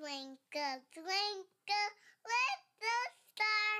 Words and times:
twinkle, 0.00 0.80
twinkle, 0.94 1.90
little 2.24 3.10
star, 3.34 3.76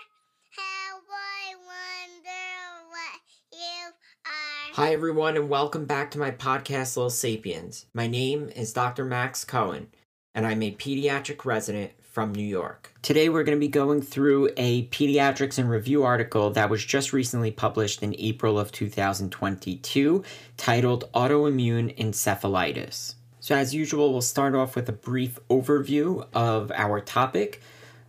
how 0.50 0.98
I 1.08 1.54
wonder 1.64 2.90
what 2.90 3.20
you 3.52 3.92
are. 4.26 4.74
Hi, 4.74 4.92
everyone, 4.92 5.36
and 5.36 5.48
welcome 5.48 5.86
back 5.86 6.10
to 6.10 6.18
my 6.18 6.30
podcast, 6.30 6.96
Little 6.96 7.08
Sapiens. 7.08 7.86
My 7.94 8.06
name 8.06 8.50
is 8.54 8.74
Dr. 8.74 9.06
Max 9.06 9.46
Cohen, 9.46 9.88
and 10.34 10.46
I'm 10.46 10.62
a 10.62 10.74
pediatric 10.74 11.46
resident 11.46 11.92
from 12.02 12.34
New 12.34 12.46
York. 12.46 12.92
Today, 13.00 13.30
we're 13.30 13.44
going 13.44 13.56
to 13.56 13.66
be 13.66 13.68
going 13.68 14.02
through 14.02 14.50
a 14.58 14.88
Pediatrics 14.88 15.58
in 15.58 15.68
Review 15.68 16.02
article 16.02 16.50
that 16.50 16.68
was 16.68 16.84
just 16.84 17.14
recently 17.14 17.50
published 17.50 18.02
in 18.02 18.14
April 18.18 18.58
of 18.58 18.72
2022 18.72 20.22
titled 20.58 21.10
Autoimmune 21.14 21.96
Encephalitis. 21.96 23.14
So, 23.50 23.56
as 23.56 23.74
usual, 23.74 24.12
we'll 24.12 24.22
start 24.22 24.54
off 24.54 24.76
with 24.76 24.88
a 24.88 24.92
brief 24.92 25.40
overview 25.48 26.24
of 26.32 26.70
our 26.70 27.00
topic. 27.00 27.60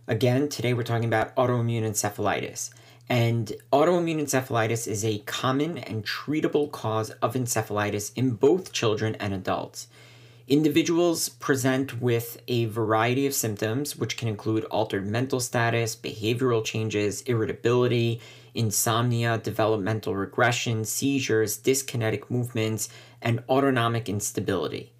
Again, 0.06 0.48
today 0.48 0.72
we're 0.72 0.84
talking 0.84 1.08
about 1.08 1.34
autoimmune 1.34 1.82
encephalitis. 1.82 2.70
And 3.08 3.52
autoimmune 3.72 4.20
encephalitis 4.20 4.86
is 4.86 5.04
a 5.04 5.18
common 5.18 5.78
and 5.78 6.04
treatable 6.04 6.70
cause 6.70 7.10
of 7.10 7.34
encephalitis 7.34 8.12
in 8.14 8.34
both 8.34 8.72
children 8.72 9.16
and 9.16 9.34
adults. 9.34 9.88
Individuals 10.46 11.28
present 11.28 12.00
with 12.00 12.40
a 12.46 12.66
variety 12.66 13.26
of 13.26 13.34
symptoms, 13.34 13.96
which 13.96 14.16
can 14.16 14.28
include 14.28 14.62
altered 14.66 15.08
mental 15.08 15.40
status, 15.40 15.96
behavioral 15.96 16.64
changes, 16.64 17.20
irritability, 17.22 18.20
insomnia, 18.54 19.38
developmental 19.38 20.14
regression, 20.14 20.84
seizures, 20.84 21.58
dyskinetic 21.58 22.30
movements, 22.30 22.88
and 23.20 23.42
autonomic 23.48 24.08
instability. 24.08 24.91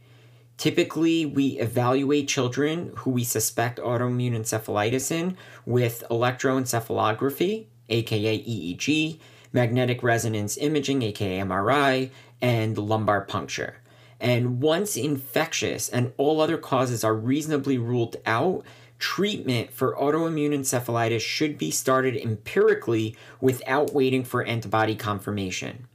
Typically, 0.62 1.26
we 1.26 1.58
evaluate 1.58 2.28
children 2.28 2.92
who 2.98 3.10
we 3.10 3.24
suspect 3.24 3.80
autoimmune 3.80 4.36
encephalitis 4.38 5.10
in 5.10 5.36
with 5.66 6.04
electroencephalography, 6.08 7.66
aka 7.88 8.38
EEG, 8.38 9.18
magnetic 9.52 10.04
resonance 10.04 10.56
imaging, 10.56 11.02
aka 11.02 11.40
MRI, 11.40 12.10
and 12.40 12.78
lumbar 12.78 13.22
puncture. 13.22 13.78
And 14.20 14.60
once 14.60 14.96
infectious 14.96 15.88
and 15.88 16.12
all 16.16 16.40
other 16.40 16.58
causes 16.58 17.02
are 17.02 17.12
reasonably 17.12 17.76
ruled 17.76 18.18
out, 18.24 18.64
treatment 19.00 19.72
for 19.72 19.96
autoimmune 19.96 20.56
encephalitis 20.56 21.22
should 21.22 21.58
be 21.58 21.72
started 21.72 22.16
empirically 22.16 23.16
without 23.40 23.92
waiting 23.92 24.22
for 24.22 24.44
antibody 24.44 24.94
confirmation. 24.94 25.88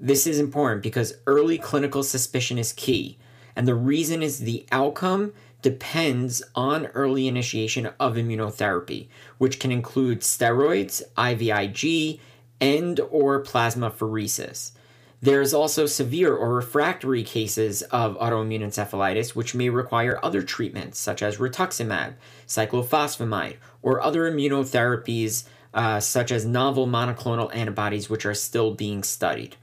This 0.00 0.26
is 0.26 0.40
important 0.40 0.82
because 0.82 1.14
early 1.28 1.58
clinical 1.58 2.02
suspicion 2.02 2.58
is 2.58 2.72
key. 2.72 3.16
And 3.56 3.66
the 3.66 3.74
reason 3.74 4.22
is 4.22 4.38
the 4.38 4.66
outcome 4.72 5.32
depends 5.62 6.42
on 6.54 6.86
early 6.86 7.28
initiation 7.28 7.90
of 7.98 8.14
immunotherapy, 8.14 9.08
which 9.38 9.60
can 9.60 9.70
include 9.70 10.20
steroids, 10.20 11.02
IVIG, 11.16 12.20
and 12.60 13.00
or 13.10 13.42
plasmapheresis. 13.42 14.72
There 15.22 15.42
is 15.42 15.52
also 15.52 15.84
severe 15.84 16.34
or 16.34 16.54
refractory 16.54 17.22
cases 17.22 17.82
of 17.82 18.16
autoimmune 18.18 18.62
encephalitis, 18.62 19.34
which 19.34 19.54
may 19.54 19.68
require 19.68 20.18
other 20.22 20.42
treatments 20.42 20.98
such 20.98 21.22
as 21.22 21.36
rituximab, 21.36 22.14
cyclophosphamide, 22.46 23.56
or 23.82 24.00
other 24.00 24.30
immunotherapies 24.30 25.44
uh, 25.74 26.00
such 26.00 26.32
as 26.32 26.46
novel 26.46 26.86
monoclonal 26.86 27.54
antibodies, 27.54 28.08
which 28.08 28.24
are 28.24 28.34
still 28.34 28.74
being 28.74 29.02
studied. 29.02 29.56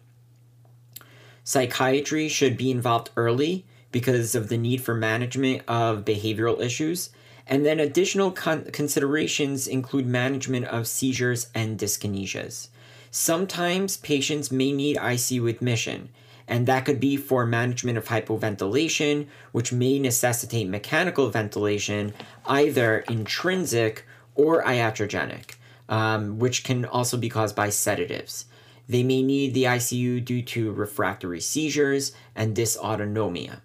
Psychiatry 1.43 2.29
should 2.29 2.55
be 2.55 2.69
involved 2.69 3.09
early 3.17 3.65
because 3.91 4.35
of 4.35 4.49
the 4.49 4.57
need 4.57 4.81
for 4.81 4.93
management 4.93 5.63
of 5.67 6.05
behavioral 6.05 6.61
issues. 6.61 7.09
And 7.45 7.65
then 7.65 7.79
additional 7.79 8.31
con- 8.31 8.65
considerations 8.71 9.67
include 9.67 10.05
management 10.05 10.65
of 10.65 10.87
seizures 10.87 11.47
and 11.55 11.79
dyskinesias. 11.79 12.67
Sometimes 13.09 13.97
patients 13.97 14.51
may 14.51 14.73
need 14.73 14.97
ICU 14.97 15.49
admission, 15.49 16.09
and 16.47 16.67
that 16.67 16.85
could 16.85 16.99
be 16.99 17.15
for 17.15 17.45
management 17.45 17.97
of 17.97 18.05
hypoventilation, 18.05 19.27
which 19.53 19.71
may 19.71 19.97
necessitate 19.97 20.67
mechanical 20.67 21.29
ventilation, 21.29 22.13
either 22.45 22.99
intrinsic 23.09 24.05
or 24.35 24.61
iatrogenic, 24.63 25.55
um, 25.87 26.37
which 26.37 26.65
can 26.65 26.83
also 26.85 27.17
be 27.17 27.29
caused 27.29 27.55
by 27.55 27.69
sedatives. 27.69 28.45
They 28.89 29.03
may 29.03 29.23
need 29.23 29.53
the 29.53 29.63
ICU 29.63 30.23
due 30.23 30.41
to 30.43 30.71
refractory 30.71 31.41
seizures 31.41 32.11
and 32.35 32.55
dysautonomia 32.55 33.61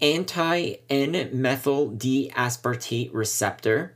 anti 0.00 0.74
N 0.88 1.30
methyl 1.32 1.88
D 1.88 2.30
aspartate 2.34 3.10
receptor, 3.12 3.94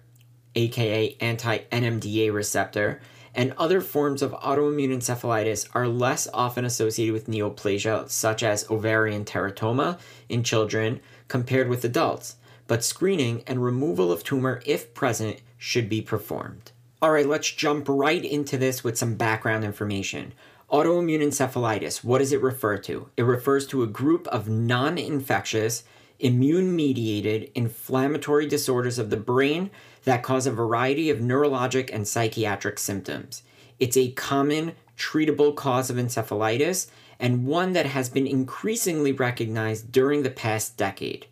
aka 0.54 1.16
anti 1.20 1.58
NMDA 1.58 2.32
receptor, 2.32 3.00
and 3.34 3.54
other 3.56 3.80
forms 3.80 4.20
of 4.20 4.32
autoimmune 4.32 4.94
encephalitis 4.94 5.68
are 5.74 5.88
less 5.88 6.28
often 6.34 6.64
associated 6.64 7.12
with 7.12 7.28
neoplasia, 7.28 8.08
such 8.08 8.42
as 8.42 8.68
ovarian 8.70 9.24
teratoma 9.24 9.98
in 10.28 10.42
children, 10.42 11.00
compared 11.28 11.68
with 11.68 11.84
adults. 11.84 12.36
But 12.66 12.84
screening 12.84 13.42
and 13.46 13.62
removal 13.62 14.12
of 14.12 14.24
tumor, 14.24 14.60
if 14.66 14.94
present, 14.94 15.40
should 15.56 15.88
be 15.88 16.02
performed. 16.02 16.72
All 17.00 17.10
right, 17.10 17.26
let's 17.26 17.50
jump 17.50 17.88
right 17.88 18.24
into 18.24 18.56
this 18.56 18.84
with 18.84 18.98
some 18.98 19.14
background 19.14 19.64
information. 19.64 20.34
Autoimmune 20.70 21.20
encephalitis, 21.20 22.02
what 22.02 22.18
does 22.18 22.32
it 22.32 22.40
refer 22.40 22.78
to? 22.78 23.08
It 23.16 23.24
refers 23.24 23.66
to 23.68 23.82
a 23.82 23.86
group 23.86 24.26
of 24.28 24.48
non 24.48 24.96
infectious, 24.96 25.84
immune 26.22 26.74
mediated 26.74 27.50
inflammatory 27.54 28.46
disorders 28.46 28.98
of 28.98 29.10
the 29.10 29.16
brain 29.16 29.70
that 30.04 30.22
cause 30.22 30.46
a 30.46 30.52
variety 30.52 31.10
of 31.10 31.18
neurologic 31.18 31.90
and 31.92 32.06
psychiatric 32.06 32.78
symptoms. 32.78 33.42
It's 33.80 33.96
a 33.96 34.12
common, 34.12 34.72
treatable 34.96 35.54
cause 35.54 35.90
of 35.90 35.96
encephalitis 35.96 36.88
and 37.18 37.44
one 37.44 37.72
that 37.72 37.86
has 37.86 38.08
been 38.08 38.26
increasingly 38.26 39.10
recognized 39.10 39.90
during 39.90 40.22
the 40.22 40.30
past 40.30 40.76
decade. 40.76 41.26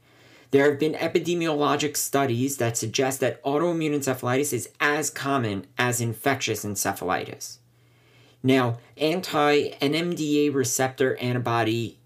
There 0.51 0.69
have 0.69 0.81
been 0.81 0.95
epidemiologic 0.95 1.97
studies 1.97 2.57
that 2.57 2.77
suggest 2.77 3.21
that 3.21 3.43
autoimmune 3.45 3.95
encephalitis 3.95 4.53
is 4.53 4.69
as 4.81 5.09
common 5.09 5.67
as 5.79 6.01
infectious 6.01 6.65
encephalitis. 6.65 7.59
Now, 8.43 8.79
anti 8.97 9.71
NMDA 9.81 10.53
receptor 10.53 11.17
antibody 11.19 12.00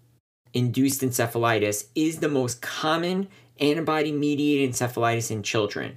induced 0.55 1.03
encephalitis 1.03 1.87
is 1.95 2.19
the 2.19 2.29
most 2.29 2.63
common 2.63 3.29
antibody 3.61 4.13
mediated 4.13 4.75
encephalitis 4.75 5.31
in 5.31 5.43
children. 5.43 5.97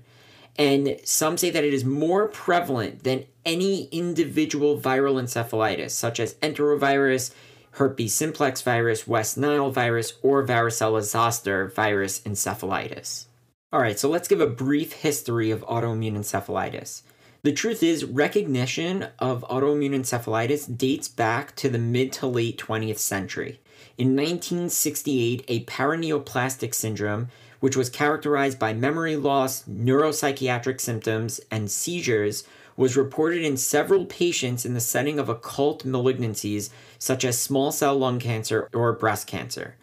And 0.57 0.99
some 1.03 1.37
say 1.37 1.51
that 1.51 1.63
it 1.63 1.73
is 1.73 1.85
more 1.85 2.27
prevalent 2.27 3.03
than 3.03 3.25
any 3.45 3.85
individual 3.85 4.79
viral 4.79 5.21
encephalitis, 5.21 5.91
such 5.91 6.19
as 6.19 6.33
enterovirus, 6.35 7.31
herpes 7.71 8.13
simplex 8.13 8.61
virus, 8.63 9.07
West 9.07 9.37
Nile 9.37 9.69
virus, 9.69 10.13
or 10.23 10.43
varicella 10.45 11.03
zoster 11.03 11.67
virus 11.67 12.21
encephalitis. 12.21 13.25
All 13.71 13.81
right, 13.81 13.99
so 13.99 14.09
let's 14.09 14.27
give 14.27 14.41
a 14.41 14.47
brief 14.47 14.93
history 14.93 15.51
of 15.51 15.61
autoimmune 15.65 16.17
encephalitis. 16.17 17.03
The 17.43 17.53
truth 17.53 17.83
is, 17.83 18.03
recognition 18.03 19.07
of 19.19 19.45
autoimmune 19.49 19.93
encephalitis 19.93 20.75
dates 20.75 21.07
back 21.07 21.55
to 21.57 21.69
the 21.69 21.77
mid 21.77 22.11
to 22.13 22.27
late 22.27 22.57
20th 22.57 22.97
century. 22.97 23.59
In 23.97 24.15
1968, 24.15 25.45
a 25.47 25.65
paraneoplastic 25.65 26.73
syndrome, 26.73 27.29
which 27.59 27.75
was 27.75 27.89
characterized 27.89 28.59
by 28.59 28.73
memory 28.73 29.15
loss, 29.15 29.63
neuropsychiatric 29.63 30.79
symptoms, 30.79 31.41
and 31.49 31.71
seizures, 31.71 32.43
was 32.75 32.95
reported 32.95 33.43
in 33.43 33.57
several 33.57 34.05
patients 34.05 34.65
in 34.65 34.75
the 34.75 34.79
setting 34.79 35.17
of 35.17 35.29
occult 35.29 35.83
malignancies 35.83 36.69
such 36.99 37.25
as 37.25 37.39
small 37.39 37.71
cell 37.71 37.97
lung 37.97 38.19
cancer 38.19 38.69
or 38.73 38.93
breast 38.93 39.25
cancer. 39.25 39.75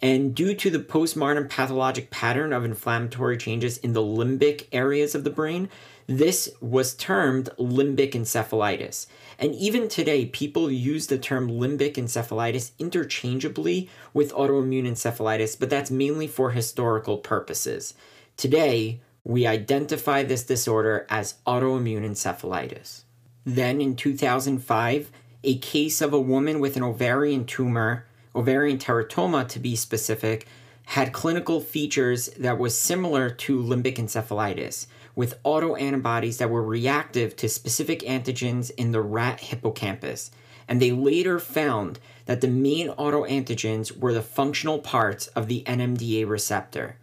And 0.00 0.34
due 0.34 0.54
to 0.54 0.70
the 0.70 0.78
postmortem 0.78 1.48
pathologic 1.48 2.10
pattern 2.10 2.52
of 2.52 2.64
inflammatory 2.64 3.36
changes 3.36 3.78
in 3.78 3.92
the 3.92 4.02
limbic 4.02 4.68
areas 4.72 5.14
of 5.14 5.24
the 5.24 5.30
brain, 5.30 5.68
this 6.06 6.48
was 6.60 6.94
termed 6.94 7.50
limbic 7.58 8.12
encephalitis. 8.12 9.06
And 9.38 9.54
even 9.54 9.88
today, 9.88 10.26
people 10.26 10.70
use 10.70 11.06
the 11.06 11.18
term 11.18 11.48
limbic 11.48 11.94
encephalitis 11.94 12.72
interchangeably 12.78 13.88
with 14.12 14.32
autoimmune 14.32 14.88
encephalitis, 14.88 15.58
but 15.58 15.70
that's 15.70 15.90
mainly 15.90 16.26
for 16.26 16.50
historical 16.50 17.18
purposes. 17.18 17.94
Today, 18.36 19.00
we 19.22 19.46
identify 19.46 20.24
this 20.24 20.42
disorder 20.42 21.06
as 21.08 21.34
autoimmune 21.46 22.04
encephalitis. 22.04 23.02
Then 23.44 23.80
in 23.80 23.94
2005, 23.94 25.12
a 25.44 25.58
case 25.58 26.00
of 26.00 26.12
a 26.12 26.20
woman 26.20 26.58
with 26.58 26.76
an 26.76 26.82
ovarian 26.82 27.44
tumor, 27.44 28.06
ovarian 28.34 28.78
teratoma 28.78 29.46
to 29.48 29.60
be 29.60 29.76
specific, 29.76 30.48
had 30.86 31.12
clinical 31.12 31.60
features 31.60 32.28
that 32.38 32.58
was 32.58 32.76
similar 32.76 33.30
to 33.30 33.62
limbic 33.62 33.96
encephalitis 33.96 34.86
with 35.18 35.42
autoantibodies 35.42 36.38
that 36.38 36.48
were 36.48 36.62
reactive 36.62 37.34
to 37.34 37.48
specific 37.48 38.02
antigens 38.02 38.70
in 38.76 38.92
the 38.92 39.00
rat 39.00 39.40
hippocampus. 39.40 40.30
And 40.68 40.80
they 40.80 40.92
later 40.92 41.40
found 41.40 41.98
that 42.26 42.40
the 42.40 42.46
main 42.46 42.90
autoantigens 42.90 43.98
were 43.98 44.12
the 44.12 44.22
functional 44.22 44.78
parts 44.78 45.26
of 45.28 45.48
the 45.48 45.64
NMDA 45.66 46.28
receptor. 46.28 46.98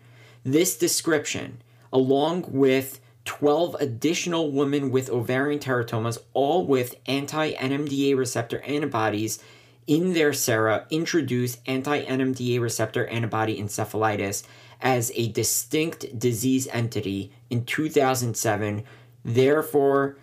This 0.45 0.77
description, 0.77 1.61
along 1.91 2.45
with 2.47 3.01
12 3.25 3.75
additional 3.81 4.49
women 4.49 4.91
with 4.91 5.09
ovarian 5.09 5.59
teratomas, 5.59 6.17
all 6.33 6.65
with 6.65 6.95
anti 7.07 7.51
NMDA 7.51 8.17
receptor 8.17 8.61
antibodies 8.61 9.43
in 9.87 10.13
their 10.13 10.31
sera, 10.31 10.85
introduced 10.89 11.59
anti 11.65 12.05
NMDA 12.05 12.61
receptor 12.61 13.07
antibody 13.07 13.61
encephalitis 13.61 14.43
as 14.81 15.11
a 15.15 15.29
distinct 15.29 16.17
disease 16.17 16.67
entity 16.71 17.31
in 17.49 17.65
2007, 17.65 18.83
therefore, 19.23 20.17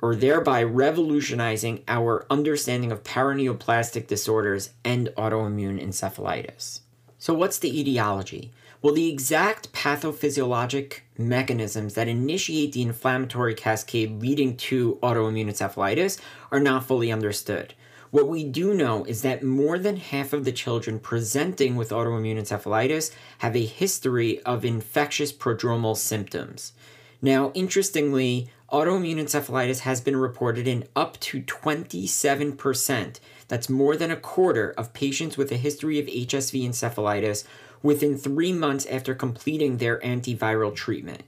or 0.00 0.16
thereby 0.16 0.62
revolutionizing 0.62 1.84
our 1.86 2.26
understanding 2.28 2.90
of 2.90 3.04
paraneoplastic 3.04 4.08
disorders 4.08 4.70
and 4.84 5.08
autoimmune 5.16 5.82
encephalitis. 5.82 6.80
So, 7.18 7.32
what's 7.32 7.58
the 7.58 7.80
etiology? 7.80 8.52
Well, 8.82 8.94
the 8.94 9.08
exact 9.08 9.72
pathophysiologic 9.72 11.02
mechanisms 11.16 11.94
that 11.94 12.08
initiate 12.08 12.72
the 12.72 12.82
inflammatory 12.82 13.54
cascade 13.54 14.20
leading 14.20 14.56
to 14.56 14.98
autoimmune 15.04 15.48
encephalitis 15.48 16.20
are 16.50 16.58
not 16.58 16.84
fully 16.84 17.12
understood. 17.12 17.74
What 18.12 18.28
we 18.28 18.44
do 18.44 18.74
know 18.74 19.04
is 19.04 19.22
that 19.22 19.42
more 19.42 19.78
than 19.78 19.96
half 19.96 20.34
of 20.34 20.44
the 20.44 20.52
children 20.52 20.98
presenting 20.98 21.76
with 21.76 21.88
autoimmune 21.88 22.38
encephalitis 22.38 23.10
have 23.38 23.56
a 23.56 23.64
history 23.64 24.38
of 24.42 24.66
infectious 24.66 25.32
prodromal 25.32 25.96
symptoms. 25.96 26.74
Now, 27.22 27.52
interestingly, 27.54 28.50
autoimmune 28.70 29.16
encephalitis 29.16 29.78
has 29.80 30.02
been 30.02 30.16
reported 30.16 30.68
in 30.68 30.84
up 30.94 31.18
to 31.20 31.40
27%. 31.40 33.20
That's 33.48 33.70
more 33.70 33.96
than 33.96 34.10
a 34.10 34.16
quarter 34.16 34.74
of 34.76 34.92
patients 34.92 35.38
with 35.38 35.50
a 35.50 35.56
history 35.56 35.98
of 35.98 36.04
HSV 36.04 36.68
encephalitis 36.68 37.44
within 37.82 38.18
three 38.18 38.52
months 38.52 38.84
after 38.84 39.14
completing 39.14 39.78
their 39.78 39.98
antiviral 40.00 40.76
treatment. 40.76 41.22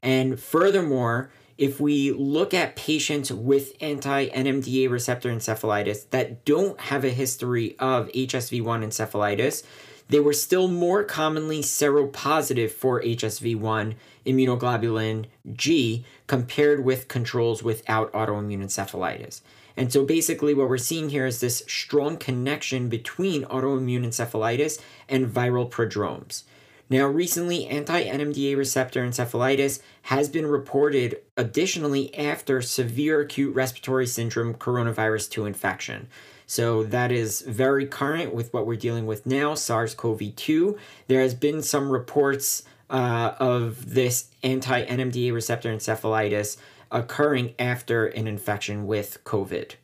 And 0.00 0.38
furthermore, 0.38 1.32
if 1.60 1.78
we 1.78 2.10
look 2.10 2.54
at 2.54 2.74
patients 2.74 3.30
with 3.30 3.74
anti 3.82 4.30
NMDA 4.30 4.90
receptor 4.90 5.30
encephalitis 5.30 6.08
that 6.08 6.46
don't 6.46 6.80
have 6.80 7.04
a 7.04 7.10
history 7.10 7.76
of 7.78 8.08
HSV1 8.08 8.82
encephalitis, 8.82 9.62
they 10.08 10.20
were 10.20 10.32
still 10.32 10.68
more 10.68 11.04
commonly 11.04 11.60
seropositive 11.60 12.70
for 12.70 13.02
HSV1 13.02 13.94
immunoglobulin 14.24 15.26
G 15.52 16.06
compared 16.26 16.82
with 16.82 17.08
controls 17.08 17.62
without 17.62 18.10
autoimmune 18.12 18.64
encephalitis. 18.64 19.42
And 19.76 19.92
so 19.92 20.06
basically, 20.06 20.54
what 20.54 20.70
we're 20.70 20.78
seeing 20.78 21.10
here 21.10 21.26
is 21.26 21.40
this 21.40 21.62
strong 21.68 22.16
connection 22.16 22.88
between 22.88 23.44
autoimmune 23.44 24.06
encephalitis 24.06 24.80
and 25.10 25.26
viral 25.26 25.70
prodromes. 25.70 26.44
Now, 26.90 27.06
recently, 27.06 27.68
anti 27.68 28.04
NMDA 28.04 28.56
receptor 28.56 29.06
encephalitis 29.06 29.80
has 30.02 30.28
been 30.28 30.46
reported 30.46 31.18
additionally 31.36 32.12
after 32.18 32.60
severe 32.60 33.20
acute 33.20 33.54
respiratory 33.54 34.08
syndrome 34.08 34.54
coronavirus 34.54 35.30
2 35.30 35.46
infection. 35.46 36.08
So, 36.46 36.82
that 36.82 37.12
is 37.12 37.42
very 37.42 37.86
current 37.86 38.34
with 38.34 38.52
what 38.52 38.66
we're 38.66 38.74
dealing 38.74 39.06
with 39.06 39.24
now 39.24 39.54
SARS 39.54 39.94
CoV 39.94 40.34
2. 40.34 40.76
There 41.06 41.20
has 41.20 41.32
been 41.32 41.62
some 41.62 41.90
reports 41.90 42.64
uh, 42.90 43.34
of 43.38 43.94
this 43.94 44.28
anti 44.42 44.84
NMDA 44.84 45.32
receptor 45.32 45.72
encephalitis 45.72 46.56
occurring 46.90 47.54
after 47.56 48.06
an 48.06 48.26
infection 48.26 48.88
with 48.88 49.22
COVID. 49.22 49.74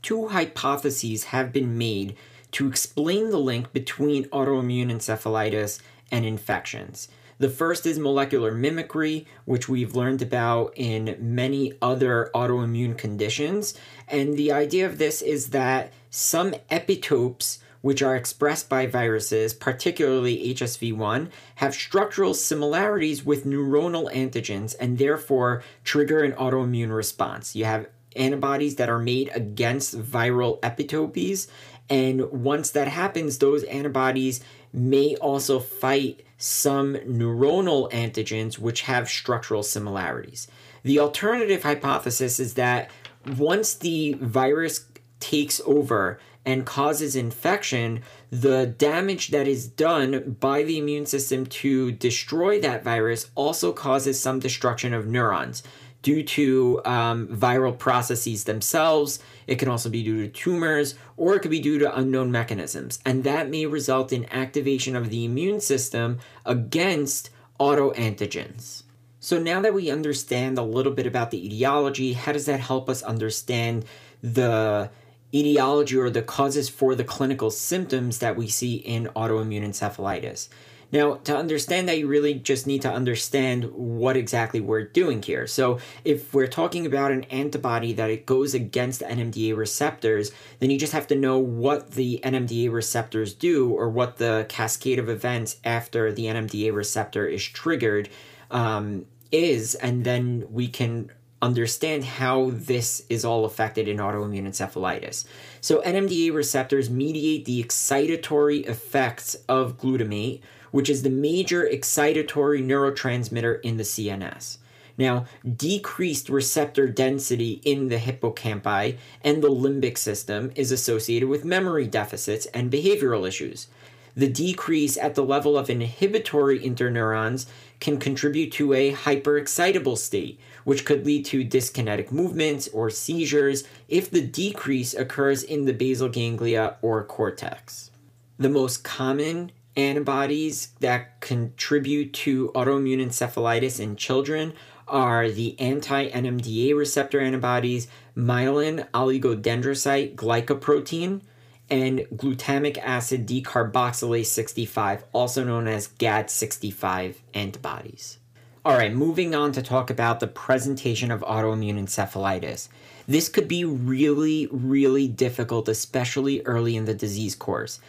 Two 0.00 0.28
hypotheses 0.28 1.24
have 1.24 1.52
been 1.52 1.76
made 1.76 2.14
to 2.52 2.68
explain 2.68 3.30
the 3.30 3.38
link 3.40 3.72
between 3.72 4.26
autoimmune 4.26 4.92
encephalitis 4.92 5.80
and 6.10 6.24
infections. 6.24 7.08
The 7.38 7.50
first 7.50 7.84
is 7.84 7.98
molecular 7.98 8.52
mimicry, 8.52 9.26
which 9.44 9.68
we've 9.68 9.94
learned 9.94 10.22
about 10.22 10.72
in 10.74 11.16
many 11.20 11.74
other 11.82 12.30
autoimmune 12.34 12.96
conditions. 12.96 13.74
And 14.08 14.36
the 14.36 14.52
idea 14.52 14.86
of 14.86 14.96
this 14.98 15.20
is 15.20 15.50
that 15.50 15.92
some 16.08 16.52
epitopes 16.70 17.58
which 17.82 18.02
are 18.02 18.16
expressed 18.16 18.68
by 18.68 18.86
viruses, 18.86 19.54
particularly 19.54 20.52
HSV1, 20.54 21.28
have 21.56 21.74
structural 21.74 22.34
similarities 22.34 23.24
with 23.24 23.44
neuronal 23.44 24.12
antigens 24.12 24.74
and 24.80 24.98
therefore 24.98 25.62
trigger 25.84 26.24
an 26.24 26.32
autoimmune 26.32 26.92
response. 26.92 27.54
You 27.54 27.66
have 27.66 27.86
antibodies 28.16 28.76
that 28.76 28.88
are 28.88 28.98
made 28.98 29.30
against 29.34 29.96
viral 29.96 30.58
epitopes, 30.62 31.48
and 31.88 32.32
once 32.32 32.70
that 32.70 32.88
happens, 32.88 33.38
those 33.38 33.62
antibodies 33.64 34.40
may 34.76 35.16
also 35.16 35.58
fight 35.58 36.24
some 36.38 36.94
neuronal 36.96 37.90
antigens 37.92 38.58
which 38.58 38.82
have 38.82 39.08
structural 39.08 39.62
similarities. 39.62 40.46
The 40.82 41.00
alternative 41.00 41.62
hypothesis 41.62 42.38
is 42.38 42.54
that 42.54 42.90
once 43.36 43.74
the 43.74 44.12
virus 44.20 44.84
takes 45.18 45.60
over 45.64 46.20
and 46.44 46.64
causes 46.64 47.16
infection, 47.16 48.02
the 48.30 48.66
damage 48.66 49.28
that 49.28 49.48
is 49.48 49.66
done 49.66 50.36
by 50.38 50.62
the 50.62 50.78
immune 50.78 51.06
system 51.06 51.46
to 51.46 51.90
destroy 51.92 52.60
that 52.60 52.84
virus 52.84 53.30
also 53.34 53.72
causes 53.72 54.20
some 54.20 54.38
destruction 54.38 54.92
of 54.94 55.06
neurons 55.06 55.62
due 56.02 56.22
to 56.22 56.80
um, 56.84 57.26
viral 57.28 57.76
processes 57.76 58.44
themselves. 58.44 59.18
It 59.46 59.56
can 59.56 59.68
also 59.68 59.88
be 59.88 60.02
due 60.02 60.22
to 60.22 60.28
tumors, 60.28 60.94
or 61.16 61.36
it 61.36 61.40
could 61.40 61.50
be 61.50 61.60
due 61.60 61.78
to 61.78 61.96
unknown 61.96 62.30
mechanisms. 62.30 62.98
And 63.04 63.24
that 63.24 63.48
may 63.48 63.66
result 63.66 64.12
in 64.12 64.30
activation 64.32 64.96
of 64.96 65.10
the 65.10 65.24
immune 65.24 65.60
system 65.60 66.18
against 66.44 67.30
autoantigens. 67.60 68.82
So, 69.20 69.38
now 69.40 69.60
that 69.60 69.74
we 69.74 69.90
understand 69.90 70.58
a 70.58 70.62
little 70.62 70.92
bit 70.92 71.06
about 71.06 71.30
the 71.30 71.44
etiology, 71.44 72.12
how 72.12 72.32
does 72.32 72.46
that 72.46 72.60
help 72.60 72.88
us 72.88 73.02
understand 73.02 73.84
the 74.22 74.90
etiology 75.34 75.96
or 75.96 76.10
the 76.10 76.22
causes 76.22 76.68
for 76.68 76.94
the 76.94 77.04
clinical 77.04 77.50
symptoms 77.50 78.18
that 78.18 78.36
we 78.36 78.48
see 78.48 78.76
in 78.76 79.06
autoimmune 79.16 79.66
encephalitis. 79.66 80.48
Now, 80.92 81.14
to 81.14 81.36
understand 81.36 81.88
that, 81.88 81.98
you 81.98 82.06
really 82.06 82.34
just 82.34 82.66
need 82.66 82.82
to 82.82 82.92
understand 82.92 83.64
what 83.72 84.16
exactly 84.16 84.60
we're 84.60 84.84
doing 84.84 85.20
here. 85.20 85.46
So, 85.46 85.78
if 86.04 86.32
we're 86.32 86.46
talking 86.46 86.86
about 86.86 87.10
an 87.10 87.24
antibody 87.24 87.92
that 87.94 88.10
it 88.10 88.24
goes 88.24 88.54
against 88.54 89.00
NMDA 89.00 89.56
receptors, 89.56 90.30
then 90.60 90.70
you 90.70 90.78
just 90.78 90.92
have 90.92 91.08
to 91.08 91.16
know 91.16 91.38
what 91.38 91.92
the 91.92 92.20
NMDA 92.22 92.72
receptors 92.72 93.34
do 93.34 93.70
or 93.70 93.88
what 93.88 94.18
the 94.18 94.46
cascade 94.48 94.98
of 94.98 95.08
events 95.08 95.56
after 95.64 96.12
the 96.12 96.26
NMDA 96.26 96.72
receptor 96.72 97.26
is 97.26 97.42
triggered 97.44 98.08
um, 98.50 99.06
is, 99.32 99.74
and 99.74 100.04
then 100.04 100.46
we 100.50 100.68
can 100.68 101.10
understand 101.42 102.04
how 102.04 102.50
this 102.52 103.04
is 103.10 103.24
all 103.24 103.44
affected 103.44 103.88
in 103.88 103.98
autoimmune 103.98 104.46
encephalitis. 104.46 105.26
So, 105.60 105.82
NMDA 105.82 106.32
receptors 106.32 106.88
mediate 106.90 107.44
the 107.44 107.62
excitatory 107.62 108.66
effects 108.66 109.34
of 109.48 109.78
glutamate, 109.78 110.40
which 110.76 110.90
is 110.90 111.02
the 111.02 111.08
major 111.08 111.66
excitatory 111.66 112.62
neurotransmitter 112.62 113.58
in 113.62 113.78
the 113.78 113.82
CNS. 113.82 114.58
Now, 114.98 115.24
decreased 115.56 116.28
receptor 116.28 116.86
density 116.86 117.62
in 117.64 117.88
the 117.88 117.96
hippocampi 117.96 118.98
and 119.24 119.42
the 119.42 119.48
limbic 119.48 119.96
system 119.96 120.52
is 120.54 120.70
associated 120.70 121.30
with 121.30 121.46
memory 121.46 121.86
deficits 121.86 122.44
and 122.52 122.70
behavioral 122.70 123.26
issues. 123.26 123.68
The 124.14 124.28
decrease 124.28 124.98
at 124.98 125.14
the 125.14 125.24
level 125.24 125.56
of 125.56 125.70
inhibitory 125.70 126.60
interneurons 126.60 127.46
can 127.80 127.98
contribute 127.98 128.52
to 128.52 128.74
a 128.74 128.92
hyperexcitable 128.92 129.96
state, 129.96 130.38
which 130.64 130.84
could 130.84 131.06
lead 131.06 131.24
to 131.24 131.42
dyskinetic 131.42 132.12
movements 132.12 132.68
or 132.68 132.90
seizures 132.90 133.64
if 133.88 134.10
the 134.10 134.20
decrease 134.20 134.92
occurs 134.92 135.42
in 135.42 135.64
the 135.64 135.72
basal 135.72 136.10
ganglia 136.10 136.76
or 136.82 137.02
cortex. 137.02 137.90
The 138.38 138.50
most 138.50 138.84
common 138.84 139.52
antibodies 139.76 140.68
that 140.80 141.20
contribute 141.20 142.12
to 142.12 142.50
autoimmune 142.54 143.04
encephalitis 143.04 143.78
in 143.78 143.96
children 143.96 144.52
are 144.88 145.28
the 145.30 145.58
anti 145.60 146.08
NMDA 146.10 146.76
receptor 146.76 147.20
antibodies 147.20 147.88
myelin 148.16 148.88
oligodendrocyte 148.90 150.14
glycoprotein 150.14 151.20
and 151.68 152.00
glutamic 152.14 152.78
acid 152.78 153.26
decarboxylase 153.26 154.26
65, 154.26 155.04
also 155.12 155.44
known 155.44 155.66
as 155.66 155.88
GAD65 155.88 157.16
antibodies. 157.34 158.18
All 158.64 158.76
right, 158.76 158.92
moving 158.92 159.34
on 159.34 159.52
to 159.52 159.62
talk 159.62 159.90
about 159.90 160.20
the 160.20 160.26
presentation 160.26 161.10
of 161.10 161.20
autoimmune 161.20 161.80
encephalitis. 161.80 162.68
This 163.06 163.28
could 163.28 163.46
be 163.46 163.64
really, 163.64 164.48
really 164.50 165.06
difficult, 165.06 165.68
especially 165.68 166.42
early 166.42 166.76
in 166.76 166.84
the 166.84 166.94
disease 166.94 167.34
course. 167.34 167.80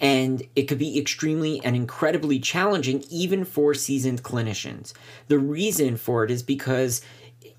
And 0.00 0.42
it 0.56 0.64
could 0.64 0.78
be 0.78 0.98
extremely 0.98 1.64
and 1.64 1.76
incredibly 1.76 2.38
challenging, 2.38 3.04
even 3.10 3.44
for 3.44 3.74
seasoned 3.74 4.22
clinicians. 4.22 4.92
The 5.28 5.38
reason 5.38 5.96
for 5.96 6.24
it 6.24 6.30
is 6.30 6.42
because 6.42 7.00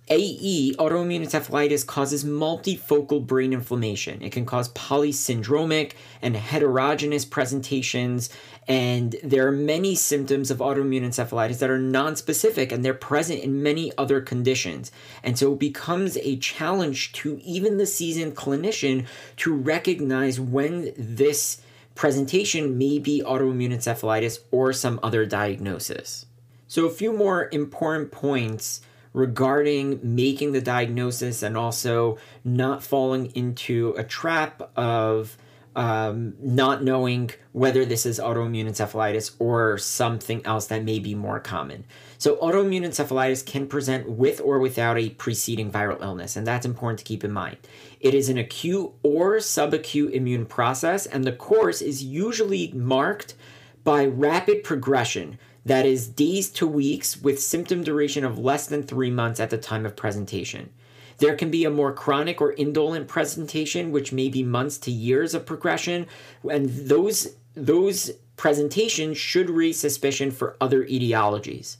AE, 0.07 0.75
autoimmune 0.77 1.25
encephalitis, 1.25 1.85
causes 1.85 2.23
multifocal 2.23 3.25
brain 3.25 3.53
inflammation. 3.53 4.21
It 4.21 4.31
can 4.31 4.45
cause 4.45 4.69
polysyndromic 4.69 5.93
and 6.21 6.35
heterogeneous 6.35 7.25
presentations, 7.25 8.29
and 8.67 9.15
there 9.23 9.47
are 9.47 9.51
many 9.51 9.95
symptoms 9.95 10.51
of 10.51 10.59
autoimmune 10.59 11.01
encephalitis 11.01 11.57
that 11.57 11.71
are 11.71 11.79
nonspecific 11.79 12.71
and 12.71 12.85
they're 12.85 12.93
present 12.93 13.41
in 13.41 13.63
many 13.63 13.91
other 13.97 14.21
conditions. 14.21 14.91
And 15.23 15.39
so 15.39 15.53
it 15.53 15.59
becomes 15.59 16.17
a 16.17 16.37
challenge 16.37 17.11
to 17.13 17.39
even 17.43 17.77
the 17.77 17.87
seasoned 17.87 18.35
clinician 18.35 19.07
to 19.37 19.53
recognize 19.55 20.39
when 20.39 20.93
this 20.97 21.61
presentation 21.95 22.77
may 22.77 22.99
be 22.99 23.23
autoimmune 23.25 23.73
encephalitis 23.73 24.39
or 24.51 24.73
some 24.73 24.99
other 25.01 25.25
diagnosis. 25.25 26.25
So, 26.67 26.85
a 26.85 26.91
few 26.91 27.13
more 27.13 27.49
important 27.51 28.11
points 28.11 28.81
regarding 29.13 29.99
making 30.03 30.51
the 30.51 30.61
diagnosis 30.61 31.41
and 31.41 31.55
also 31.55 32.17
not 32.43 32.83
falling 32.83 33.27
into 33.27 33.95
a 33.97 34.03
trap 34.03 34.69
of 34.75 35.37
um, 35.75 36.33
not 36.39 36.83
knowing 36.83 37.31
whether 37.51 37.85
this 37.85 38.05
is 38.05 38.19
autoimmune 38.19 38.67
encephalitis 38.67 39.35
or 39.39 39.77
something 39.77 40.45
else 40.45 40.67
that 40.67 40.83
may 40.83 40.99
be 40.99 41.15
more 41.15 41.39
common. 41.39 41.85
So, 42.17 42.37
autoimmune 42.37 42.85
encephalitis 42.85 43.45
can 43.45 43.67
present 43.67 44.09
with 44.09 44.39
or 44.39 44.59
without 44.59 44.97
a 44.97 45.09
preceding 45.09 45.71
viral 45.71 46.01
illness, 46.01 46.35
and 46.35 46.47
that's 46.47 46.65
important 46.65 46.99
to 46.99 47.05
keep 47.05 47.23
in 47.23 47.31
mind. 47.31 47.57
It 47.99 48.13
is 48.13 48.29
an 48.29 48.37
acute 48.37 48.91
or 49.03 49.37
subacute 49.37 50.11
immune 50.11 50.45
process, 50.45 51.05
and 51.05 51.23
the 51.23 51.33
course 51.33 51.81
is 51.81 52.03
usually 52.03 52.71
marked 52.71 53.35
by 53.83 54.05
rapid 54.05 54.63
progression 54.63 55.37
that 55.65 55.85
is 55.85 56.07
days 56.07 56.49
to 56.51 56.67
weeks 56.67 57.17
with 57.17 57.41
symptom 57.41 57.83
duration 57.83 58.23
of 58.23 58.37
less 58.37 58.67
than 58.67 58.83
three 58.83 59.09
months 59.09 59.39
at 59.39 59.49
the 59.49 59.57
time 59.57 59.85
of 59.85 59.95
presentation. 59.95 60.69
There 61.17 61.35
can 61.35 61.49
be 61.49 61.65
a 61.65 61.69
more 61.69 61.93
chronic 61.93 62.41
or 62.41 62.53
indolent 62.53 63.07
presentation, 63.07 63.91
which 63.91 64.11
may 64.11 64.29
be 64.29 64.43
months 64.43 64.77
to 64.79 64.91
years 64.91 65.33
of 65.33 65.45
progression, 65.45 66.07
and 66.49 66.69
those 66.69 67.35
those 67.53 68.11
presentations 68.35 69.17
should 69.17 69.49
raise 69.49 69.79
suspicion 69.79 70.29
for 70.29 70.57
other 70.59 70.83
etiologies. 70.85 71.77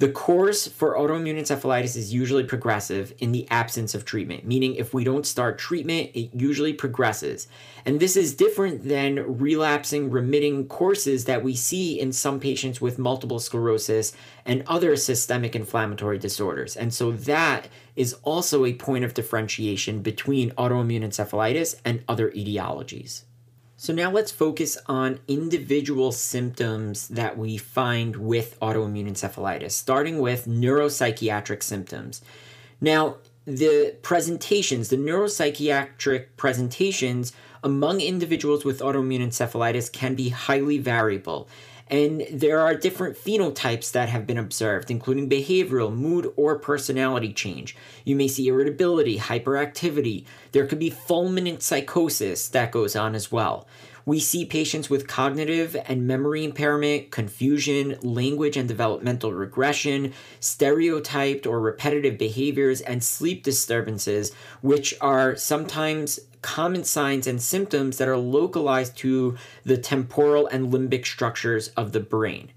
The 0.00 0.12
course 0.12 0.68
for 0.68 0.94
autoimmune 0.94 1.40
encephalitis 1.40 1.96
is 1.96 2.14
usually 2.14 2.44
progressive 2.44 3.12
in 3.18 3.32
the 3.32 3.48
absence 3.50 3.96
of 3.96 4.04
treatment, 4.04 4.46
meaning 4.46 4.76
if 4.76 4.94
we 4.94 5.02
don't 5.02 5.26
start 5.26 5.58
treatment, 5.58 6.10
it 6.14 6.30
usually 6.32 6.72
progresses. 6.72 7.48
And 7.84 7.98
this 7.98 8.16
is 8.16 8.36
different 8.36 8.88
than 8.88 9.38
relapsing, 9.38 10.08
remitting 10.12 10.68
courses 10.68 11.24
that 11.24 11.42
we 11.42 11.56
see 11.56 11.98
in 11.98 12.12
some 12.12 12.38
patients 12.38 12.80
with 12.80 13.00
multiple 13.00 13.40
sclerosis 13.40 14.12
and 14.46 14.62
other 14.68 14.94
systemic 14.94 15.56
inflammatory 15.56 16.18
disorders. 16.18 16.76
And 16.76 16.94
so 16.94 17.10
that 17.10 17.66
is 17.96 18.12
also 18.22 18.64
a 18.64 18.74
point 18.74 19.04
of 19.04 19.14
differentiation 19.14 20.02
between 20.02 20.52
autoimmune 20.52 21.02
encephalitis 21.02 21.74
and 21.84 22.04
other 22.06 22.30
etiologies. 22.30 23.24
So 23.80 23.92
now 23.92 24.10
let's 24.10 24.32
focus 24.32 24.76
on 24.86 25.20
individual 25.28 26.10
symptoms 26.10 27.06
that 27.06 27.38
we 27.38 27.56
find 27.56 28.16
with 28.16 28.58
autoimmune 28.58 29.08
encephalitis, 29.08 29.70
starting 29.70 30.18
with 30.18 30.46
neuropsychiatric 30.46 31.62
symptoms. 31.62 32.20
Now, 32.80 33.18
the 33.44 33.94
presentations, 34.02 34.88
the 34.88 34.96
neuropsychiatric 34.96 36.26
presentations 36.36 37.32
among 37.62 38.00
individuals 38.00 38.64
with 38.64 38.80
autoimmune 38.80 39.20
encephalitis 39.20 39.92
can 39.92 40.16
be 40.16 40.30
highly 40.30 40.78
variable. 40.78 41.48
And 41.90 42.26
there 42.30 42.60
are 42.60 42.74
different 42.74 43.16
phenotypes 43.16 43.92
that 43.92 44.08
have 44.08 44.26
been 44.26 44.38
observed, 44.38 44.90
including 44.90 45.28
behavioral, 45.28 45.94
mood, 45.94 46.32
or 46.36 46.58
personality 46.58 47.32
change. 47.32 47.76
You 48.04 48.14
may 48.14 48.28
see 48.28 48.48
irritability, 48.48 49.18
hyperactivity. 49.18 50.24
There 50.52 50.66
could 50.66 50.78
be 50.78 50.90
fulminant 50.90 51.62
psychosis 51.62 52.48
that 52.48 52.72
goes 52.72 52.94
on 52.94 53.14
as 53.14 53.32
well. 53.32 53.66
We 54.08 54.20
see 54.20 54.46
patients 54.46 54.88
with 54.88 55.06
cognitive 55.06 55.76
and 55.84 56.06
memory 56.06 56.42
impairment, 56.42 57.10
confusion, 57.10 57.98
language 58.00 58.56
and 58.56 58.66
developmental 58.66 59.34
regression, 59.34 60.14
stereotyped 60.40 61.46
or 61.46 61.60
repetitive 61.60 62.16
behaviors, 62.16 62.80
and 62.80 63.04
sleep 63.04 63.42
disturbances, 63.42 64.32
which 64.62 64.94
are 65.02 65.36
sometimes 65.36 66.20
common 66.42 66.84
signs 66.84 67.26
and 67.26 67.40
symptoms 67.40 67.98
that 67.98 68.08
are 68.08 68.16
localized 68.16 68.96
to 68.98 69.36
the 69.64 69.78
temporal 69.78 70.46
and 70.46 70.72
limbic 70.72 71.06
structures 71.06 71.68
of 71.68 71.92
the 71.92 72.00
brain. 72.00 72.50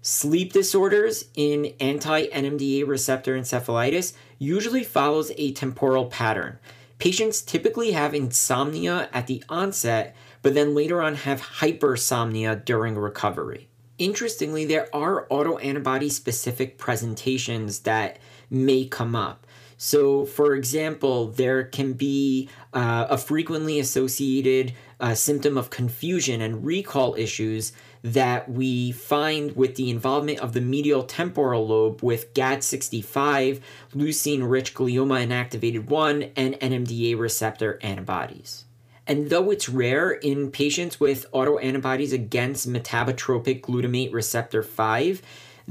Sleep 0.00 0.52
disorders 0.52 1.26
in 1.34 1.74
anti 1.78 2.26
NMDA 2.26 2.86
receptor 2.86 3.38
encephalitis 3.38 4.14
usually 4.38 4.82
follows 4.84 5.30
a 5.36 5.52
temporal 5.52 6.06
pattern. 6.06 6.58
Patients 6.98 7.42
typically 7.42 7.92
have 7.92 8.14
insomnia 8.14 9.08
at 9.12 9.26
the 9.26 9.42
onset 9.48 10.14
but 10.42 10.54
then 10.54 10.74
later 10.74 11.00
on 11.00 11.14
have 11.14 11.40
hypersomnia 11.40 12.64
during 12.64 12.96
recovery. 12.96 13.68
Interestingly, 13.98 14.64
there 14.64 14.94
are 14.94 15.26
autoantibody 15.28 16.10
specific 16.10 16.76
presentations 16.76 17.80
that 17.80 18.18
may 18.50 18.84
come 18.84 19.14
up. 19.14 19.41
So, 19.84 20.26
for 20.26 20.54
example, 20.54 21.26
there 21.26 21.64
can 21.64 21.94
be 21.94 22.48
uh, 22.72 23.08
a 23.10 23.18
frequently 23.18 23.80
associated 23.80 24.74
uh, 25.00 25.16
symptom 25.16 25.58
of 25.58 25.70
confusion 25.70 26.40
and 26.40 26.64
recall 26.64 27.16
issues 27.16 27.72
that 28.02 28.48
we 28.48 28.92
find 28.92 29.56
with 29.56 29.74
the 29.74 29.90
involvement 29.90 30.38
of 30.38 30.52
the 30.52 30.60
medial 30.60 31.02
temporal 31.02 31.66
lobe 31.66 32.00
with 32.00 32.32
GAD65, 32.32 33.60
leucine 33.92 34.48
rich 34.48 34.72
glioma 34.72 35.26
inactivated 35.26 35.86
1, 35.86 36.30
and 36.36 36.54
NMDA 36.60 37.18
receptor 37.18 37.80
antibodies. 37.82 38.66
And 39.08 39.30
though 39.30 39.50
it's 39.50 39.68
rare 39.68 40.12
in 40.12 40.52
patients 40.52 41.00
with 41.00 41.28
autoantibodies 41.32 42.12
against 42.12 42.70
metabotropic 42.70 43.62
glutamate 43.62 44.12
receptor 44.12 44.62
5, 44.62 45.22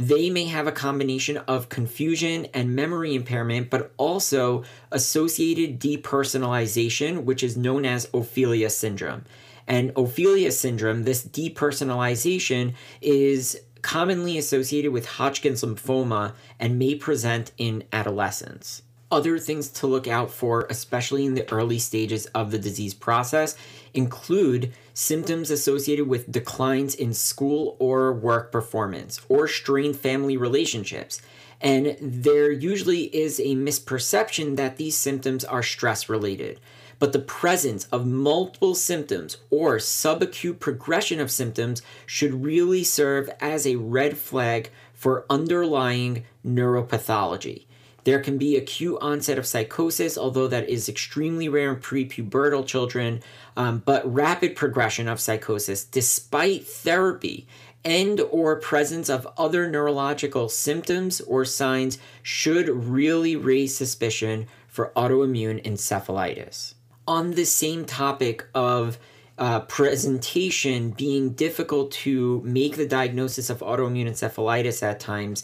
they 0.02 0.30
may 0.30 0.46
have 0.46 0.68
a 0.68 0.72
combination 0.72 1.38
of 1.38 1.70
confusion 1.70 2.48
and 2.54 2.76
memory 2.76 3.14
impairment, 3.14 3.70
but 3.70 3.94
also 3.98 4.64
associated 4.92 5.80
depersonalization, 5.80 7.24
which 7.24 7.44
is 7.44 7.56
known 7.56 7.86
as 7.86 8.10
Ophelia 8.14 8.70
syndrome. 8.70 9.26
And 9.68 9.92
Ophelia 9.96 10.52
syndrome, 10.52 11.04
this 11.04 11.24
depersonalization, 11.24 12.74
is 13.02 13.60
commonly 13.84 14.38
associated 14.38 14.92
with 14.92 15.06
Hodgkin's 15.06 15.64
lymphoma 15.64 16.34
and 16.60 16.80
may 16.80 16.96
present 16.96 17.52
in 17.58 17.84
adolescence 17.94 18.82
other 19.12 19.38
things 19.38 19.68
to 19.68 19.88
look 19.88 20.08
out 20.08 20.32
for, 20.32 20.66
especially 20.70 21.26
in 21.26 21.36
the 21.36 21.52
early 21.52 21.78
stages 21.78 22.26
of 22.28 22.50
the 22.50 22.58
disease 22.58 22.94
process, 22.94 23.58
include 23.94 24.72
symptoms 24.94 25.50
associated 25.50 26.08
with 26.08 26.32
declines 26.32 26.96
in 26.96 27.14
school 27.14 27.76
or 27.80 28.14
work 28.14 28.52
performance 28.52 29.20
or 29.30 29.48
strained 29.48 29.96
family 29.96 30.38
relationships. 30.38 31.22
And 31.60 31.96
there 32.02 32.52
usually 32.52 33.04
is 33.16 33.40
a 33.40 33.56
misperception 33.56 34.56
that 34.58 34.78
these 34.78 34.98
symptoms 34.98 35.46
are 35.46 35.64
stress 35.64 36.10
related. 36.10 36.60
But 36.98 37.14
the 37.14 37.20
presence 37.20 37.86
of 37.86 38.06
multiple 38.06 38.76
symptoms 38.76 39.38
or 39.50 39.78
subacute 39.78 40.60
progression 40.60 41.20
of 41.20 41.32
symptoms 41.32 41.82
should 42.06 42.44
really 42.44 42.84
serve 42.84 43.30
as 43.40 43.66
a 43.66 43.78
red 43.78 44.18
flag 44.18 44.70
for 44.94 45.26
underlying 45.30 46.26
neuropathology. 46.46 47.66
There 48.04 48.20
can 48.20 48.38
be 48.38 48.58
acute 48.58 48.98
onset 49.02 49.38
of 49.38 49.46
psychosis, 49.46 50.18
although 50.18 50.48
that 50.48 50.70
is 50.70 50.90
extremely 50.90 51.50
rare 51.50 51.74
in 51.74 51.80
prepubertal 51.80 52.66
children, 52.66 53.22
um, 53.56 53.84
but 53.86 54.12
rapid 54.12 54.56
progression 54.56 55.08
of 55.08 55.20
psychosis 55.20 55.84
despite 55.84 56.66
therapy 56.66 57.48
and 57.84 58.20
or 58.20 58.56
presence 58.58 59.10
of 59.10 59.28
other 59.38 59.70
neurological 59.70 60.50
symptoms 60.50 61.22
or 61.22 61.46
signs 61.46 61.98
should 62.22 62.70
really 62.70 63.36
raise 63.36 63.76
suspicion 63.76 64.48
for 64.68 64.92
autoimmune 64.96 65.64
encephalitis. 65.66 66.76
On 67.08 67.32
the 67.32 67.46
same 67.46 67.86
topic 67.86 68.46
of 68.54 68.98
uh, 69.38 69.62
presentation 69.62 70.92
being 70.92 71.32
difficult 71.32 71.92
to 71.92 72.42
make 72.46 72.76
the 72.76 72.88
diagnosis 72.88 73.50
of 73.50 73.60
autoimmune 73.60 74.08
encephalitis 74.08 74.84
at 74.84 75.00
times, 75.00 75.44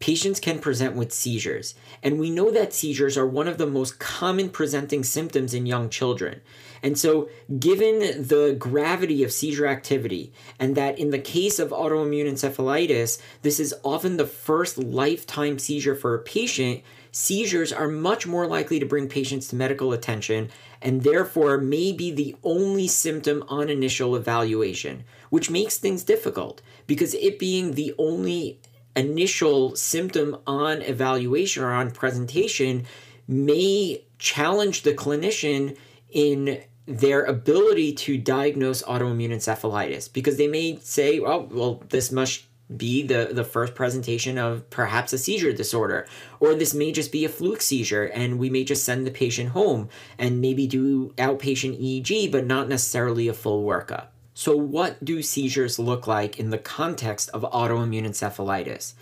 patients 0.00 0.38
can 0.38 0.58
present 0.58 0.94
with 0.94 1.12
seizures. 1.12 1.74
And 2.02 2.18
we 2.18 2.30
know 2.30 2.50
that 2.50 2.72
seizures 2.72 3.16
are 3.18 3.26
one 3.26 3.48
of 3.48 3.58
the 3.58 3.66
most 3.66 3.98
common 3.98 4.50
presenting 4.50 5.02
symptoms 5.02 5.54
in 5.54 5.66
young 5.66 5.90
children. 5.90 6.40
And 6.82 6.96
so, 6.96 7.28
given 7.58 7.98
the 8.28 8.54
gravity 8.56 9.24
of 9.24 9.32
seizure 9.32 9.66
activity, 9.66 10.32
and 10.60 10.76
that 10.76 10.98
in 10.98 11.10
the 11.10 11.18
case 11.18 11.58
of 11.58 11.70
autoimmune 11.70 12.30
encephalitis, 12.30 13.20
this 13.42 13.58
is 13.58 13.74
often 13.82 14.16
the 14.16 14.26
first 14.26 14.78
lifetime 14.78 15.58
seizure 15.58 15.96
for 15.96 16.14
a 16.14 16.20
patient, 16.20 16.82
seizures 17.10 17.72
are 17.72 17.88
much 17.88 18.26
more 18.26 18.46
likely 18.46 18.78
to 18.78 18.86
bring 18.86 19.08
patients 19.08 19.48
to 19.48 19.56
medical 19.56 19.92
attention 19.92 20.50
and 20.80 21.02
therefore 21.02 21.58
may 21.58 21.92
be 21.92 22.10
the 22.10 22.36
only 22.44 22.86
symptom 22.86 23.42
on 23.48 23.68
initial 23.68 24.14
evaluation, 24.14 25.02
which 25.30 25.50
makes 25.50 25.78
things 25.78 26.04
difficult 26.04 26.62
because 26.86 27.14
it 27.14 27.38
being 27.38 27.72
the 27.72 27.92
only 27.98 28.60
initial 28.96 29.76
symptom 29.76 30.36
on 30.46 30.82
evaluation 30.82 31.62
or 31.62 31.72
on 31.72 31.90
presentation 31.90 32.84
may 33.26 34.04
challenge 34.18 34.82
the 34.82 34.94
clinician 34.94 35.76
in 36.10 36.62
their 36.86 37.24
ability 37.24 37.92
to 37.92 38.16
diagnose 38.16 38.82
autoimmune 38.84 39.30
encephalitis 39.30 40.10
because 40.10 40.38
they 40.38 40.48
may 40.48 40.78
say, 40.82 41.20
oh, 41.20 41.46
well, 41.50 41.82
this 41.90 42.10
must 42.10 42.46
be 42.74 43.02
the, 43.02 43.30
the 43.32 43.44
first 43.44 43.74
presentation 43.74 44.36
of 44.38 44.68
perhaps 44.70 45.12
a 45.12 45.18
seizure 45.18 45.52
disorder, 45.52 46.06
or 46.40 46.54
this 46.54 46.74
may 46.74 46.92
just 46.92 47.10
be 47.10 47.24
a 47.24 47.28
fluke 47.28 47.62
seizure, 47.62 48.04
and 48.04 48.38
we 48.38 48.50
may 48.50 48.64
just 48.64 48.84
send 48.84 49.06
the 49.06 49.10
patient 49.10 49.50
home 49.50 49.88
and 50.18 50.40
maybe 50.40 50.66
do 50.66 51.10
outpatient 51.16 51.80
EEG, 51.80 52.30
but 52.30 52.46
not 52.46 52.68
necessarily 52.68 53.28
a 53.28 53.32
full 53.32 53.64
workup. 53.64 54.08
So, 54.40 54.56
what 54.56 55.04
do 55.04 55.20
seizures 55.20 55.80
look 55.80 56.06
like 56.06 56.38
in 56.38 56.50
the 56.50 56.58
context 56.58 57.28
of 57.30 57.42
autoimmune 57.42 58.06
encephalitis? 58.06 58.92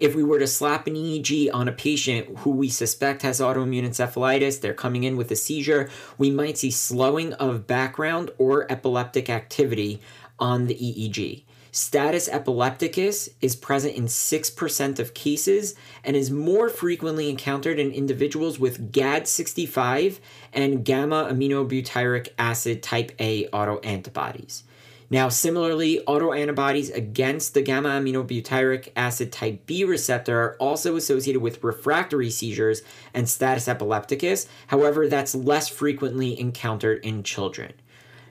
If 0.00 0.14
we 0.14 0.24
were 0.24 0.38
to 0.38 0.46
slap 0.46 0.86
an 0.86 0.94
EEG 0.94 1.50
on 1.52 1.68
a 1.68 1.72
patient 1.72 2.38
who 2.38 2.52
we 2.52 2.70
suspect 2.70 3.20
has 3.20 3.38
autoimmune 3.38 3.86
encephalitis, 3.86 4.58
they're 4.58 4.72
coming 4.72 5.04
in 5.04 5.18
with 5.18 5.30
a 5.30 5.36
seizure, 5.36 5.90
we 6.16 6.30
might 6.30 6.56
see 6.56 6.70
slowing 6.70 7.34
of 7.34 7.66
background 7.66 8.30
or 8.38 8.72
epileptic 8.72 9.28
activity 9.28 10.00
on 10.38 10.66
the 10.66 10.74
EEG. 10.74 11.42
Status 11.72 12.26
epilepticus 12.30 13.28
is 13.42 13.54
present 13.54 13.96
in 13.96 14.06
6% 14.06 14.98
of 14.98 15.12
cases 15.12 15.74
and 16.04 16.16
is 16.16 16.30
more 16.30 16.70
frequently 16.70 17.28
encountered 17.28 17.78
in 17.78 17.92
individuals 17.92 18.58
with 18.58 18.92
GAD65 18.92 20.20
and 20.54 20.86
gamma 20.86 21.28
aminobutyric 21.30 22.30
acid 22.38 22.82
type 22.82 23.12
A 23.18 23.46
autoantibodies. 23.48 24.62
Now, 25.08 25.28
similarly, 25.28 26.00
autoantibodies 26.08 26.92
against 26.94 27.54
the 27.54 27.62
gamma 27.62 27.90
aminobutyric 27.90 28.88
acid 28.96 29.30
type 29.30 29.64
B 29.64 29.84
receptor 29.84 30.38
are 30.40 30.56
also 30.58 30.96
associated 30.96 31.40
with 31.40 31.62
refractory 31.62 32.30
seizures 32.30 32.82
and 33.14 33.28
status 33.28 33.68
epilepticus. 33.68 34.48
However, 34.66 35.06
that's 35.06 35.34
less 35.34 35.68
frequently 35.68 36.38
encountered 36.38 37.04
in 37.04 37.22
children. 37.22 37.74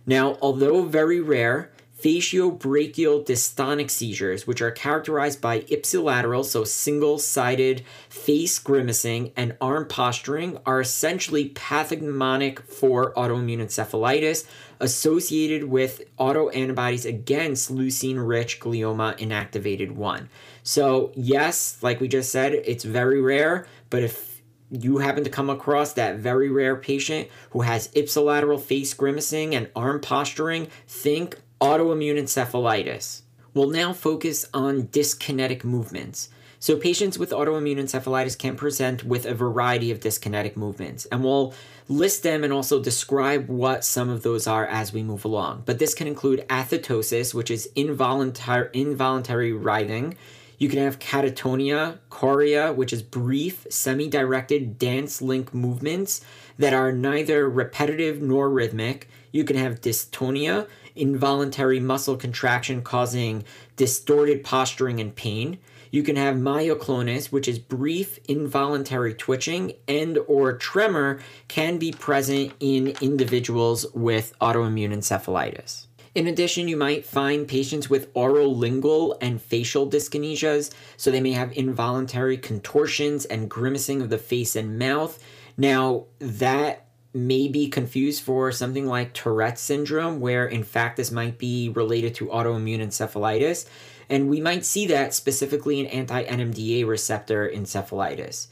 Now, 0.06 0.38
although 0.42 0.84
very 0.84 1.22
rare, 1.22 1.72
Faciobrachial 2.02 3.26
dystonic 3.26 3.90
seizures, 3.90 4.46
which 4.46 4.62
are 4.62 4.72
characterized 4.72 5.40
by 5.40 5.62
ipsilateral, 5.62 6.44
so 6.44 6.64
single 6.64 7.18
sided 7.18 7.84
face 8.10 8.60
grimacing 8.60 9.32
and 9.38 9.56
arm 9.62 9.88
posturing, 9.88 10.58
are 10.66 10.82
essentially 10.82 11.50
pathognomonic 11.50 12.60
for 12.68 13.14
autoimmune 13.14 13.62
encephalitis 13.62 14.46
associated 14.80 15.64
with 15.64 16.02
autoantibodies 16.18 17.06
against 17.06 17.74
leucine 17.74 18.26
rich 18.28 18.60
glioma 18.60 19.18
inactivated 19.18 19.92
1. 19.92 20.30
So, 20.64 21.12
yes, 21.16 21.78
like 21.82 22.02
we 22.02 22.08
just 22.08 22.32
said, 22.32 22.54
it's 22.54 22.84
very 22.84 23.22
rare, 23.22 23.68
but 23.90 24.04
if 24.04 24.36
you 24.70 24.98
happen 24.98 25.24
to 25.24 25.30
come 25.30 25.50
across 25.50 25.94
that 25.94 26.18
very 26.18 26.50
rare 26.50 26.76
patient 26.76 27.30
who 27.52 27.62
has 27.62 27.88
ipsilateral 27.90 28.60
face 28.60 28.94
grimacing 28.94 29.56
and 29.56 29.70
arm 29.76 30.02
posturing, 30.02 30.68
think 30.88 31.38
autoimmune 31.62 32.18
encephalitis. 32.18 33.22
We'll 33.54 33.70
now 33.70 33.94
focus 33.94 34.46
on 34.54 34.88
dyskinetic 34.88 35.64
movements. 35.64 36.30
So, 36.60 36.78
patients 36.78 37.20
with 37.20 37.32
autoimmune 37.32 37.78
encephalitis 37.78 38.38
can 38.38 38.56
present 38.56 39.04
with 39.04 39.26
a 39.26 39.36
variety 39.36 39.92
of 39.92 40.00
dyskinetic 40.00 40.56
movements, 40.56 41.06
and 41.06 41.24
we'll 41.24 41.54
list 41.88 42.24
them 42.24 42.44
and 42.44 42.52
also 42.52 42.82
describe 42.82 43.48
what 43.48 43.86
some 43.86 44.10
of 44.10 44.24
those 44.24 44.48
are 44.48 44.66
as 44.66 44.92
we 44.92 45.04
move 45.04 45.26
along. 45.26 45.64
But 45.66 45.80
this 45.80 45.94
can 45.94 46.08
include 46.08 46.46
athetosis, 46.50 47.34
which 47.34 47.52
is 47.52 47.70
involuntary, 47.76 48.70
involuntary 48.74 49.54
writhing. 49.54 50.18
You 50.58 50.70
can 50.70 50.80
have 50.80 51.00
catatonia, 51.00 52.00
chorea, 52.10 52.74
which 52.74 52.94
is 52.94 53.04
brief, 53.04 53.68
semi 53.70 54.08
directed 54.08 54.80
dance 54.80 55.22
link 55.22 55.54
movements 55.54 56.22
that 56.58 56.74
are 56.74 56.92
neither 56.92 57.50
repetitive 57.50 58.22
nor 58.22 58.50
rhythmic. 58.50 59.10
You 59.32 59.44
can 59.44 59.58
have 59.58 59.82
dystonia, 59.82 60.68
involuntary 60.96 61.80
muscle 61.80 62.18
contraction 62.18 62.82
causing 62.82 63.44
distorted 63.76 64.44
posturing 64.44 65.00
and 65.00 65.16
pain. 65.16 65.60
You 65.92 66.04
can 66.04 66.16
have 66.16 66.36
myoclonus, 66.36 67.32
which 67.32 67.48
is 67.48 67.60
brief 67.60 68.20
involuntary 68.28 69.14
twitching 69.14 69.74
and 69.88 70.18
or 70.28 70.58
tremor 70.58 71.20
can 71.48 71.78
be 71.78 71.92
present 71.92 72.54
in 72.60 72.96
individuals 73.02 73.86
with 73.94 74.34
autoimmune 74.40 74.94
encephalitis. 74.94 75.88
In 76.16 76.28
addition, 76.28 76.70
you 76.70 76.78
might 76.78 77.06
find 77.06 77.46
patients 77.46 77.90
with 77.90 78.10
oral-lingual 78.14 79.18
and 79.20 79.42
facial 79.42 79.90
dyskinesias, 79.90 80.74
so 80.96 81.12
they 81.12 81.20
may 81.20 81.34
have 81.34 81.52
involuntary 81.52 82.38
contortions 82.38 83.26
and 83.26 83.50
grimacing 83.50 84.02
of 84.02 84.10
the 84.10 84.18
face 84.18 84.56
and 84.56 84.80
mouth. 84.80 85.22
Now, 85.58 86.06
that 86.20 86.85
may 87.16 87.48
be 87.48 87.68
confused 87.68 88.24
for 88.24 88.52
something 88.52 88.86
like 88.86 89.14
Tourette 89.14 89.58
syndrome, 89.58 90.20
where 90.20 90.46
in 90.46 90.64
fact 90.64 90.98
this 90.98 91.12
might 91.12 91.38
be 91.38 91.70
related 91.70 92.14
to 92.16 92.28
autoimmune 92.28 92.82
encephalitis. 92.82 93.68
And 94.10 94.30
we 94.30 94.42
might 94.42 94.66
see 94.66 94.86
that 94.88 95.14
specifically 95.14 95.80
in 95.80 95.88
anti 95.88 96.24
NMDA 96.24 96.86
receptor 96.88 97.50
encephalitis. 97.50 98.48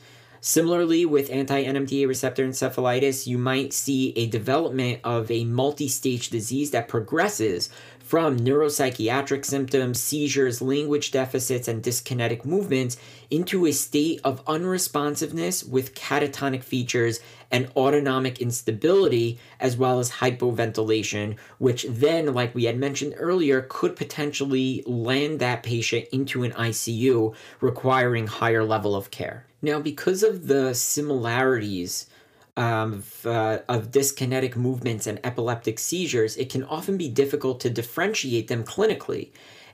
Similarly, 0.45 1.05
with 1.05 1.29
anti 1.29 1.63
NMDA 1.63 2.05
receptor 2.05 2.45
encephalitis, 2.45 3.27
you 3.27 3.37
might 3.37 3.71
see 3.71 4.11
a 4.17 4.27
development 4.27 4.99
of 5.03 5.31
a 5.31 5.45
multi 5.45 5.87
stage 5.87 6.29
disease 6.29 6.71
that 6.71 6.89
progresses 6.89 7.69
from 8.03 8.37
neuropsychiatric 8.37 9.45
symptoms, 9.45 9.99
seizures, 9.99 10.61
language 10.61 11.09
deficits, 11.09 11.69
and 11.69 11.81
dyskinetic 11.81 12.43
movements 12.43 12.97
into 13.31 13.65
a 13.65 13.71
state 13.71 14.19
of 14.25 14.43
unresponsiveness 14.45 15.63
with 15.63 15.95
catatonic 15.95 16.63
features 16.63 17.21
and 17.49 17.71
autonomic 17.77 18.41
instability, 18.41 19.39
as 19.59 19.77
well 19.77 19.99
as 19.99 20.11
hypoventilation, 20.11 21.37
which 21.59 21.85
then, 21.87 22.33
like 22.33 22.53
we 22.53 22.65
had 22.65 22.77
mentioned 22.77 23.15
earlier, 23.17 23.65
could 23.69 23.95
potentially 23.95 24.83
land 24.85 25.39
that 25.39 25.63
patient 25.63 26.05
into 26.11 26.43
an 26.43 26.51
ICU, 26.51 27.33
requiring 27.61 28.27
higher 28.27 28.65
level 28.65 28.95
of 28.95 29.11
care. 29.11 29.45
Now, 29.61 29.79
because 29.79 30.23
of 30.23 30.47
the 30.47 30.73
similarities 30.73 32.07
um, 32.55 33.03
uh, 33.25 33.59
of 33.67 33.91
dyskinetic 33.91 34.55
movements 34.55 35.07
and 35.07 35.19
epileptic 35.23 35.79
seizures, 35.79 36.37
it 36.37 36.49
can 36.49 36.63
often 36.63 36.97
be 36.97 37.09
difficult 37.09 37.59
to 37.61 37.69
differentiate 37.69 38.47
them 38.47 38.63
clinically. 38.63 39.29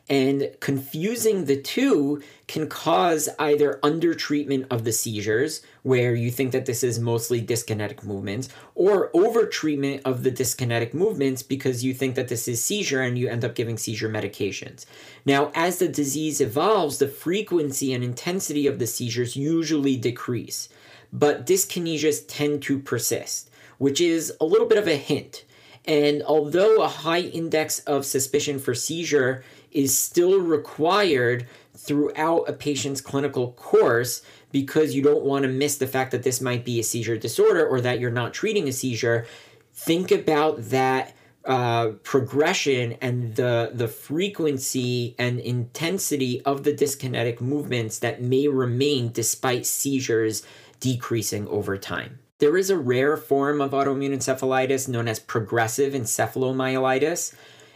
And 0.10 0.56
confusing 0.60 1.46
the 1.46 1.62
two 1.62 2.24
can 2.48 2.68
cause 2.68 3.30
either 3.38 3.80
undertreatment 3.84 4.66
of 4.72 4.84
the 4.84 4.92
seizures, 4.92 5.62
where 5.84 6.16
you 6.16 6.32
think 6.32 6.52
that 6.52 6.66
this 6.66 6.84
is 6.84 7.00
mostly 7.00 7.44
dyskinetic 7.44 8.04
movements, 8.04 8.50
or 8.74 9.12
overtreatment 9.12 10.02
of 10.06 10.24
the 10.24 10.32
dyskinetic 10.32 10.96
movements 10.96 11.44
because 11.44 11.84
you 11.84 11.94
think 11.94 12.16
that 12.16 12.28
this 12.28 12.48
is 12.48 12.64
seizure 12.64 13.02
and 13.04 13.20
you 13.20 13.30
end 13.30 13.46
up 13.46 13.54
giving 13.54 13.78
seizure 13.78 14.10
medications. 14.10 14.88
Now, 15.26 15.52
as 15.54 15.78
the 15.78 15.88
disease 15.88 16.42
evolves, 16.42 16.98
the 16.98 17.08
frequency 17.08 17.94
and 17.94 18.04
intensity 18.04 18.66
of 18.66 18.80
the 18.80 18.88
seizures 18.88 19.36
usually 19.36 19.96
decrease 19.96 20.70
but 21.12 21.46
dyskinesias 21.46 22.26
tend 22.28 22.62
to 22.64 22.80
persist, 22.80 23.50
which 23.78 24.00
is 24.02 24.34
a 24.40 24.46
little 24.46 24.68
bit 24.68 24.78
of 24.78 24.88
a 24.88 24.96
hint. 24.96 25.46
And 25.86 26.22
although 26.24 26.82
a 26.82 26.88
high 26.88 27.22
index 27.22 27.80
of 27.82 28.06
suspicion 28.06 28.60
for 28.60 28.76
seizure 28.76 29.44
is 29.72 29.98
still 29.98 30.40
required 30.40 31.48
throughout 31.76 32.50
a 32.50 32.54
patient's 32.54 33.02
clinical 33.02 33.54
course, 33.54 34.22
because 34.52 34.94
you 34.94 35.02
don't 35.02 35.24
want 35.24 35.44
to 35.44 35.50
miss 35.50 35.78
the 35.78 35.88
fact 35.88 36.12
that 36.12 36.24
this 36.24 36.42
might 36.42 36.66
be 36.66 36.80
a 36.80 36.84
seizure 36.84 37.18
disorder 37.18 37.66
or 37.66 37.82
that 37.82 38.00
you're 38.00 38.12
not 38.12 38.34
treating 38.34 38.68
a 38.68 38.72
seizure, 38.72 39.26
think 39.74 40.12
about 40.12 40.70
that 40.70 41.14
uh, 41.46 41.92
progression 42.04 42.98
and 43.02 43.36
the 43.36 43.72
the 43.74 43.88
frequency 43.88 45.16
and 45.18 45.40
intensity 45.40 46.42
of 46.44 46.64
the 46.64 46.74
dyskinetic 46.74 47.40
movements 47.40 48.00
that 48.00 48.22
may 48.22 48.48
remain 48.48 49.12
despite 49.12 49.66
seizures 49.66 50.44
decreasing 50.80 51.48
over 51.48 51.78
time. 51.78 52.20
There 52.40 52.58
is 52.58 52.70
a 52.70 52.78
rare 52.78 53.18
form 53.18 53.60
of 53.60 53.72
autoimmune 53.72 54.14
encephalitis 54.14 54.88
known 54.88 55.08
as 55.08 55.20
progressive 55.20 55.94
encephalomyelitis, 55.94 57.36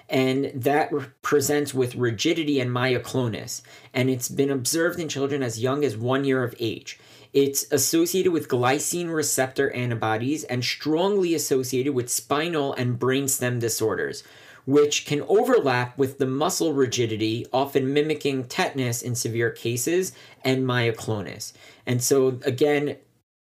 and 0.10 0.52
that 0.56 0.92
presents 1.22 1.74
with 1.74 1.96
rigidity 1.96 2.60
and 2.60 2.72
myoclonus, 2.72 3.62
and 3.94 4.10
it's 4.10 4.30
been 4.30 4.50
observed 4.50 5.00
in 5.00 5.10
children 5.10 5.44
as 5.44 5.60
young 5.60 5.84
as 5.84 5.98
one 5.98 6.24
year 6.24 6.44
of 6.44 6.56
age. 6.60 7.00
It's 7.34 7.66
associated 7.72 8.32
with 8.32 8.48
glycine 8.48 9.12
receptor 9.14 9.72
antibodies 9.72 10.44
and 10.44 10.64
strongly 10.64 11.34
associated 11.34 11.94
with 11.94 12.10
spinal 12.10 12.74
and 12.74 13.00
brainstem 13.00 13.60
disorders, 13.60 14.24
which 14.66 15.06
can 15.06 15.22
overlap 15.24 15.98
with 15.98 16.18
the 16.18 16.26
muscle 16.26 16.74
rigidity, 16.74 17.46
often 17.52 17.94
mimicking 17.94 18.46
tetanus 18.46 19.02
in 19.02 19.16
severe 19.16 19.50
cases, 19.50 20.14
and 20.44 20.64
myoclonus. 20.64 21.54
And 21.86 22.02
so, 22.02 22.40
again, 22.46 22.98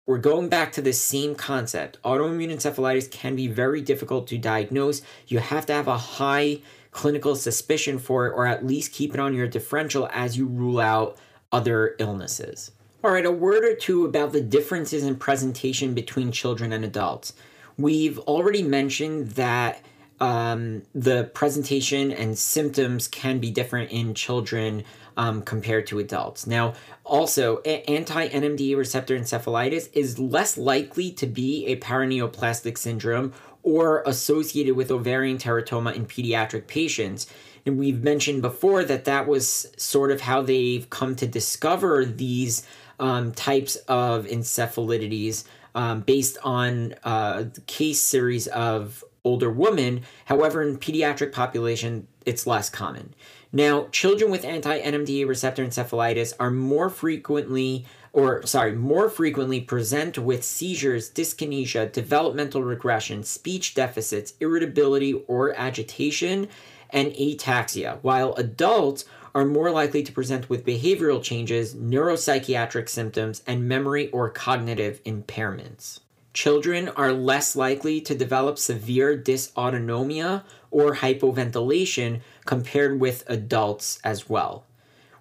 we're 0.07 0.19
going 0.19 0.49
back 0.49 0.73
to 0.73 0.83
the 0.83 0.93
same 0.93 1.35
concept. 1.35 1.99
Autoimmune 2.03 2.53
encephalitis 2.53 3.11
can 3.11 3.37
be 3.37 3.47
very 3.47 3.81
difficult 3.81 4.27
to 4.29 4.39
diagnose. 4.39 5.03
You 5.27 5.39
have 5.39 5.67
to 5.67 5.73
have 5.73 5.89
a 5.89 5.99
high 5.99 6.61
clinical 6.91 7.37
suspicion 7.37 7.99
for 7.99 8.27
it, 8.27 8.33
or 8.33 8.47
at 8.47 8.67
least 8.67 8.93
keep 8.93 9.15
it 9.15 9.21
on 9.21 9.35
your 9.35 9.47
differential 9.47 10.09
as 10.13 10.37
you 10.37 10.47
rule 10.47 10.81
out 10.81 11.17
other 11.53 11.95
illnesses. 11.99 12.73
All 13.03 13.13
right, 13.13 13.25
a 13.25 13.31
word 13.31 13.65
or 13.65 13.75
two 13.75 14.05
about 14.05 14.33
the 14.33 14.41
differences 14.41 15.05
in 15.05 15.17
presentation 15.17 15.95
between 15.95 16.33
children 16.33 16.73
and 16.73 16.85
adults. 16.85 17.33
We've 17.79 18.19
already 18.19 18.63
mentioned 18.63 19.31
that 19.33 19.83
um, 20.21 20.83
the 20.95 21.31
presentation 21.35 22.13
and 22.13 22.37
symptoms 22.37 23.09
can 23.09 23.39
be 23.39 23.51
different 23.51 23.91
in 23.91 24.15
children 24.15 24.85
um, 25.17 25.43
compared 25.43 25.87
to 25.89 25.99
adults. 25.99 26.47
Now, 26.47 26.75
also, 27.05 27.61
anti 27.61 28.29
NMDA 28.29 28.77
receptor 28.77 29.19
encephalitis 29.19 29.89
is 29.93 30.19
less 30.19 30.57
likely 30.57 31.11
to 31.13 31.27
be 31.27 31.67
a 31.67 31.77
paraneoplastic 31.77 32.79
syndrome 32.79 33.33
or 33.63 34.03
associated 34.07 34.77
with 34.77 34.91
ovarian 34.91 35.39
teratoma 35.39 35.95
in 35.95 36.07
pediatric 36.07 36.67
patients. 36.67 37.27
And 37.67 37.79
we've 37.79 38.03
mentioned 38.03 38.41
before 38.41 38.85
that 38.85 39.05
that 39.05 39.27
was 39.27 39.71
sort 39.77 40.11
of 40.11 40.23
how 40.23 40.43
they've 40.43 40.89
come 40.89 41.15
to 41.17 41.27
discover 41.27 42.05
these 42.05 42.67
um, 42.99 43.33
types 43.33 43.77
of 43.89 44.27
encephalitides 44.27 45.45
um, 45.75 46.01
based 46.01 46.39
on 46.43 46.95
uh, 47.05 47.45
case 47.67 48.03
series 48.03 48.47
of 48.49 49.05
older 49.25 49.51
women. 49.51 50.03
However, 50.27 50.63
in 50.63 50.79
pediatric 50.79 51.33
population, 51.33 52.07
it's 52.27 52.47
less 52.47 52.71
common. 52.71 53.15
Now, 53.53 53.89
children 53.91 54.31
with 54.31 54.45
anti-NMDA 54.45 55.27
receptor 55.27 55.65
encephalitis 55.65 56.35
are 56.39 56.51
more 56.51 56.89
frequently 56.89 57.87
or 58.13 58.45
sorry, 58.47 58.73
more 58.73 59.09
frequently 59.09 59.61
present 59.61 60.19
with 60.19 60.45
seizures, 60.45 61.11
dyskinesia, 61.11 61.93
developmental 61.93 62.63
regression, 62.63 63.23
speech 63.23 63.75
deficits, 63.75 64.35
irritability 64.41 65.15
or 65.29 65.55
agitation, 65.55 66.49
and 66.91 67.13
ataxia, 67.13 67.99
while 68.03 68.35
adults 68.35 69.05
are 69.33 69.45
more 69.45 69.71
likely 69.71 70.03
to 70.03 70.11
present 70.11 70.51
with 70.51 70.67
behavioral 70.67 71.23
changes, 71.23 71.75
neuropsychiatric 71.75 72.89
symptoms, 72.89 73.43
and 73.47 73.69
memory 73.69 74.11
or 74.11 74.29
cognitive 74.29 75.03
impairments. 75.05 76.01
Children 76.33 76.89
are 76.91 77.13
less 77.13 77.57
likely 77.57 78.01
to 78.03 78.15
develop 78.15 78.57
severe 78.57 79.19
dysautonomia 79.19 80.45
or 80.71 80.95
hypoventilation 80.95 82.21
compared 82.47 83.01
with 83.01 83.25
adults 83.27 83.99
as 84.05 84.29
well. 84.29 84.65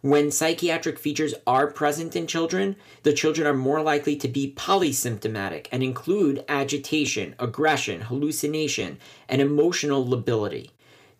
When 0.01 0.31
psychiatric 0.31 0.99
features 0.99 1.33
are 1.45 1.71
present 1.71 2.15
in 2.15 2.27
children, 2.27 2.75
the 3.03 3.11
children 3.11 3.47
are 3.47 3.55
more 3.55 3.81
likely 3.81 4.15
to 4.17 4.27
be 4.27 4.53
polysymptomatic 4.55 5.67
and 5.71 5.83
include 5.83 6.45
agitation, 6.47 7.35
aggression, 7.39 8.01
hallucination, 8.01 8.99
and 9.27 9.41
emotional 9.41 10.07
lability. 10.07 10.71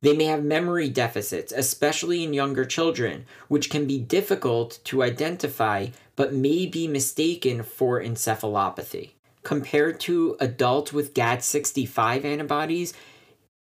They 0.02 0.16
may 0.16 0.26
have 0.26 0.44
memory 0.44 0.88
deficits, 0.88 1.52
especially 1.52 2.24
in 2.24 2.34
younger 2.34 2.64
children, 2.64 3.26
which 3.50 3.70
can 3.70 3.86
be 3.86 4.00
difficult 4.00 4.80
to 4.86 5.04
identify 5.04 5.88
but 6.16 6.34
may 6.34 6.66
be 6.66 6.88
mistaken 6.88 7.64
for 7.64 8.02
encephalopathy. 8.02 9.12
Compared 9.50 10.00
to 10.02 10.38
adults 10.40 10.94
with 10.94 11.16
GAD65 11.16 12.24
antibodies, 12.24 12.94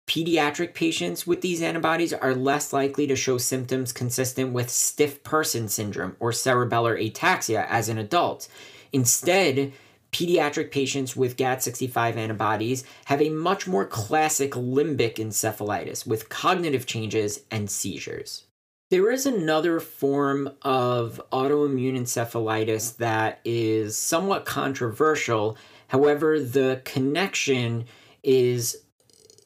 Pediatric 0.06 0.74
patients 0.74 1.26
with 1.26 1.40
these 1.40 1.62
antibodies 1.62 2.12
are 2.12 2.36
less 2.36 2.74
likely 2.74 3.08
to 3.08 3.16
show 3.16 3.38
symptoms 3.38 3.94
consistent 3.94 4.52
with 4.52 4.70
stiff 4.70 5.24
person 5.24 5.70
syndrome 5.70 6.18
or 6.20 6.32
cerebellar 6.32 7.02
ataxia 7.02 7.66
as 7.70 7.88
an 7.88 7.98
adult. 7.98 8.50
Instead, 8.92 9.72
pediatric 10.12 10.72
patients 10.72 11.16
with 11.16 11.38
GAD65 11.38 12.18
antibodies 12.18 12.84
have 13.06 13.22
a 13.22 13.30
much 13.30 13.66
more 13.66 13.86
classic 13.86 14.52
limbic 14.52 15.16
encephalitis 15.16 16.06
with 16.06 16.28
cognitive 16.28 16.86
changes 16.86 17.44
and 17.50 17.70
seizures. 17.70 18.44
There 18.90 19.12
is 19.12 19.26
another 19.26 19.82
form 19.82 20.50
of 20.62 21.22
autoimmune 21.34 22.00
encephalitis 22.00 22.96
that 22.98 23.42
is 23.44 23.98
somewhat 23.98 24.46
controversial. 24.46 25.58
However, 25.88 26.40
the 26.40 26.82
connection 26.84 27.86
is 28.24 28.78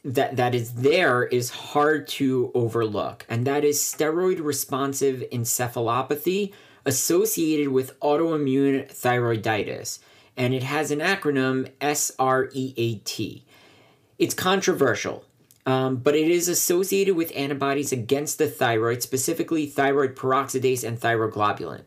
that 0.04 0.36
that 0.36 0.56
is 0.56 0.74
there 0.74 1.24
is 1.24 1.50
hard 1.52 2.08
to 2.08 2.52
overlook 2.56 3.24
and 3.30 3.46
that 3.46 3.64
is 3.64 3.80
steroid 3.80 4.44
responsive 4.44 5.24
encephalopathy 5.32 6.52
associated 6.86 7.68
with 7.68 8.00
autoimmune 8.00 8.92
thyroiditis 8.92 10.00
and 10.36 10.54
it 10.54 10.64
has 10.64 10.90
an 10.90 11.00
acronym 11.00 11.70
SREAT. 11.82 13.44
It's 14.18 14.34
controversial, 14.34 15.26
um, 15.66 15.98
but 15.98 16.16
it 16.16 16.30
is 16.30 16.48
associated 16.48 17.16
with 17.16 17.32
antibodies 17.36 17.92
against 17.92 18.38
the 18.38 18.48
thyroid, 18.48 19.04
specifically 19.04 19.68
thyroid 19.68 20.16
peroxidase 20.16 20.84
and 20.84 21.00
thyroglobulin. 21.00 21.82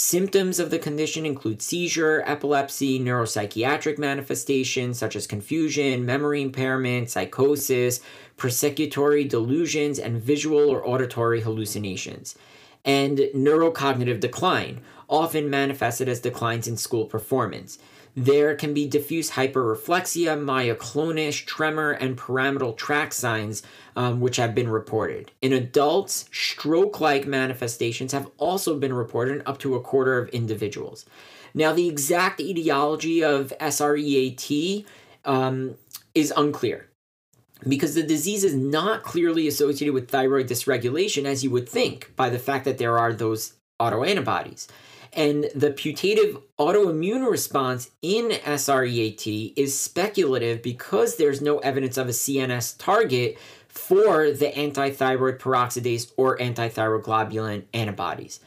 Symptoms 0.00 0.60
of 0.60 0.70
the 0.70 0.78
condition 0.78 1.26
include 1.26 1.60
seizure, 1.60 2.22
epilepsy, 2.24 3.00
neuropsychiatric 3.00 3.98
manifestations 3.98 4.96
such 4.96 5.16
as 5.16 5.26
confusion, 5.26 6.06
memory 6.06 6.40
impairment, 6.40 7.10
psychosis, 7.10 7.98
persecutory 8.36 9.28
delusions, 9.28 9.98
and 9.98 10.22
visual 10.22 10.70
or 10.70 10.86
auditory 10.86 11.40
hallucinations, 11.40 12.36
and 12.84 13.18
neurocognitive 13.34 14.20
decline, 14.20 14.82
often 15.08 15.50
manifested 15.50 16.08
as 16.08 16.20
declines 16.20 16.68
in 16.68 16.76
school 16.76 17.04
performance. 17.04 17.80
There 18.18 18.56
can 18.56 18.74
be 18.74 18.88
diffuse 18.88 19.30
hyperreflexia, 19.30 20.36
myoclonus, 20.36 21.46
tremor, 21.46 21.92
and 21.92 22.18
pyramidal 22.18 22.72
tract 22.72 23.12
signs, 23.12 23.62
um, 23.94 24.18
which 24.18 24.38
have 24.38 24.56
been 24.56 24.68
reported. 24.68 25.30
In 25.40 25.52
adults, 25.52 26.28
stroke 26.32 27.00
like 27.00 27.28
manifestations 27.28 28.10
have 28.10 28.28
also 28.36 28.76
been 28.76 28.92
reported 28.92 29.36
in 29.36 29.42
up 29.46 29.60
to 29.60 29.76
a 29.76 29.80
quarter 29.80 30.18
of 30.18 30.30
individuals. 30.30 31.06
Now, 31.54 31.72
the 31.72 31.86
exact 31.86 32.40
etiology 32.40 33.22
of 33.22 33.52
SREAT 33.60 34.84
um, 35.24 35.76
is 36.12 36.32
unclear 36.36 36.88
because 37.68 37.94
the 37.94 38.02
disease 38.02 38.42
is 38.42 38.54
not 38.56 39.04
clearly 39.04 39.46
associated 39.46 39.94
with 39.94 40.10
thyroid 40.10 40.48
dysregulation, 40.48 41.24
as 41.24 41.44
you 41.44 41.50
would 41.52 41.68
think, 41.68 42.16
by 42.16 42.30
the 42.30 42.40
fact 42.40 42.64
that 42.64 42.78
there 42.78 42.98
are 42.98 43.12
those 43.12 43.52
autoantibodies. 43.80 44.66
And 45.12 45.50
the 45.54 45.70
putative 45.70 46.40
autoimmune 46.58 47.28
response 47.28 47.90
in 48.02 48.30
SREAT 48.30 49.54
is 49.56 49.78
speculative 49.78 50.62
because 50.62 51.16
there's 51.16 51.40
no 51.40 51.58
evidence 51.58 51.96
of 51.96 52.08
a 52.08 52.12
CNS 52.12 52.76
target 52.78 53.38
for 53.68 54.30
the 54.30 54.50
antithyroid 54.52 55.38
peroxidase 55.38 56.12
or 56.16 56.36
antithyroglobulin 56.38 57.64
antibodies. 57.72 58.40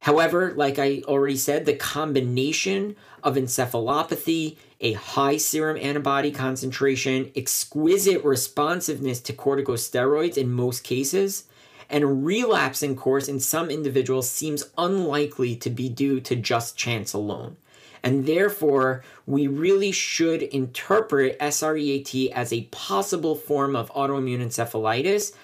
However, 0.00 0.52
like 0.54 0.78
I 0.78 1.02
already 1.06 1.36
said, 1.36 1.64
the 1.64 1.74
combination 1.74 2.94
of 3.22 3.36
encephalopathy, 3.36 4.56
a 4.80 4.92
high 4.92 5.38
serum 5.38 5.78
antibody 5.80 6.30
concentration, 6.30 7.32
exquisite 7.34 8.22
responsiveness 8.22 9.20
to 9.20 9.32
corticosteroids 9.32 10.36
in 10.36 10.52
most 10.52 10.84
cases, 10.84 11.44
and 11.90 12.24
relapsing 12.24 12.96
course 12.96 13.28
in 13.28 13.40
some 13.40 13.70
individuals 13.70 14.30
seems 14.30 14.70
unlikely 14.78 15.56
to 15.56 15.70
be 15.70 15.88
due 15.88 16.20
to 16.20 16.36
just 16.36 16.76
chance 16.76 17.12
alone. 17.12 17.56
And 18.02 18.26
therefore, 18.26 19.02
we 19.26 19.46
really 19.46 19.90
should 19.90 20.42
interpret 20.42 21.38
SREAT 21.40 22.30
as 22.32 22.52
a 22.52 22.68
possible 22.70 23.34
form 23.34 23.74
of 23.74 23.90
autoimmune 23.92 24.44
encephalitis, 24.44 25.34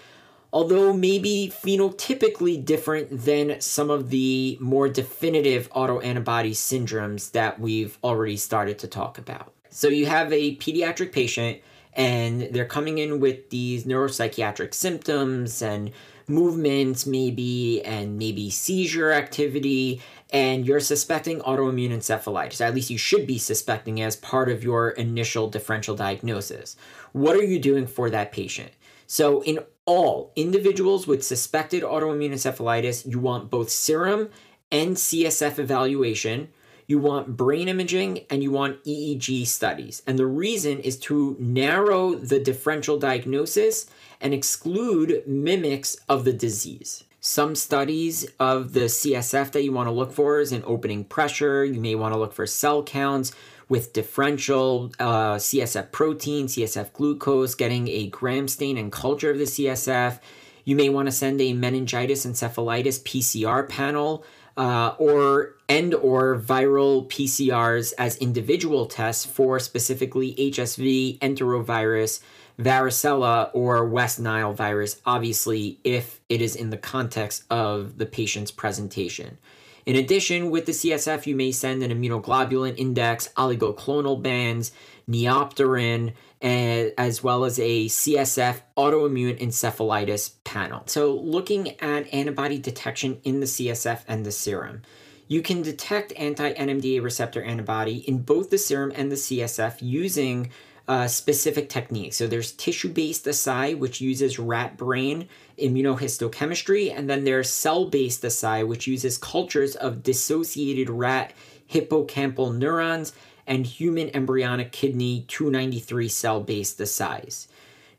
although 0.53 0.92
maybe 0.92 1.50
phenotypically 1.64 2.62
different 2.62 3.24
than 3.24 3.61
some 3.61 3.88
of 3.88 4.11
the 4.11 4.59
more 4.61 4.90
definitive 4.90 5.70
autoantibody 5.70 6.50
syndromes 6.50 7.33
that 7.33 7.59
we've 7.59 7.98
already 8.05 8.37
started 8.37 8.79
to 8.81 8.87
talk 8.87 9.16
about. 9.16 9.55
So 9.70 9.88
you 9.88 10.07
have 10.07 10.31
a 10.33 10.57
pediatric 10.57 11.12
patient 11.12 11.61
and 11.94 12.42
they're 12.53 12.66
coming 12.66 12.98
in 12.98 13.20
with 13.20 13.50
these 13.50 13.85
neuropsychiatric 13.85 14.74
symptoms 14.74 15.62
and 15.62 15.92
movements 16.31 17.07
maybe 17.07 17.83
and 17.85 18.19
maybe 18.19 18.49
seizure 18.51 19.12
activity 19.12 20.01
and 20.31 20.64
you're 20.66 20.81
suspecting 20.81 21.40
autoimmune 21.40 21.90
encephalitis. 21.90 22.61
At 22.61 22.75
least 22.75 22.90
you 22.90 22.99
should 22.99 23.27
be 23.27 23.38
suspecting 23.38 24.01
as 24.01 24.16
part 24.16 24.49
of 24.49 24.62
your 24.62 24.90
initial 24.90 25.51
differential 25.51 25.97
diagnosis. 25.97 26.77
What 27.12 27.37
are 27.37 27.43
you 27.43 27.59
doing 27.59 27.87
for 27.87 28.09
that 28.11 28.33
patient? 28.33 28.71
So 29.07 29.43
in 29.43 29.59
all 29.87 30.33
individuals 30.37 31.07
with 31.07 31.25
suspected 31.25 31.83
autoimmune 31.83 32.33
encephalitis 32.33 33.11
you 33.11 33.19
want 33.19 33.51
both 33.51 33.69
serum 33.69 34.31
and 34.71 34.97
csf 34.97 35.59
evaluation 35.59 36.49
you 36.90 36.99
want 36.99 37.37
brain 37.37 37.69
imaging, 37.69 38.27
and 38.31 38.43
you 38.43 38.51
want 38.51 38.83
EEG 38.83 39.47
studies. 39.47 40.03
And 40.09 40.19
the 40.19 40.27
reason 40.27 40.81
is 40.81 40.99
to 41.01 41.37
narrow 41.38 42.16
the 42.16 42.40
differential 42.40 42.99
diagnosis 42.99 43.87
and 44.21 44.35
exclude 44.35 45.23
mimics 45.27 45.97
of 46.09 46.25
the 46.25 46.33
disease. 46.33 47.05
Some 47.21 47.55
studies 47.55 48.27
of 48.39 48.73
the 48.73 48.87
CSF 48.87 49.53
that 49.53 49.63
you 49.63 49.73
want 49.73 49.89
to 49.89 49.93
look 49.93 50.13
for 50.13 50.41
is 50.41 50.53
in 50.53 50.63
opening 50.67 51.05
pressure. 51.05 51.65
You 51.65 51.81
may 51.81 51.95
want 51.95 52.15
to 52.15 52.19
look 52.19 52.33
for 52.33 52.47
cell 52.47 52.83
counts 52.83 53.33
with 53.69 53.93
differential 53.93 54.91
uh, 54.99 55.37
CSF 55.37 55.93
protein, 55.93 56.47
CSF 56.47 56.93
glucose, 56.93 57.55
getting 57.55 57.89
a 57.89 58.09
gram 58.09 58.49
stain 58.49 58.79
and 58.79 58.91
culture 58.91 59.31
of 59.31 59.39
the 59.39 59.45
CSF. 59.45 60.19
You 60.65 60.77
may 60.77 60.89
want 60.89 61.07
to 61.07 61.13
send 61.13 61.41
a 61.41 61.53
meningitis 61.53 62.27
encephalitis 62.27 63.03
PCR 63.03 63.69
panel 63.69 64.25
uh, 64.57 64.95
or 64.99 65.57
and 65.69 65.95
or 65.95 66.39
viral 66.39 67.09
PCRs 67.09 67.93
as 67.99 68.17
individual 68.17 68.87
tests 68.87 69.25
for 69.25 69.59
specifically 69.61 70.35
HSV, 70.35 71.19
enterovirus, 71.21 72.21
varicella, 72.61 73.51
or 73.55 73.87
West 73.87 74.20
Nile 74.20 74.53
virus, 74.53 75.01
obviously, 75.07 75.79
if 75.83 76.20
it 76.29 76.40
is 76.40 76.55
in 76.55 76.70
the 76.70 76.77
context 76.77 77.44
of 77.51 77.99
the 77.99 78.07
patient's 78.07 78.51
presentation. 78.51 79.38
In 79.87 79.96
addition, 79.96 80.51
with 80.51 80.66
the 80.66 80.73
CSF, 80.73 81.27
you 81.27 81.35
may 81.35 81.53
send 81.53 81.83
an 81.83 81.90
immunoglobulin 81.90 82.79
index, 82.79 83.29
oligoclonal 83.37 84.23
bands, 84.23 84.73
neopterin, 85.09 86.12
eh, 86.42 86.90
as 86.96 87.23
well 87.23 87.44
as 87.44 87.59
a 87.59 87.87
CSF 87.87 88.61
autoimmune 88.77 89.40
encephalitis 89.40 90.35
panel. 90.44 90.83
So, 90.87 91.14
looking 91.14 91.81
at 91.81 92.12
antibody 92.12 92.59
detection 92.59 93.20
in 93.25 93.40
the 93.40 93.46
CSF 93.46 94.05
and 94.07 94.25
the 94.25 94.33
serum. 94.33 94.83
You 95.29 95.42
can 95.42 95.62
detect 95.62 96.12
anti 96.16 96.53
NMDA 96.55 97.03
receptor 97.03 97.40
antibody 97.40 97.99
in 97.99 98.18
both 98.18 98.51
the 98.51 98.59
serum 98.59 98.92
and 98.96 99.12
the 99.12 99.16
CSF 99.16 99.77
using 99.81 100.51
uh, 100.90 101.07
specific 101.07 101.68
techniques. 101.68 102.16
So 102.16 102.26
there's 102.26 102.50
tissue-based 102.50 103.24
assay, 103.29 103.74
which 103.74 104.00
uses 104.00 104.40
rat 104.40 104.76
brain 104.76 105.29
immunohistochemistry, 105.57 106.92
and 106.92 107.09
then 107.09 107.22
there's 107.22 107.48
cell-based 107.48 108.24
assay, 108.24 108.64
which 108.64 108.88
uses 108.88 109.16
cultures 109.16 109.76
of 109.76 110.03
dissociated 110.03 110.90
rat 110.90 111.33
hippocampal 111.70 112.59
neurons 112.59 113.12
and 113.46 113.64
human 113.64 114.11
embryonic 114.16 114.72
kidney 114.72 115.24
293 115.29 116.09
cell-based 116.09 116.81
assays. 116.81 117.46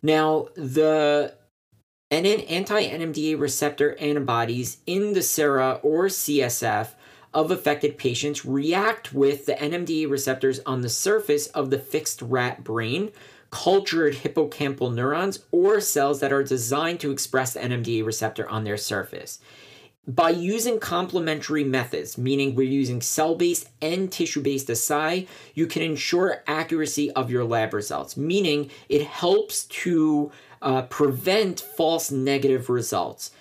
Now, 0.04 0.50
the 0.56 1.34
anti-NMDA 2.12 3.40
receptor 3.40 3.98
antibodies 4.00 4.80
in 4.86 5.14
the 5.14 5.22
sera 5.22 5.80
or 5.82 6.08
CSF 6.08 6.90
of 7.34 7.52
affected 7.52 7.98
patients 7.98 8.46
react 8.46 9.14
with 9.14 9.46
the 9.46 9.54
NMDA 9.54 10.10
receptors 10.10 10.60
on 10.66 10.82
the 10.82 10.90
surface 10.90 11.48
of 11.48 11.70
the 11.70 11.80
fixed 11.80 12.22
rat 12.22 12.64
brain, 12.64 13.12
cultured 13.52 14.16
hippocampal 14.16 14.94
neurons, 14.94 15.40
or 15.52 15.80
cells 15.80 16.20
that 16.20 16.34
are 16.34 16.44
designed 16.44 17.00
to 17.00 17.12
express 17.12 17.54
the 17.54 17.60
NMDA 17.60 18.06
receptor 18.06 18.48
on 18.50 18.64
their 18.64 18.78
surface. 18.78 19.40
By 20.08 20.32
using 20.32 20.80
complementary 20.80 21.64
methods, 21.64 22.18
meaning 22.18 22.56
we're 22.56 22.64
using 22.64 23.02
cell 23.02 23.36
based 23.36 23.70
and 23.82 24.12
tissue 24.12 24.42
based 24.42 24.70
assay, 24.70 25.28
you 25.54 25.68
can 25.68 25.84
ensure 25.84 26.44
accuracy 26.48 27.12
of 27.12 27.30
your 27.30 27.44
lab 27.44 27.74
results, 27.74 28.18
meaning 28.18 28.72
it 28.90 29.06
helps 29.06 29.66
to 29.66 30.32
uh, 30.62 30.82
prevent 30.84 31.60
false 31.60 32.10
negative 32.12 32.70
results. 32.70 33.32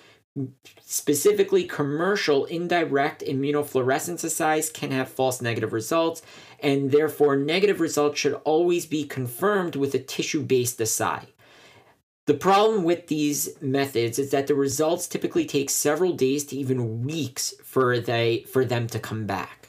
Specifically, 0.85 1.65
commercial 1.65 2.45
indirect 2.45 3.21
immunofluorescence 3.21 4.23
assays 4.23 4.69
can 4.69 4.91
have 4.91 5.09
false 5.09 5.41
negative 5.41 5.73
results, 5.73 6.21
and 6.59 6.91
therefore, 6.91 7.35
negative 7.35 7.81
results 7.81 8.19
should 8.19 8.35
always 8.45 8.85
be 8.85 9.03
confirmed 9.03 9.75
with 9.75 9.93
a 9.93 9.99
tissue 9.99 10.41
based 10.41 10.79
assay. 10.79 11.27
The 12.27 12.33
problem 12.35 12.83
with 12.83 13.07
these 13.07 13.49
methods 13.61 14.17
is 14.19 14.31
that 14.31 14.47
the 14.47 14.55
results 14.55 15.07
typically 15.07 15.45
take 15.45 15.69
several 15.69 16.13
days 16.13 16.45
to 16.45 16.55
even 16.55 17.03
weeks 17.03 17.53
for, 17.63 17.99
they, 17.99 18.45
for 18.47 18.63
them 18.63 18.87
to 18.87 18.99
come 18.99 19.25
back. 19.25 19.61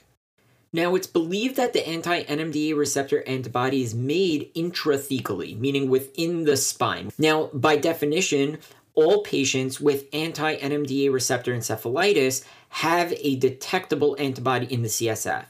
Now, 0.72 0.94
it's 0.94 1.06
believed 1.06 1.56
that 1.56 1.72
the 1.72 1.86
anti 1.86 2.22
NMDA 2.24 2.76
receptor 2.76 3.22
antibody 3.26 3.82
is 3.82 3.94
made 3.94 4.54
intrathecally, 4.54 5.58
meaning 5.58 5.90
within 5.90 6.44
the 6.44 6.56
spine. 6.56 7.10
Now, 7.18 7.50
by 7.52 7.76
definition, 7.76 8.58
all 8.94 9.22
patients 9.22 9.80
with 9.80 10.06
anti 10.12 10.56
NMDA 10.56 11.12
receptor 11.12 11.54
encephalitis 11.54 12.44
have 12.68 13.12
a 13.18 13.36
detectable 13.36 14.16
antibody 14.18 14.72
in 14.72 14.82
the 14.82 14.88
CSF. 14.88 15.44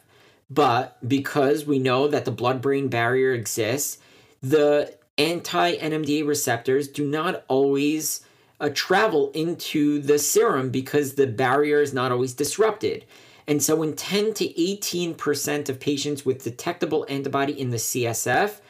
But 0.51 0.97
because 1.07 1.65
we 1.65 1.79
know 1.79 2.09
that 2.09 2.25
the 2.25 2.31
blood 2.31 2.61
brain 2.61 2.89
barrier 2.89 3.33
exists, 3.33 3.99
the 4.43 4.95
anti 5.19 5.77
NMDA 5.77 6.27
receptors 6.27 6.89
do 6.89 7.07
not 7.07 7.45
always 7.49 8.25
uh, 8.61 8.71
travel 8.73 9.31
into 9.33 10.01
the 10.01 10.19
serum 10.19 10.71
because 10.71 11.15
the 11.15 11.27
barrier 11.27 11.81
is 11.81 11.93
not 11.93 12.13
always 12.13 12.35
disrupted. 12.35 13.05
And 13.47 13.63
so, 13.63 13.83
in 13.83 13.97
10 13.97 14.35
to 14.35 14.49
18% 14.49 15.69
of 15.69 15.81
patients 15.81 16.25
with 16.25 16.45
detectable 16.45 17.05
antibody 17.09 17.59
in 17.59 17.71
the 17.71 17.77
CSF, 17.77 18.61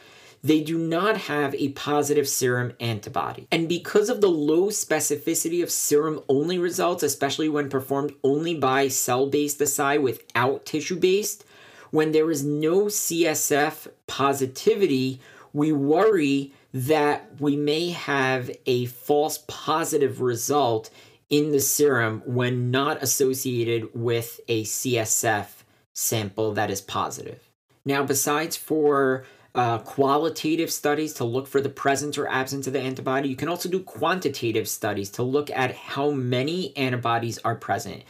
they 0.42 0.60
do 0.60 0.76
not 0.76 1.16
have 1.16 1.54
a 1.54 1.68
positive 1.70 2.28
serum 2.28 2.72
antibody. 2.80 3.46
And 3.52 3.68
because 3.68 4.08
of 4.08 4.20
the 4.20 4.30
low 4.30 4.68
specificity 4.68 5.62
of 5.62 5.70
serum 5.70 6.20
only 6.28 6.58
results, 6.58 7.02
especially 7.02 7.48
when 7.48 7.68
performed 7.68 8.12
only 8.24 8.56
by 8.56 8.88
cell 8.88 9.26
based 9.28 9.62
assay 9.62 9.98
without 9.98 10.66
tissue 10.66 10.98
based, 10.98 11.44
when 11.90 12.12
there 12.12 12.30
is 12.30 12.42
no 12.42 12.86
CSF 12.86 13.86
positivity, 14.06 15.20
we 15.52 15.70
worry 15.70 16.52
that 16.72 17.38
we 17.38 17.54
may 17.54 17.90
have 17.90 18.50
a 18.66 18.86
false 18.86 19.44
positive 19.46 20.20
result 20.20 20.90
in 21.28 21.52
the 21.52 21.60
serum 21.60 22.22
when 22.24 22.70
not 22.70 23.02
associated 23.02 23.88
with 23.94 24.40
a 24.48 24.64
CSF 24.64 25.46
sample 25.92 26.52
that 26.54 26.70
is 26.70 26.80
positive. 26.80 27.40
Now, 27.84 28.02
besides 28.02 28.56
for 28.56 29.24
uh, 29.54 29.78
qualitative 29.78 30.70
studies 30.70 31.12
to 31.14 31.24
look 31.24 31.46
for 31.46 31.60
the 31.60 31.68
presence 31.68 32.16
or 32.16 32.26
absence 32.28 32.66
of 32.66 32.72
the 32.72 32.80
antibody. 32.80 33.28
You 33.28 33.36
can 33.36 33.48
also 33.48 33.68
do 33.68 33.80
quantitative 33.80 34.68
studies 34.68 35.10
to 35.10 35.22
look 35.22 35.50
at 35.50 35.74
how 35.74 36.10
many 36.10 36.76
antibodies 36.76 37.38
are 37.38 37.54
present, 37.54 38.02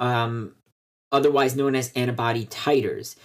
um, 0.00 0.54
otherwise 1.12 1.54
known 1.54 1.74
as 1.74 1.92
antibody 1.92 2.46
titers. 2.46 3.16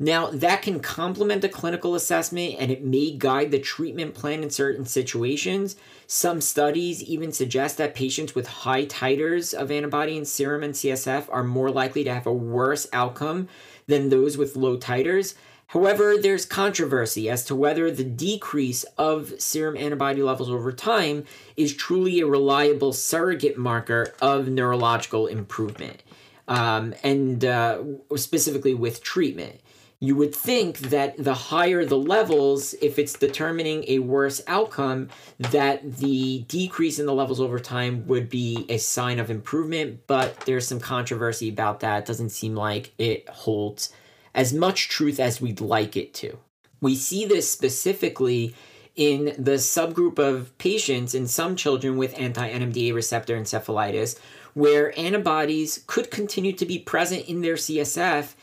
Now, 0.00 0.26
that 0.30 0.62
can 0.62 0.78
complement 0.78 1.42
the 1.42 1.48
clinical 1.48 1.96
assessment 1.96 2.54
and 2.60 2.70
it 2.70 2.84
may 2.84 3.10
guide 3.10 3.50
the 3.50 3.58
treatment 3.58 4.14
plan 4.14 4.44
in 4.44 4.50
certain 4.50 4.84
situations. 4.84 5.74
Some 6.06 6.40
studies 6.40 7.02
even 7.02 7.32
suggest 7.32 7.78
that 7.78 7.96
patients 7.96 8.32
with 8.32 8.46
high 8.46 8.86
titers 8.86 9.52
of 9.52 9.72
antibody 9.72 10.16
in 10.16 10.24
serum 10.24 10.62
and 10.62 10.72
CSF 10.72 11.26
are 11.30 11.42
more 11.42 11.72
likely 11.72 12.04
to 12.04 12.14
have 12.14 12.28
a 12.28 12.32
worse 12.32 12.86
outcome 12.92 13.48
than 13.88 14.08
those 14.08 14.38
with 14.38 14.54
low 14.54 14.76
titers. 14.76 15.34
However, 15.68 16.16
there's 16.16 16.46
controversy 16.46 17.28
as 17.28 17.44
to 17.44 17.54
whether 17.54 17.90
the 17.90 18.04
decrease 18.04 18.84
of 18.96 19.34
serum 19.38 19.76
antibody 19.76 20.22
levels 20.22 20.48
over 20.48 20.72
time 20.72 21.24
is 21.58 21.74
truly 21.74 22.20
a 22.20 22.26
reliable 22.26 22.94
surrogate 22.94 23.58
marker 23.58 24.14
of 24.22 24.48
neurological 24.48 25.26
improvement, 25.26 26.02
um, 26.48 26.94
and 27.02 27.44
uh, 27.44 27.82
specifically 28.16 28.72
with 28.72 29.02
treatment. 29.02 29.60
You 30.00 30.16
would 30.16 30.34
think 30.34 30.78
that 30.78 31.22
the 31.22 31.34
higher 31.34 31.84
the 31.84 31.98
levels, 31.98 32.72
if 32.80 32.98
it's 32.98 33.12
determining 33.12 33.84
a 33.88 33.98
worse 33.98 34.40
outcome, 34.46 35.10
that 35.38 35.96
the 35.98 36.46
decrease 36.48 36.98
in 36.98 37.04
the 37.04 37.12
levels 37.12 37.40
over 37.40 37.58
time 37.58 38.06
would 38.06 38.30
be 38.30 38.64
a 38.70 38.78
sign 38.78 39.18
of 39.18 39.30
improvement, 39.30 40.06
but 40.06 40.40
there's 40.46 40.66
some 40.66 40.80
controversy 40.80 41.50
about 41.50 41.80
that. 41.80 41.98
It 41.98 42.06
doesn't 42.06 42.30
seem 42.30 42.54
like 42.54 42.94
it 42.96 43.28
holds 43.28 43.92
as 44.34 44.52
much 44.52 44.88
truth 44.88 45.18
as 45.20 45.40
we'd 45.40 45.60
like 45.60 45.96
it 45.96 46.14
to. 46.14 46.38
We 46.80 46.94
see 46.94 47.24
this 47.24 47.50
specifically 47.50 48.54
in 48.94 49.26
the 49.38 49.52
subgroup 49.52 50.18
of 50.18 50.56
patients 50.58 51.14
in 51.14 51.28
some 51.28 51.54
children 51.56 51.96
with 51.96 52.18
anti 52.18 52.50
NMDA 52.50 52.92
receptor 52.92 53.38
encephalitis, 53.38 54.18
where 54.54 54.98
antibodies 54.98 55.84
could 55.86 56.10
continue 56.10 56.52
to 56.52 56.66
be 56.66 56.80
present 56.80 57.26
in 57.26 57.40
their 57.40 57.54
CSF, 57.54 58.34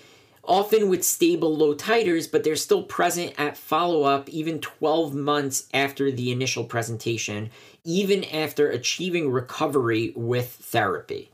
often 0.45 0.87
with 0.87 1.03
stable 1.03 1.55
low 1.55 1.75
titers, 1.75 2.31
but 2.31 2.43
they're 2.43 2.55
still 2.55 2.83
present 2.83 3.33
at 3.37 3.57
follow 3.57 4.03
up 4.03 4.29
even 4.29 4.59
12 4.61 5.13
months 5.13 5.67
after 5.73 6.09
the 6.09 6.31
initial 6.31 6.63
presentation, 6.63 7.49
even 7.83 8.23
after 8.23 8.69
achieving 8.69 9.29
recovery 9.29 10.13
with 10.15 10.49
therapy. 10.51 11.31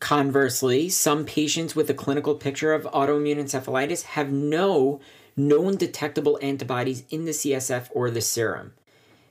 Conversely, 0.00 0.88
some 0.88 1.26
patients 1.26 1.76
with 1.76 1.90
a 1.90 1.94
clinical 1.94 2.34
picture 2.34 2.72
of 2.72 2.84
autoimmune 2.84 3.36
encephalitis 3.36 4.02
have 4.02 4.32
no 4.32 4.98
known 5.36 5.76
detectable 5.76 6.38
antibodies 6.42 7.04
in 7.10 7.26
the 7.26 7.30
CSF 7.30 7.88
or 7.92 8.10
the 8.10 8.22
serum. 8.22 8.72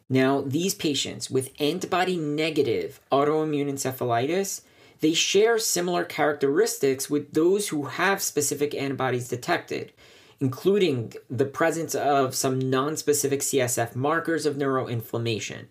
Now, 0.08 0.42
these 0.42 0.74
patients 0.74 1.30
with 1.30 1.52
antibody 1.60 2.18
negative 2.18 3.00
autoimmune 3.12 3.70
encephalitis, 3.70 4.62
they 5.02 5.14
share 5.14 5.58
similar 5.60 6.04
characteristics 6.04 7.10
with 7.10 7.34
those 7.34 7.70
who 7.70 7.86
have 7.86 8.22
specific 8.22 8.74
antibodies 8.76 9.28
detected, 9.28 9.92
including 10.40 11.14
the 11.30 11.46
presence 11.46 11.96
of 11.96 12.36
some 12.36 12.60
non-specific 12.60 13.42
CSF 13.42 13.96
markers 13.96 14.46
of 14.46 14.56
neuroinflammation. 14.56 15.66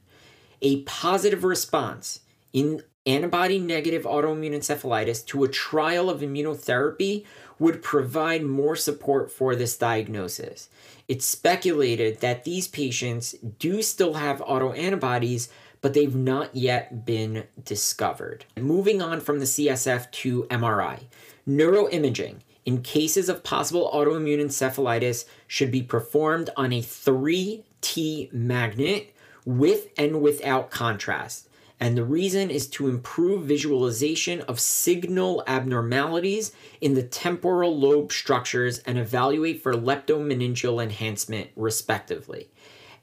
A 0.61 0.83
positive 0.83 1.45
response 1.45 2.21
in 2.53 2.83
antibody 3.09 3.59
negative 3.59 4.03
autoimmune 4.03 4.55
encephalitis 4.55 5.25
to 5.27 5.43
a 5.43 5.49
trial 5.49 6.11
of 6.11 6.21
immunotherapy 6.21 7.25
would 7.59 7.83
provide 7.83 8.45
more 8.45 8.77
support 8.77 9.33
for 9.33 9.57
this 9.57 9.77
diagnosis. 9.77 10.69
It's 11.09 11.25
speculated 11.25 12.21
that 12.21 12.45
these 12.45 12.69
patients 12.69 13.35
do 13.59 13.83
still 13.83 14.15
have 14.15 14.41
autoantibodies, 14.41 15.49
but 15.81 15.95
they've 15.95 16.15
not 16.15 16.55
yet 16.55 17.07
been 17.07 17.45
discovered. 17.65 18.45
Moving 18.57 19.01
on 19.01 19.21
from 19.21 19.39
the 19.39 19.47
CSF 19.47 20.11
to 20.11 20.45
MRI, 20.45 21.05
neuroimaging 21.49 22.37
in 22.67 22.83
cases 22.83 23.31
of 23.31 23.43
possible 23.43 23.91
autoimmune 23.95 24.45
encephalitis 24.45 25.25
should 25.47 25.71
be 25.71 25.83
performed 25.83 26.51
on 26.57 26.73
a 26.75 26.83
3T 26.83 28.31
magnet 28.33 29.15
with 29.47 29.89
and 29.97 30.21
without 30.21 30.71
contrast. 30.71 31.48
And 31.81 31.97
the 31.97 32.05
reason 32.05 32.51
is 32.51 32.67
to 32.71 32.89
improve 32.89 33.45
visualization 33.45 34.41
of 34.43 34.59
signal 34.59 35.45
abnormalities 35.47 36.53
in 36.81 36.95
the 36.95 37.03
temporal 37.03 37.79
lobe 37.79 38.11
structures 38.11 38.79
and 38.81 38.99
evaluate 38.99 39.63
for 39.63 39.75
leptomeningeal 39.75 40.83
enhancement, 40.83 41.51
respectively. 41.55 42.49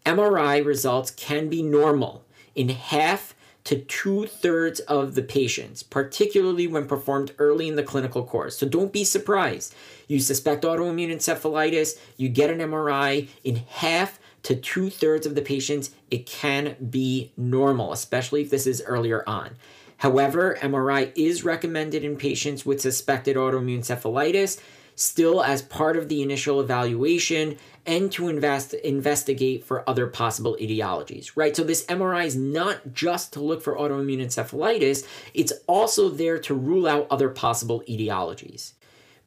MRI 0.05 0.63
results 0.63 1.11
can 1.11 1.49
be 1.49 1.63
normal 1.63 2.25
in 2.53 2.69
half 2.69 3.33
to 3.65 3.79
two 3.79 4.27
thirds 4.27 4.79
of 4.81 5.15
the 5.15 5.23
patients, 5.23 5.81
particularly 5.81 6.67
when 6.67 6.87
performed 6.87 7.33
early 7.39 7.67
in 7.67 7.75
the 7.75 7.83
clinical 7.83 8.23
course. 8.23 8.57
So 8.57 8.67
don't 8.67 8.93
be 8.93 9.03
surprised. 9.03 9.73
You 10.07 10.19
suspect 10.19 10.63
autoimmune 10.63 11.11
encephalitis, 11.11 11.97
you 12.15 12.29
get 12.29 12.51
an 12.51 12.59
MRI 12.59 13.27
in 13.43 13.55
half 13.55 14.19
to 14.45 14.55
two 14.55 14.89
thirds 14.89 15.25
of 15.25 15.35
the 15.35 15.41
patients, 15.41 15.89
it 16.11 16.25
can 16.25 16.75
be 16.89 17.31
normal, 17.35 17.91
especially 17.91 18.41
if 18.41 18.51
this 18.51 18.67
is 18.67 18.83
earlier 18.85 19.23
on. 19.27 19.51
However, 19.97 20.57
MRI 20.61 21.11
is 21.15 21.43
recommended 21.43 22.03
in 22.03 22.15
patients 22.15 22.65
with 22.65 22.79
suspected 22.79 23.37
autoimmune 23.37 23.79
encephalitis, 23.79 24.61
still 24.95 25.43
as 25.43 25.63
part 25.63 25.97
of 25.97 26.09
the 26.09 26.21
initial 26.21 26.61
evaluation 26.61 27.57
and 27.87 28.11
to 28.11 28.29
invest 28.29 28.73
investigate 28.75 29.63
for 29.65 29.87
other 29.89 30.05
possible 30.05 30.55
etiologies, 30.61 31.31
right? 31.35 31.55
So 31.55 31.63
this 31.63 31.85
MRI 31.87 32.25
is 32.25 32.35
not 32.35 32.93
just 32.93 33.33
to 33.33 33.41
look 33.41 33.63
for 33.63 33.75
autoimmune 33.75 34.23
encephalitis, 34.23 35.07
it's 35.33 35.53
also 35.67 36.09
there 36.09 36.37
to 36.39 36.53
rule 36.53 36.87
out 36.87 37.07
other 37.09 37.29
possible 37.29 37.83
etiologies. 37.89 38.73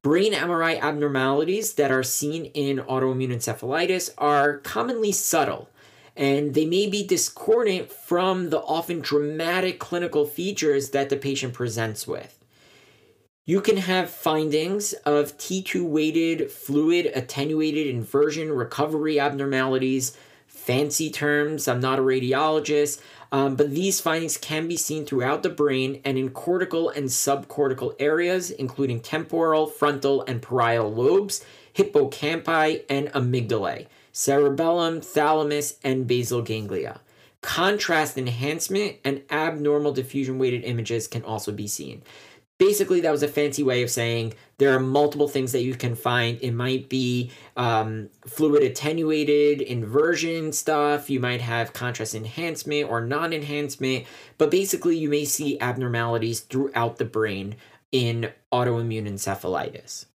Brain 0.02 0.32
MRI 0.32 0.80
abnormalities 0.80 1.74
that 1.74 1.90
are 1.90 2.02
seen 2.02 2.46
in 2.46 2.78
autoimmune 2.78 3.34
encephalitis 3.34 4.10
are 4.16 4.58
commonly 4.58 5.12
subtle 5.12 5.68
and 6.18 6.54
they 6.54 6.66
may 6.66 6.88
be 6.88 7.06
discordant 7.06 7.90
from 7.92 8.50
the 8.50 8.60
often 8.60 9.00
dramatic 9.00 9.78
clinical 9.78 10.26
features 10.26 10.90
that 10.90 11.08
the 11.10 11.16
patient 11.16 11.54
presents 11.54 12.08
with. 12.08 12.38
You 13.46 13.60
can 13.60 13.76
have 13.78 14.10
findings 14.10 14.92
of 15.06 15.38
T2 15.38 15.88
weighted 15.88 16.50
fluid 16.50 17.06
attenuated 17.14 17.86
inversion 17.86 18.52
recovery 18.52 19.20
abnormalities, 19.20 20.16
fancy 20.48 21.08
terms. 21.08 21.68
I'm 21.68 21.80
not 21.80 22.00
a 22.00 22.02
radiologist, 22.02 23.00
um, 23.30 23.56
but 23.56 23.70
these 23.70 24.00
findings 24.00 24.36
can 24.36 24.68
be 24.68 24.76
seen 24.76 25.04
throughout 25.04 25.42
the 25.42 25.50
brain 25.50 26.00
and 26.04 26.16
in 26.16 26.30
cortical 26.30 26.88
and 26.88 27.06
subcortical 27.06 27.94
areas, 27.98 28.50
including 28.50 29.00
temporal, 29.00 29.66
frontal, 29.66 30.22
and 30.22 30.40
parietal 30.40 30.92
lobes, 30.92 31.44
hippocampi, 31.74 32.84
and 32.88 33.08
amygdalae, 33.08 33.86
cerebellum, 34.12 35.00
thalamus, 35.00 35.76
and 35.84 36.06
basal 36.06 36.42
ganglia. 36.42 37.00
Contrast 37.40 38.18
enhancement 38.18 38.96
and 39.04 39.22
abnormal 39.30 39.92
diffusion 39.92 40.38
weighted 40.38 40.64
images 40.64 41.06
can 41.06 41.22
also 41.22 41.52
be 41.52 41.68
seen 41.68 42.02
basically 42.58 43.00
that 43.00 43.10
was 43.10 43.22
a 43.22 43.28
fancy 43.28 43.62
way 43.62 43.82
of 43.82 43.90
saying 43.90 44.34
there 44.58 44.74
are 44.74 44.80
multiple 44.80 45.28
things 45.28 45.52
that 45.52 45.62
you 45.62 45.74
can 45.74 45.94
find. 45.94 46.38
It 46.42 46.52
might 46.52 46.88
be 46.88 47.30
um, 47.56 48.10
fluid 48.26 48.62
attenuated 48.62 49.60
inversion 49.62 50.52
stuff. 50.52 51.08
You 51.08 51.20
might 51.20 51.40
have 51.40 51.72
contrast 51.72 52.14
enhancement 52.14 52.90
or 52.90 53.00
non-enhancement. 53.00 54.06
But 54.36 54.50
basically 54.50 54.98
you 54.98 55.08
may 55.08 55.24
see 55.24 55.60
abnormalities 55.60 56.40
throughout 56.40 56.96
the 56.96 57.04
brain 57.04 57.56
in 57.92 58.32
autoimmune 58.52 59.08
encephalitis. 59.08 60.06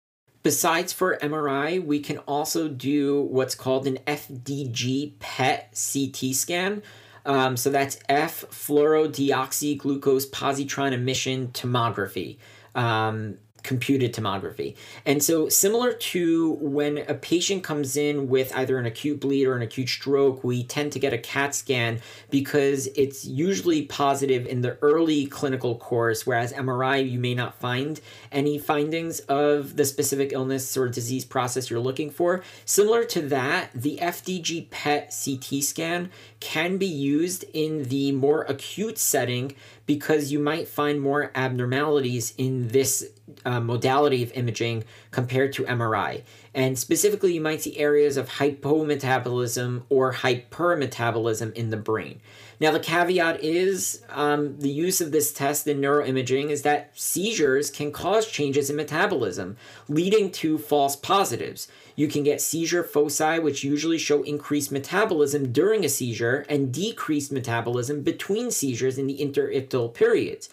Besides 0.42 0.92
for 0.92 1.16
MRI, 1.22 1.82
we 1.82 2.00
can 2.00 2.18
also 2.18 2.68
do 2.68 3.22
what's 3.22 3.54
called 3.54 3.86
an 3.86 3.98
FDG 4.06 5.18
PET 5.18 5.70
CT 5.72 6.34
scan, 6.34 6.82
um, 7.24 7.56
so 7.56 7.70
that's 7.70 7.98
F 8.08 8.44
fluorodeoxyglucose 8.50 10.30
positron 10.30 10.92
emission 10.92 11.48
tomography. 11.48 12.38
Um, 12.74 13.38
computed 13.64 14.14
tomography. 14.14 14.76
And 15.04 15.24
so, 15.24 15.48
similar 15.48 15.92
to 15.92 16.52
when 16.60 16.98
a 16.98 17.14
patient 17.14 17.64
comes 17.64 17.96
in 17.96 18.28
with 18.28 18.54
either 18.54 18.78
an 18.78 18.86
acute 18.86 19.20
bleed 19.20 19.46
or 19.46 19.56
an 19.56 19.62
acute 19.62 19.88
stroke, 19.88 20.44
we 20.44 20.62
tend 20.62 20.92
to 20.92 21.00
get 21.00 21.12
a 21.12 21.18
CAT 21.18 21.54
scan 21.54 22.00
because 22.30 22.88
it's 22.94 23.24
usually 23.24 23.82
positive 23.86 24.46
in 24.46 24.60
the 24.60 24.78
early 24.82 25.26
clinical 25.26 25.76
course, 25.76 26.26
whereas 26.26 26.52
MRI, 26.52 27.10
you 27.10 27.18
may 27.18 27.34
not 27.34 27.58
find 27.58 28.00
any 28.30 28.58
findings 28.58 29.20
of 29.20 29.76
the 29.76 29.84
specific 29.84 30.32
illness 30.32 30.76
or 30.76 30.88
disease 30.88 31.24
process 31.24 31.70
you're 31.70 31.80
looking 31.80 32.10
for. 32.10 32.44
Similar 32.66 33.04
to 33.06 33.22
that, 33.22 33.70
the 33.74 33.98
FDG 34.00 34.70
PET 34.70 35.14
CT 35.24 35.64
scan 35.64 36.10
can 36.44 36.76
be 36.76 36.86
used 36.86 37.42
in 37.54 37.84
the 37.84 38.12
more 38.12 38.42
acute 38.42 38.98
setting 38.98 39.54
because 39.86 40.30
you 40.30 40.38
might 40.38 40.68
find 40.68 41.00
more 41.00 41.30
abnormalities 41.34 42.34
in 42.36 42.68
this 42.68 43.08
uh, 43.46 43.60
modality 43.60 44.22
of 44.22 44.30
imaging 44.32 44.84
compared 45.10 45.54
to 45.54 45.64
MRI. 45.64 46.22
And 46.54 46.78
specifically, 46.78 47.32
you 47.32 47.40
might 47.40 47.62
see 47.62 47.78
areas 47.78 48.18
of 48.18 48.28
hypometabolism 48.28 49.84
or 49.88 50.12
hypermetabolism 50.12 51.54
in 51.54 51.70
the 51.70 51.78
brain. 51.78 52.20
Now, 52.60 52.70
the 52.70 52.78
caveat 52.78 53.42
is 53.42 54.02
um, 54.10 54.58
the 54.58 54.68
use 54.68 55.00
of 55.00 55.12
this 55.12 55.32
test 55.32 55.66
in 55.66 55.80
neuroimaging 55.80 56.50
is 56.50 56.60
that 56.62 56.90
seizures 56.92 57.70
can 57.70 57.90
cause 57.90 58.30
changes 58.30 58.68
in 58.68 58.76
metabolism, 58.76 59.56
leading 59.88 60.30
to 60.32 60.58
false 60.58 60.94
positives. 60.94 61.68
You 61.96 62.08
can 62.08 62.22
get 62.22 62.40
seizure 62.40 62.82
foci, 62.82 63.38
which 63.38 63.64
usually 63.64 63.98
show 63.98 64.22
increased 64.22 64.72
metabolism 64.72 65.52
during 65.52 65.84
a 65.84 65.88
seizure 65.88 66.44
and 66.48 66.72
decreased 66.72 67.32
metabolism 67.32 68.02
between 68.02 68.50
seizures 68.50 68.98
in 68.98 69.06
the 69.06 69.18
interictal 69.18 69.92
periods. 69.92 70.48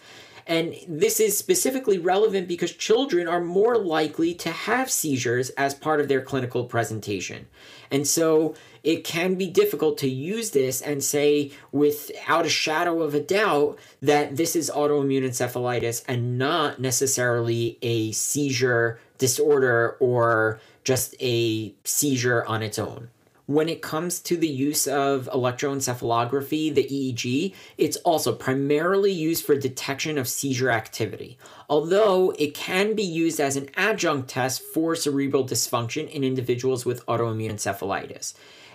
And 0.46 0.74
this 0.88 1.20
is 1.20 1.38
specifically 1.38 1.98
relevant 1.98 2.48
because 2.48 2.72
children 2.72 3.28
are 3.28 3.40
more 3.40 3.78
likely 3.78 4.34
to 4.34 4.50
have 4.50 4.90
seizures 4.90 5.50
as 5.50 5.74
part 5.74 6.00
of 6.00 6.08
their 6.08 6.20
clinical 6.20 6.64
presentation. 6.64 7.46
And 7.90 8.06
so 8.06 8.54
it 8.82 9.04
can 9.04 9.34
be 9.34 9.48
difficult 9.48 9.98
to 9.98 10.08
use 10.08 10.50
this 10.50 10.80
and 10.80 11.02
say 11.02 11.52
without 11.70 12.46
a 12.46 12.50
shadow 12.50 13.02
of 13.02 13.14
a 13.14 13.20
doubt 13.20 13.78
that 14.00 14.36
this 14.36 14.56
is 14.56 14.70
autoimmune 14.70 15.24
encephalitis 15.24 16.02
and 16.08 16.38
not 16.38 16.80
necessarily 16.80 17.78
a 17.82 18.12
seizure 18.12 18.98
disorder 19.18 19.96
or 20.00 20.60
just 20.84 21.14
a 21.20 21.72
seizure 21.84 22.44
on 22.46 22.62
its 22.62 22.78
own. 22.78 23.08
When 23.46 23.68
it 23.68 23.82
comes 23.82 24.20
to 24.20 24.36
the 24.36 24.48
use 24.48 24.86
of 24.86 25.28
electroencephalography, 25.32 26.74
the 26.74 26.84
EEG, 26.84 27.54
it's 27.76 27.96
also 27.98 28.32
primarily 28.32 29.12
used 29.12 29.44
for 29.44 29.56
detection 29.56 30.16
of 30.16 30.28
seizure 30.28 30.70
activity, 30.70 31.38
although 31.68 32.32
it 32.38 32.54
can 32.54 32.94
be 32.94 33.02
used 33.02 33.40
as 33.40 33.56
an 33.56 33.68
adjunct 33.76 34.30
test 34.30 34.62
for 34.62 34.94
cerebral 34.94 35.44
dysfunction 35.44 36.08
in 36.08 36.24
individuals 36.24 36.86
with 36.86 37.04
autoimmune 37.06 37.52
encephalitis 37.52 38.34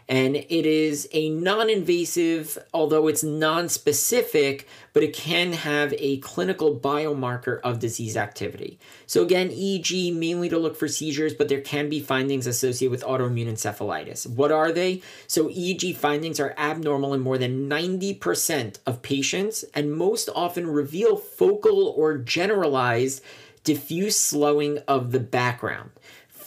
and 0.10 0.38
it 0.38 0.65
is 0.65 1.10
a 1.12 1.30
non 1.30 1.70
invasive, 1.70 2.58
although 2.74 3.08
it's 3.08 3.24
non 3.24 3.67
specific, 3.67 4.67
but 4.93 5.04
it 5.04 5.13
can 5.13 5.54
have 5.54 5.93
a 5.98 6.17
clinical 6.20 6.80
biomarker 6.80 7.60
of 7.62 7.80
disease 7.80 8.15
activity. 8.15 8.80
So, 9.06 9.22
again, 9.22 9.50
EEG 9.50 10.15
mainly 10.15 10.50
to 10.50 10.58
look 10.58 10.78
for 10.78 10.88
seizures, 10.88 11.34
but 11.34 11.50
there 11.50 11.62
can 11.62 11.89
be 11.89 12.00
findings 12.00 12.48
associated 12.48 12.91
with 12.91 13.04
autoimmune 13.04 13.52
encephalitis. 13.52 14.28
What 14.28 14.52
are 14.52 14.72
they? 14.72 15.02
So, 15.28 15.50
EEG 15.50 15.96
findings 15.98 16.39
are 16.39 16.56
abnormal 16.58 17.13
in 17.13 17.20
more 17.20 17.38
than 17.38 17.70
90% 17.70 18.80
of 18.86 19.02
patients 19.02 19.65
and 19.74 19.93
most 19.93 20.30
often 20.34 20.67
reveal 20.67 21.17
focal 21.17 21.93
or 21.98 22.17
generalized 22.17 23.22
diffuse 23.67 24.15
slowing 24.15 24.78
of 24.88 25.12
the 25.12 25.20
background. 25.20 25.89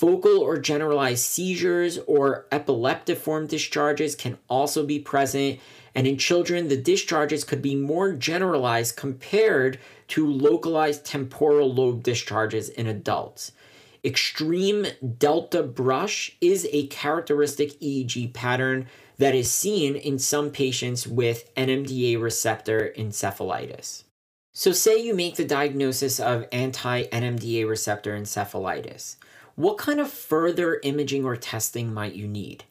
Focal 0.01 0.39
or 0.39 0.57
generalized 0.57 1.27
seizures 1.27 1.99
or 2.07 2.47
epileptiform 2.51 3.47
discharges 3.47 4.15
can 4.15 4.39
also 4.49 4.87
be 4.87 4.99
present. 4.99 5.61
And 5.95 6.07
in 6.07 6.17
children, 6.17 6.69
the 6.69 6.77
discharges 6.79 7.45
could 7.45 7.61
be 7.61 7.75
more 7.75 8.15
generalized 8.15 8.97
compared 8.97 9.79
to 10.09 10.27
localized 10.27 11.05
temporal 11.05 11.71
lobe 11.71 12.03
discharges 12.03 12.71
in 12.71 12.87
adults. 12.87 13.53
Extreme 14.03 14.87
delta 15.19 15.63
brush 15.63 16.35
is 16.41 16.67
a 16.73 16.87
characteristic 16.87 17.79
EEG 17.81 18.33
pattern 18.33 18.87
that 19.19 19.35
is 19.35 19.53
seen 19.53 19.97
in 19.97 20.19
some 20.19 20.49
patients 20.51 21.07
with 21.07 21.55
NMDA 21.57 22.19
receptor 22.19 22.95
encephalitis. 22.97 24.05
So, 24.55 24.73
say 24.73 24.97
you 25.03 25.15
make 25.15 25.37
the 25.37 25.45
diagnosis 25.45 26.19
of 26.19 26.47
anti 26.53 27.05
NMDA 27.05 27.69
receptor 27.69 28.19
encephalitis. 28.19 29.17
What 29.61 29.77
kind 29.77 30.01
of 30.01 30.11
further 30.11 30.81
imaging 30.83 31.27
or 31.27 31.37
testing 31.37 31.93
might 31.93 32.15
you 32.15 32.27
need? 32.27 32.65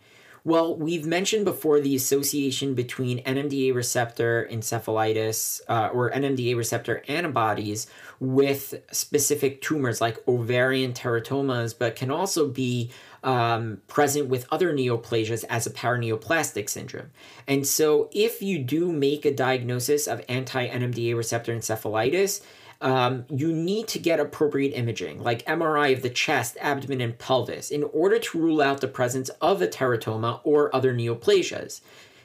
Well, 0.44 0.76
we've 0.76 1.06
mentioned 1.06 1.46
before 1.46 1.80
the 1.80 1.96
association 1.96 2.74
between 2.74 3.24
NMDA 3.26 3.76
receptor 3.76 4.50
encephalitis 4.52 5.62
uh, 5.68 5.90
or 5.94 6.10
NMDA 6.10 6.58
receptor 6.58 7.04
antibodies 7.08 7.86
with 8.20 8.74
specific 8.92 9.62
tumors 9.62 10.02
like 10.02 10.18
ovarian 10.28 10.94
teratomas, 10.94 11.78
but 11.78 11.96
can 11.96 12.10
also 12.10 12.48
be 12.48 12.90
um, 13.24 13.84
present 13.88 14.28
with 14.28 14.48
other 14.52 14.74
neoplasias 14.74 15.46
as 15.48 15.68
a 15.68 15.72
paraneoplastic 15.72 16.70
syndrome. 16.70 17.12
And 17.46 17.68
so, 17.68 18.10
if 18.12 18.42
you 18.42 18.58
do 18.58 18.92
make 18.92 19.26
a 19.26 19.34
diagnosis 19.34 20.08
of 20.08 20.26
anti 20.28 20.68
NMDA 20.68 21.16
receptor 21.16 21.56
encephalitis, 21.56 22.42
um, 22.82 23.26
you 23.30 23.52
need 23.52 23.88
to 23.90 24.00
get 24.00 24.20
appropriate 24.20 24.72
imaging, 24.72 25.22
like 25.22 25.46
MRI 25.46 25.94
of 25.94 26.02
the 26.02 26.10
chest, 26.10 26.58
abdomen, 26.62 27.02
and 27.02 27.18
pelvis, 27.18 27.72
in 27.72 27.84
order 27.84 28.20
to 28.20 28.40
rule 28.40 28.62
out 28.62 28.82
the 28.82 28.88
presence 28.88 29.30
of 29.42 29.62
a 29.62 29.68
teratoma 29.68 30.40
or 30.44 30.74
other 30.74 30.94
neoplasias. 30.94 31.82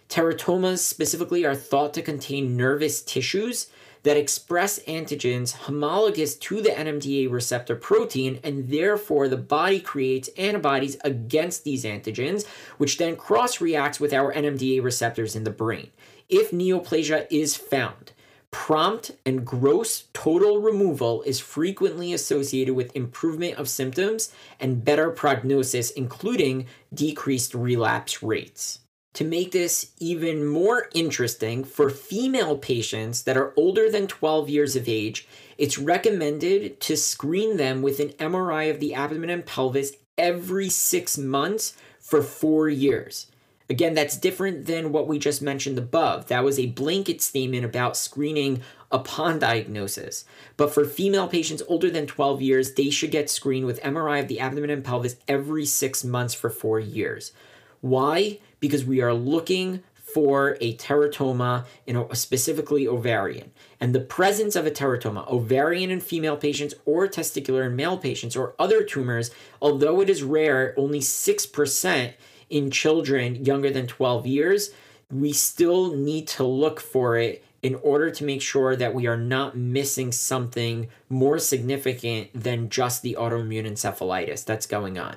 Teratomas 0.08 0.78
specifically 0.78 1.44
are 1.44 1.56
thought 1.56 1.94
to 1.94 2.02
contain 2.02 2.56
nervous 2.56 3.02
tissues 3.02 3.68
that 4.04 4.16
express 4.18 4.78
antigens 4.80 5.52
homologous 5.52 6.36
to 6.36 6.60
the 6.60 6.68
NMDA 6.68 7.30
receptor 7.30 7.74
protein, 7.74 8.38
and 8.44 8.68
therefore 8.68 9.28
the 9.28 9.36
body 9.36 9.80
creates 9.80 10.28
antibodies 10.36 10.96
against 11.04 11.64
these 11.64 11.84
antigens, 11.84 12.46
which 12.76 12.98
then 12.98 13.16
cross 13.16 13.60
reacts 13.60 13.98
with 13.98 14.12
our 14.12 14.32
NMDA 14.32 14.82
receptors 14.84 15.34
in 15.34 15.44
the 15.44 15.50
brain. 15.50 15.90
If 16.28 16.50
neoplasia 16.50 17.26
is 17.30 17.56
found, 17.56 18.12
prompt 18.54 19.10
and 19.26 19.44
gross 19.44 20.04
total 20.12 20.60
removal 20.60 21.22
is 21.22 21.40
frequently 21.40 22.12
associated 22.12 22.72
with 22.72 22.94
improvement 22.94 23.58
of 23.58 23.68
symptoms 23.68 24.32
and 24.60 24.84
better 24.84 25.10
prognosis, 25.10 25.90
including 25.90 26.66
decreased 26.94 27.52
relapse 27.52 28.22
rates. 28.22 28.78
To 29.14 29.24
make 29.24 29.50
this 29.50 29.90
even 29.98 30.46
more 30.46 30.88
interesting, 30.94 31.64
for 31.64 31.90
female 31.90 32.56
patients 32.56 33.24
that 33.24 33.36
are 33.36 33.52
older 33.56 33.90
than 33.90 34.06
12 34.06 34.48
years 34.48 34.76
of 34.76 34.88
age, 34.88 35.26
it's 35.58 35.76
recommended 35.76 36.80
to 36.82 36.96
screen 36.96 37.56
them 37.56 37.82
with 37.82 37.98
an 37.98 38.10
MRI 38.10 38.70
of 38.70 38.78
the 38.78 38.94
abdomen 38.94 39.30
and 39.30 39.44
pelvis 39.44 39.94
every 40.16 40.68
six 40.68 41.18
months 41.18 41.76
for 41.98 42.22
four 42.22 42.68
years. 42.68 43.26
Again, 43.70 43.94
that's 43.94 44.18
different 44.18 44.66
than 44.66 44.92
what 44.92 45.08
we 45.08 45.18
just 45.18 45.40
mentioned 45.40 45.78
above. 45.78 46.26
That 46.28 46.44
was 46.44 46.58
a 46.58 46.66
blanket 46.66 47.22
statement 47.22 47.64
about 47.64 47.96
screening 47.96 48.60
upon 48.92 49.38
diagnosis. 49.38 50.26
But 50.56 50.72
for 50.72 50.84
female 50.84 51.28
patients 51.28 51.62
older 51.66 51.90
than 51.90 52.06
12 52.06 52.42
years, 52.42 52.74
they 52.74 52.90
should 52.90 53.10
get 53.10 53.30
screened 53.30 53.66
with 53.66 53.82
MRI 53.82 54.20
of 54.20 54.28
the 54.28 54.38
abdomen 54.38 54.70
and 54.70 54.84
pelvis 54.84 55.16
every 55.26 55.64
six 55.64 56.04
months 56.04 56.34
for 56.34 56.50
four 56.50 56.78
years. 56.78 57.32
Why? 57.80 58.38
Because 58.60 58.84
we 58.84 59.00
are 59.00 59.14
looking 59.14 59.82
for 60.14 60.56
a 60.60 60.76
teratoma, 60.76 61.64
in 61.86 62.06
specifically 62.14 62.86
ovarian. 62.86 63.50
And 63.80 63.92
the 63.92 64.00
presence 64.00 64.54
of 64.54 64.64
a 64.64 64.70
teratoma, 64.70 65.28
ovarian 65.28 65.90
in 65.90 65.98
female 65.98 66.36
patients 66.36 66.74
or 66.84 67.08
testicular 67.08 67.66
in 67.66 67.74
male 67.74 67.98
patients 67.98 68.36
or 68.36 68.54
other 68.58 68.84
tumors, 68.84 69.32
although 69.60 70.00
it 70.00 70.08
is 70.08 70.22
rare, 70.22 70.72
only 70.76 71.00
6% 71.00 72.12
in 72.50 72.70
children 72.70 73.44
younger 73.44 73.70
than 73.70 73.86
12 73.86 74.26
years, 74.26 74.70
we 75.10 75.32
still 75.32 75.94
need 75.94 76.26
to 76.28 76.44
look 76.44 76.80
for 76.80 77.16
it 77.16 77.44
in 77.62 77.74
order 77.76 78.10
to 78.10 78.24
make 78.24 78.42
sure 78.42 78.76
that 78.76 78.92
we 78.92 79.06
are 79.06 79.16
not 79.16 79.56
missing 79.56 80.12
something 80.12 80.86
more 81.08 81.38
significant 81.38 82.28
than 82.34 82.68
just 82.68 83.00
the 83.00 83.16
autoimmune 83.18 83.66
encephalitis 83.66 84.44
that's 84.44 84.66
going 84.66 84.98
on. 84.98 85.16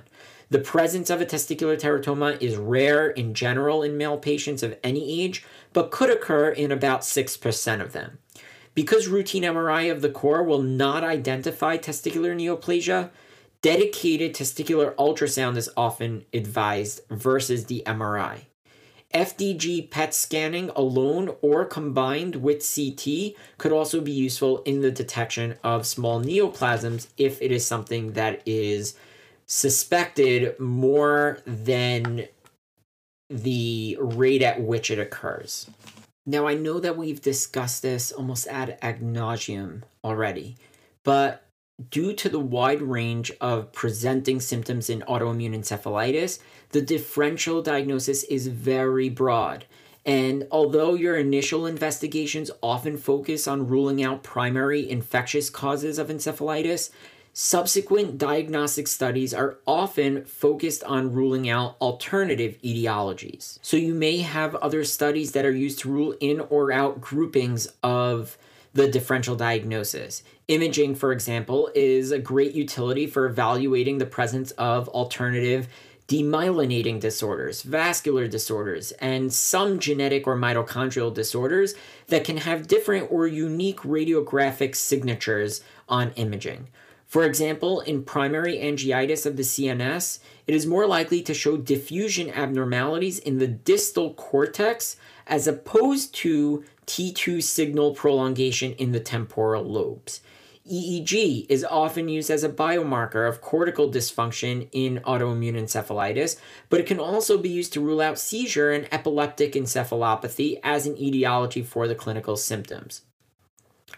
The 0.50 0.60
presence 0.60 1.10
of 1.10 1.20
a 1.20 1.26
testicular 1.26 1.78
teratoma 1.78 2.42
is 2.42 2.56
rare 2.56 3.10
in 3.10 3.34
general 3.34 3.84
in 3.84 3.98
male 3.98 4.18
patients 4.18 4.64
of 4.64 4.78
any 4.82 5.22
age, 5.22 5.44
but 5.74 5.92
could 5.92 6.10
occur 6.10 6.50
in 6.50 6.72
about 6.72 7.02
6% 7.02 7.82
of 7.82 7.92
them. 7.92 8.20
Because 8.74 9.10
routine 9.10 9.44
MRI 9.44 9.92
of 9.92 10.02
the 10.02 10.10
core 10.10 10.44
will 10.44 10.62
not 10.62 11.04
identify 11.04 11.78
testicular 11.78 12.34
neoplasia, 12.34 13.10
dedicated 13.62 14.34
testicular 14.34 14.94
ultrasound 14.96 15.58
is 15.58 15.70
often 15.76 16.26
advised 16.34 17.02
versus 17.10 17.66
the 17.66 17.84
MRI. 17.86 18.42
FDG 19.14 19.90
PET 19.90 20.14
scanning 20.14 20.70
alone 20.76 21.34
or 21.42 21.66
combined 21.66 22.38
with 22.38 22.66
CT 22.76 23.34
could 23.58 23.72
also 23.72 24.02
be 24.02 24.12
useful 24.12 24.62
in 24.64 24.82
the 24.82 24.92
detection 24.92 25.56
of 25.64 25.88
small 25.88 26.22
neoplasms 26.22 27.08
if 27.18 27.42
it 27.42 27.52
is 27.52 27.66
something 27.66 28.14
that 28.14 28.42
is 28.46 28.96
suspected 29.46 30.60
more 30.60 31.40
than 31.46 32.28
the 33.30 33.98
rate 34.00 34.42
at 34.42 34.62
which 34.62 34.92
it 34.92 35.00
occurs. 35.00 35.70
Now, 36.26 36.46
I 36.46 36.56
know 36.56 36.82
that 36.82 36.98
we've 36.98 37.22
discussed 37.22 37.82
this 37.82 38.12
almost 38.12 38.48
ad 38.48 38.78
nauseum 38.82 39.84
already, 40.04 40.58
but 41.04 41.47
due 41.90 42.14
to 42.14 42.30
the 42.30 42.40
wide 42.40 42.82
range 42.82 43.32
of 43.40 43.72
presenting 43.72 44.40
symptoms 44.40 44.90
in 44.90 45.02
autoimmune 45.02 45.56
encephalitis, 45.56 46.40
the 46.70 46.82
differential 46.82 47.62
diagnosis 47.62 48.24
is 48.24 48.48
very 48.48 49.10
broad. 49.10 49.66
And 50.06 50.48
although 50.52 50.94
your 50.94 51.18
initial 51.18 51.66
investigations 51.66 52.50
often 52.64 52.98
focus 52.98 53.48
on 53.48 53.68
ruling 53.68 54.04
out 54.04 54.24
primary 54.24 54.90
infectious 54.90 55.50
causes 55.50 56.00
of 56.00 56.08
encephalitis, 56.08 56.92
Subsequent 57.40 58.18
diagnostic 58.18 58.88
studies 58.88 59.32
are 59.32 59.60
often 59.68 60.26
focused 60.26 60.84
on 60.86 61.14
ruling 61.14 61.48
out 61.48 61.78
alternative 61.80 62.58
etiologies. 62.64 63.60
So 63.62 63.78
you 63.78 63.94
may 63.94 64.18
have 64.22 64.56
other 64.56 64.84
studies 64.84 65.34
that 65.34 65.46
are 65.46 65.52
used 65.52 65.78
to 65.82 65.92
rule 65.92 66.16
in 66.20 66.40
or 66.40 66.72
out 66.72 67.00
groupings 67.00 67.68
of 67.84 68.40
the 68.74 68.88
differential 68.88 69.36
diagnosis. 69.36 70.24
Imaging, 70.48 70.96
for 70.96 71.12
example, 71.12 71.70
is 71.76 72.12
a 72.12 72.20
great 72.20 72.54
utility 72.54 73.06
for 73.06 73.26
evaluating 73.26 73.98
the 73.98 74.06
presence 74.06 74.52
of 74.52 74.88
alternative 74.90 75.68
demyelinating 76.08 77.02
disorders, 77.02 77.64
vascular 77.64 78.30
disorders, 78.30 78.94
and 78.94 79.34
some 79.34 79.78
genetic 79.78 80.26
or 80.26 80.38
mitochondrial 80.38 81.14
disorders 81.14 81.76
that 82.08 82.24
can 82.24 82.38
have 82.38 82.66
different 82.66 83.12
or 83.12 83.28
unique 83.28 83.82
radiographic 83.82 84.74
signatures 84.74 85.60
on 85.90 86.12
imaging. 86.12 86.70
For 87.06 87.26
example, 87.26 87.82
in 87.82 88.04
primary 88.04 88.56
angiitis 88.56 89.26
of 89.26 89.36
the 89.36 89.44
CNS, 89.44 90.20
it 90.46 90.56
is 90.56 90.66
more 90.66 90.88
likely 90.88 91.22
to 91.24 91.34
show 91.34 91.58
diffusion 91.58 92.30
abnormalities 92.30 93.20
in 93.20 93.40
the 93.40 93.48
distal 93.48 94.14
cortex 94.14 94.96
as 95.26 95.46
opposed 95.46 96.16
to 96.16 96.64
T2 96.86 97.44
signal 97.44 97.94
prolongation 97.94 98.72
in 98.74 98.94
the 98.94 99.02
temporal 99.02 99.66
lobes. 99.66 100.22
EEG 100.68 101.46
is 101.50 101.64
often 101.64 102.10
used 102.10 102.30
as 102.30 102.44
a 102.44 102.50
biomarker 102.50 103.28
of 103.28 103.42
cortical 103.42 103.90
dysfunction 103.90 104.68
in 104.72 105.00
autoimmune 105.06 105.56
encephalitis, 105.56 106.40
but 106.70 106.80
it 106.80 106.86
can 106.86 107.00
also 107.00 107.38
be 107.38 107.50
used 107.50 107.74
to 107.74 107.82
rule 107.82 108.02
out 108.02 108.20
seizure 108.20 108.72
and 108.72 108.88
epileptic 108.92 109.54
encephalopathy 109.54 110.60
as 110.64 110.86
an 110.86 110.98
etiology 110.98 111.62
for 111.62 111.88
the 111.88 111.96
clinical 111.96 112.36
symptoms. 112.36 113.02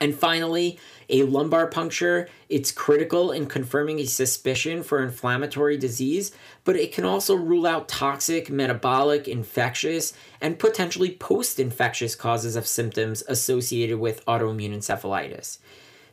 And 0.01 0.15
finally, 0.15 0.79
a 1.09 1.23
lumbar 1.23 1.67
puncture, 1.67 2.29
it's 2.47 2.71
critical 2.71 3.31
in 3.31 3.47
confirming 3.47 3.99
a 3.99 4.05
suspicion 4.05 4.83
for 4.83 5.03
inflammatory 5.03 5.77
disease, 5.77 6.31
but 6.63 6.77
it 6.77 6.93
can 6.93 7.03
also 7.03 7.35
rule 7.35 7.65
out 7.65 7.89
toxic, 7.89 8.49
metabolic, 8.49 9.27
infectious, 9.27 10.13
and 10.39 10.59
potentially 10.59 11.11
post 11.11 11.59
infectious 11.59 12.15
causes 12.15 12.55
of 12.55 12.67
symptoms 12.67 13.23
associated 13.27 13.99
with 13.99 14.25
autoimmune 14.25 14.75
encephalitis. 14.75 15.57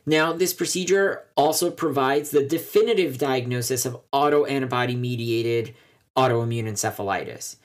Now, 0.09 0.31
this 0.31 0.53
procedure 0.53 1.25
also 1.35 1.69
provides 1.69 2.29
the 2.29 2.41
definitive 2.41 3.17
diagnosis 3.17 3.85
of 3.85 3.99
autoantibody 4.13 4.97
mediated 4.97 5.75
autoimmune 6.15 6.63
encephalitis. 6.63 7.57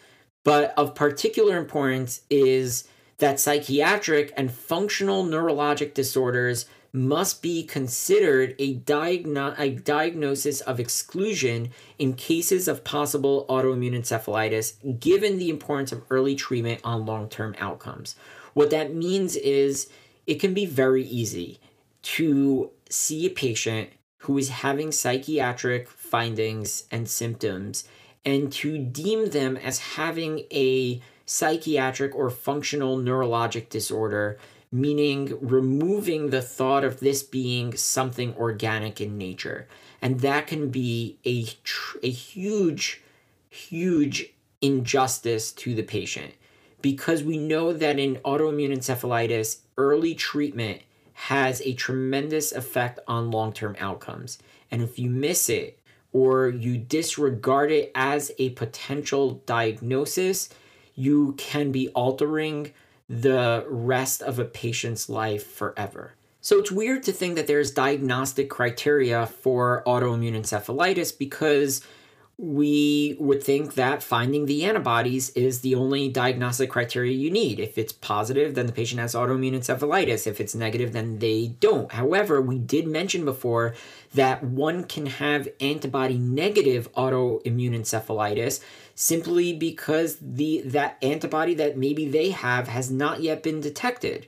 But 0.43 0.75
of 0.77 0.97
particular 0.97 1.57
importance 1.57 2.23
is 2.29 2.89
that 3.19 3.39
psychiatric 3.39 4.33
and 4.37 4.51
functional 4.51 5.25
neurologic 5.25 5.95
disorders 5.95 6.67
must 6.93 7.43
be 7.43 7.63
considered 7.63 8.57
a, 8.59 8.75
diagno- 8.75 9.55
a 9.57 9.71
diagnosis 9.71 10.61
of 10.63 10.81
exclusion 10.81 11.71
in 12.01 12.15
cases 12.15 12.67
of 12.67 12.83
possible 12.83 13.47
autoimmune 13.49 13.95
encephalitis, 13.97 14.99
given 14.99 15.39
the 15.39 15.49
importance 15.49 15.93
of 15.93 16.03
early 16.11 16.35
treatment 16.35 16.81
on 16.83 17.07
long 17.07 17.29
term 17.29 17.55
outcomes. 17.61 18.17
What 18.53 18.71
that 18.71 18.93
means 18.93 19.37
is 19.37 19.89
it 20.27 20.41
can 20.41 20.55
be 20.55 20.67
very 20.67 21.05
easy 21.05 21.61
to 22.03 22.71
see 22.89 23.27
a 23.27 23.31
patient 23.31 23.91
who 24.19 24.39
is 24.39 24.49
having 24.49 24.93
psychiatric 24.93 25.89
findings 25.89 26.85
and 26.91 27.09
symptoms 27.09 27.85
and 28.25 28.53
to 28.53 28.79
deem 28.79 29.31
them 29.31 29.57
as 29.57 29.79
having 29.79 30.45
a 30.53 31.01
psychiatric 31.27 32.15
or 32.15 32.31
functional 32.31 32.99
neurologic 32.99 33.69
disorder, 33.69 34.39
meaning 34.71 35.37
removing 35.41 36.31
the 36.31 36.43
thought 36.43 36.85
of 36.85 37.01
this 37.01 37.23
being 37.23 37.77
something 37.77 38.35
organic 38.37 39.01
in 39.01 39.19
nature. 39.19 39.67
And 40.01 40.21
that 40.21 40.47
can 40.47 40.71
be 40.71 41.19
a, 41.25 41.45
tr- 41.65 41.99
a 42.03 42.11
huge, 42.11 43.03
huge 43.51 44.33
injustice 44.61 45.53
to 45.53 45.75
the 45.75 45.83
patient 45.83 46.35
because 46.81 47.23
we 47.23 47.39
know 47.39 47.73
that 47.73 47.99
in 47.99 48.17
autoimmune 48.17 48.77
encephalitis, 48.77 49.59
early 49.77 50.15
treatment 50.15 50.83
has 51.27 51.61
a 51.61 51.73
tremendous 51.73 52.51
effect 52.51 52.99
on 53.07 53.31
long 53.31 53.53
term 53.53 53.77
outcomes. 53.79 54.39
And 54.73 54.83
if 54.83 54.99
you 54.99 55.09
miss 55.09 55.49
it 55.49 55.79
or 56.13 56.49
you 56.49 56.77
disregard 56.77 57.71
it 57.71 57.93
as 57.95 58.33
a 58.39 58.51
potential 58.51 59.43
diagnosis, 59.47 60.49
you 60.97 61.35
can 61.39 61.71
be 61.71 61.89
altering 61.91 62.73
the 63.09 63.65
rest 63.69 64.21
of 64.23 64.41
a 64.41 64.45
patient's 64.45 65.09
life 65.09 65.47
forever. 65.47 66.15
So 66.41 66.59
it's 66.59 66.73
weird 66.73 67.05
to 67.05 67.13
think 67.13 67.37
that 67.37 67.47
there's 67.47 67.71
diagnostic 67.71 68.51
criteria 68.51 69.27
for 69.27 69.85
autoimmune 69.87 70.37
encephalitis 70.37 71.17
because 71.17 71.83
we 72.43 73.15
would 73.21 73.41
think 73.41 73.75
that 73.75 74.03
finding 74.03 74.47
the 74.47 74.65
antibodies 74.65 75.31
is 75.31 75.61
the 75.61 75.77
only 75.77 76.09
diagnostic 76.09 76.69
criteria 76.69 77.13
you 77.13 77.31
need. 77.31 77.61
If 77.61 77.79
it's 77.79 77.93
positive, 77.93 78.57
then 78.57 78.67
the 78.67 78.73
patient 78.73 79.01
has 79.01 79.15
autoimmune 79.15 79.55
encephalitis. 79.55 80.27
If 80.27 80.41
it's 80.41 80.53
negative, 80.53 80.93
then 80.93 81.21
they 81.21 81.55
don't. 81.61 81.93
However, 81.93 82.43
we 82.43 82.59
did 82.59 82.89
mention 82.89 83.25
before 83.25 83.77
that 84.15 84.43
one 84.43 84.83
can 84.83 85.07
have 85.07 85.49
antibody 85.61 86.19
negative 86.19 86.93
autoimmune 86.95 87.79
encephalitis 87.79 88.61
simply 88.97 89.53
because 89.53 90.17
the 90.21 90.63
that 90.63 90.99
antibody 91.01 91.55
that 91.55 91.79
maybe 91.79 92.09
they 92.09 92.31
have 92.31 92.67
has 92.67 92.91
not 92.91 93.23
yet 93.23 93.45
been 93.45 93.61
detected. 93.61 94.27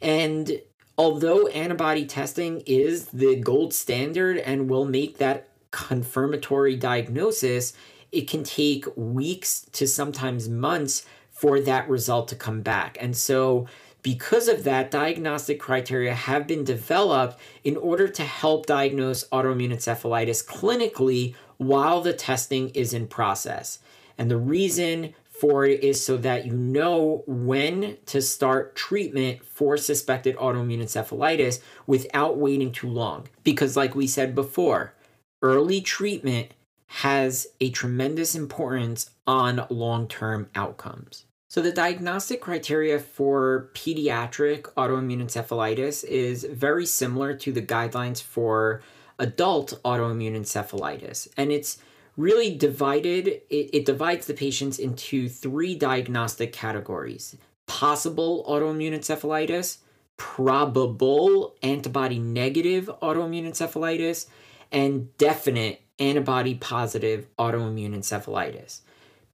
And 0.00 0.62
although 0.96 1.48
antibody 1.48 2.06
testing 2.06 2.62
is 2.66 3.06
the 3.06 3.34
gold 3.34 3.74
standard 3.74 4.38
and 4.38 4.70
will 4.70 4.84
make 4.84 5.18
that 5.18 5.48
confirmatory 5.70 6.76
diagnosis, 6.76 7.72
it 8.12 8.28
can 8.28 8.44
take 8.44 8.84
weeks 8.96 9.66
to 9.72 9.86
sometimes 9.86 10.48
months 10.48 11.04
for 11.30 11.60
that 11.60 11.88
result 11.88 12.28
to 12.28 12.34
come 12.34 12.62
back. 12.62 12.96
And 13.00 13.16
so, 13.16 13.66
because 14.02 14.48
of 14.48 14.64
that, 14.64 14.90
diagnostic 14.90 15.60
criteria 15.60 16.14
have 16.14 16.46
been 16.46 16.64
developed 16.64 17.38
in 17.64 17.76
order 17.76 18.08
to 18.08 18.22
help 18.22 18.66
diagnose 18.66 19.28
autoimmune 19.28 19.72
encephalitis 19.72 20.44
clinically 20.44 21.34
while 21.56 22.00
the 22.00 22.12
testing 22.12 22.70
is 22.70 22.94
in 22.94 23.06
process. 23.08 23.80
And 24.16 24.30
the 24.30 24.36
reason 24.36 25.14
for 25.28 25.64
it 25.64 25.84
is 25.84 26.04
so 26.04 26.16
that 26.16 26.46
you 26.46 26.52
know 26.52 27.22
when 27.26 27.96
to 28.06 28.20
start 28.20 28.74
treatment 28.74 29.44
for 29.44 29.76
suspected 29.76 30.36
autoimmune 30.36 30.82
encephalitis 30.82 31.60
without 31.86 32.36
waiting 32.36 32.72
too 32.72 32.88
long. 32.88 33.28
Because, 33.44 33.76
like 33.76 33.94
we 33.94 34.06
said 34.06 34.34
before, 34.34 34.94
early 35.42 35.80
treatment 35.80 36.52
has 36.86 37.46
a 37.60 37.70
tremendous 37.70 38.34
importance 38.34 39.10
on 39.26 39.66
long 39.70 40.08
term 40.08 40.48
outcomes. 40.54 41.24
So, 41.50 41.62
the 41.62 41.72
diagnostic 41.72 42.40
criteria 42.40 42.98
for 42.98 43.70
pediatric 43.74 44.62
autoimmune 44.74 45.22
encephalitis 45.22 46.04
is 46.04 46.44
very 46.44 46.84
similar 46.84 47.34
to 47.34 47.52
the 47.52 47.62
guidelines 47.62 48.22
for 48.22 48.82
adult 49.18 49.80
autoimmune 49.84 50.36
encephalitis. 50.36 51.28
And 51.36 51.50
it's 51.50 51.78
really 52.16 52.54
divided, 52.54 53.28
it, 53.28 53.70
it 53.72 53.86
divides 53.86 54.26
the 54.26 54.34
patients 54.34 54.78
into 54.78 55.28
three 55.28 55.74
diagnostic 55.74 56.52
categories 56.52 57.36
possible 57.66 58.44
autoimmune 58.48 58.94
encephalitis, 58.94 59.78
probable 60.16 61.54
antibody 61.62 62.18
negative 62.18 62.90
autoimmune 63.02 63.46
encephalitis, 63.46 64.26
and 64.72 65.16
definite 65.18 65.82
antibody 65.98 66.54
positive 66.54 67.26
autoimmune 67.38 67.96
encephalitis. 67.96 68.80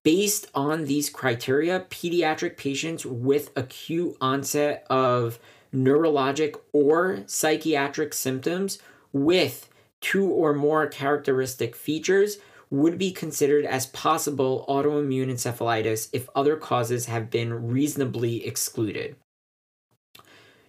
Based 0.03 0.47
on 0.55 0.85
these 0.85 1.09
criteria, 1.09 1.81
pediatric 1.91 2.57
patients 2.57 3.07
with 3.07 3.51
acute 3.57 4.17
onset 4.21 4.87
of 4.91 5.39
neurologic 5.75 6.57
or 6.73 7.23
psychiatric 7.27 8.13
symptoms 8.13 8.79
with 9.13 9.69
two 10.01 10.27
or 10.27 10.53
more 10.53 10.87
characteristic 10.87 11.75
features 11.75 12.39
would 12.71 12.99
be 12.99 13.13
considered 13.13 13.65
as 13.65 13.87
possible 13.87 14.65
autoimmune 14.69 15.31
encephalitis 15.31 16.09
if 16.13 16.29
other 16.35 16.57
causes 16.57 17.07
have 17.07 17.31
been 17.31 17.69
reasonably 17.69 18.45
excluded. 18.47 19.17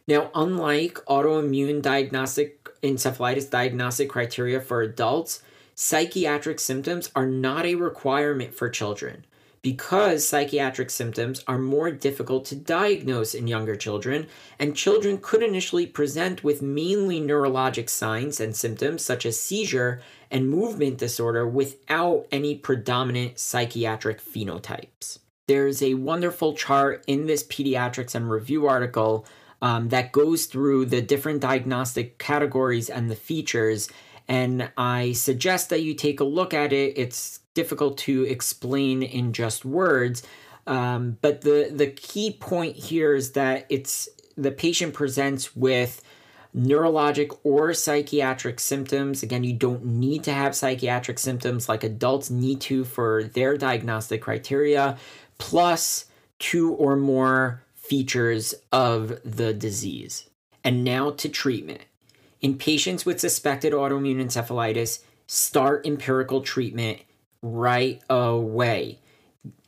Now, 0.07 0.29
unlike 0.35 0.95
autoimmune 1.07 1.81
diagnostic 1.81 2.63
encephalitis 2.81 3.49
diagnostic 3.49 4.09
criteria 4.09 4.61
for 4.61 4.81
adults, 4.81 5.41
psychiatric 5.73 6.59
symptoms 6.59 7.09
are 7.15 7.25
not 7.25 7.65
a 7.65 7.75
requirement 7.75 8.53
for 8.53 8.69
children. 8.69 9.25
Because 9.63 10.27
psychiatric 10.27 10.91
symptoms 10.91 11.43
are 11.47 11.57
more 11.57 11.89
difficult 11.89 12.45
to 12.45 12.55
diagnose 12.55 13.33
in 13.33 13.47
younger 13.47 13.75
children, 13.75 14.27
and 14.59 14.75
children 14.75 15.17
could 15.19 15.41
initially 15.41 15.87
present 15.87 16.43
with 16.43 16.61
mainly 16.61 17.19
neurologic 17.19 17.89
signs 17.89 18.39
and 18.39 18.55
symptoms 18.55 19.03
such 19.03 19.25
as 19.25 19.39
seizure 19.39 20.01
and 20.29 20.47
movement 20.47 20.99
disorder 20.99 21.47
without 21.47 22.27
any 22.31 22.53
predominant 22.53 23.39
psychiatric 23.39 24.23
phenotypes. 24.23 25.17
There's 25.47 25.81
a 25.81 25.95
wonderful 25.95 26.53
chart 26.53 27.03
in 27.07 27.25
this 27.25 27.43
Pediatrics 27.43 28.13
in 28.13 28.27
Review 28.27 28.67
article 28.67 29.25
um, 29.61 29.89
that 29.89 30.11
goes 30.11 30.45
through 30.45 30.85
the 30.85 31.01
different 31.01 31.41
diagnostic 31.41 32.17
categories 32.17 32.89
and 32.89 33.09
the 33.09 33.15
features. 33.15 33.89
And 34.27 34.71
I 34.77 35.13
suggest 35.13 35.69
that 35.69 35.83
you 35.83 35.93
take 35.93 36.19
a 36.19 36.23
look 36.23 36.53
at 36.53 36.73
it. 36.73 36.97
It's 36.97 37.39
difficult 37.53 37.97
to 37.99 38.23
explain 38.23 39.03
in 39.03 39.33
just 39.33 39.65
words. 39.65 40.23
Um, 40.67 41.17
but 41.21 41.41
the, 41.41 41.71
the 41.73 41.87
key 41.87 42.31
point 42.31 42.75
here 42.75 43.13
is 43.13 43.33
that 43.33 43.65
it's 43.69 44.09
the 44.35 44.51
patient 44.51 44.93
presents 44.93 45.55
with 45.55 46.01
neurologic 46.55 47.37
or 47.43 47.73
psychiatric 47.73 48.59
symptoms. 48.59 49.21
Again, 49.23 49.43
you 49.43 49.53
don't 49.53 49.85
need 49.85 50.23
to 50.23 50.33
have 50.33 50.55
psychiatric 50.55 51.19
symptoms 51.19 51.67
like 51.67 51.83
adults 51.83 52.29
need 52.29 52.61
to 52.61 52.85
for 52.85 53.25
their 53.25 53.57
diagnostic 53.57 54.21
criteria, 54.21 54.97
plus 55.37 56.05
two 56.39 56.73
or 56.73 56.95
more 56.95 57.61
features 57.87 58.55
of 58.71 59.19
the 59.23 59.53
disease. 59.53 60.29
And 60.63 60.83
now 60.83 61.11
to 61.11 61.29
treatment. 61.29 61.81
In 62.41 62.57
patients 62.57 63.05
with 63.05 63.19
suspected 63.19 63.73
autoimmune 63.73 64.23
encephalitis, 64.23 64.99
start 65.27 65.85
empirical 65.85 66.41
treatment 66.41 66.99
right 67.41 68.01
away. 68.09 68.99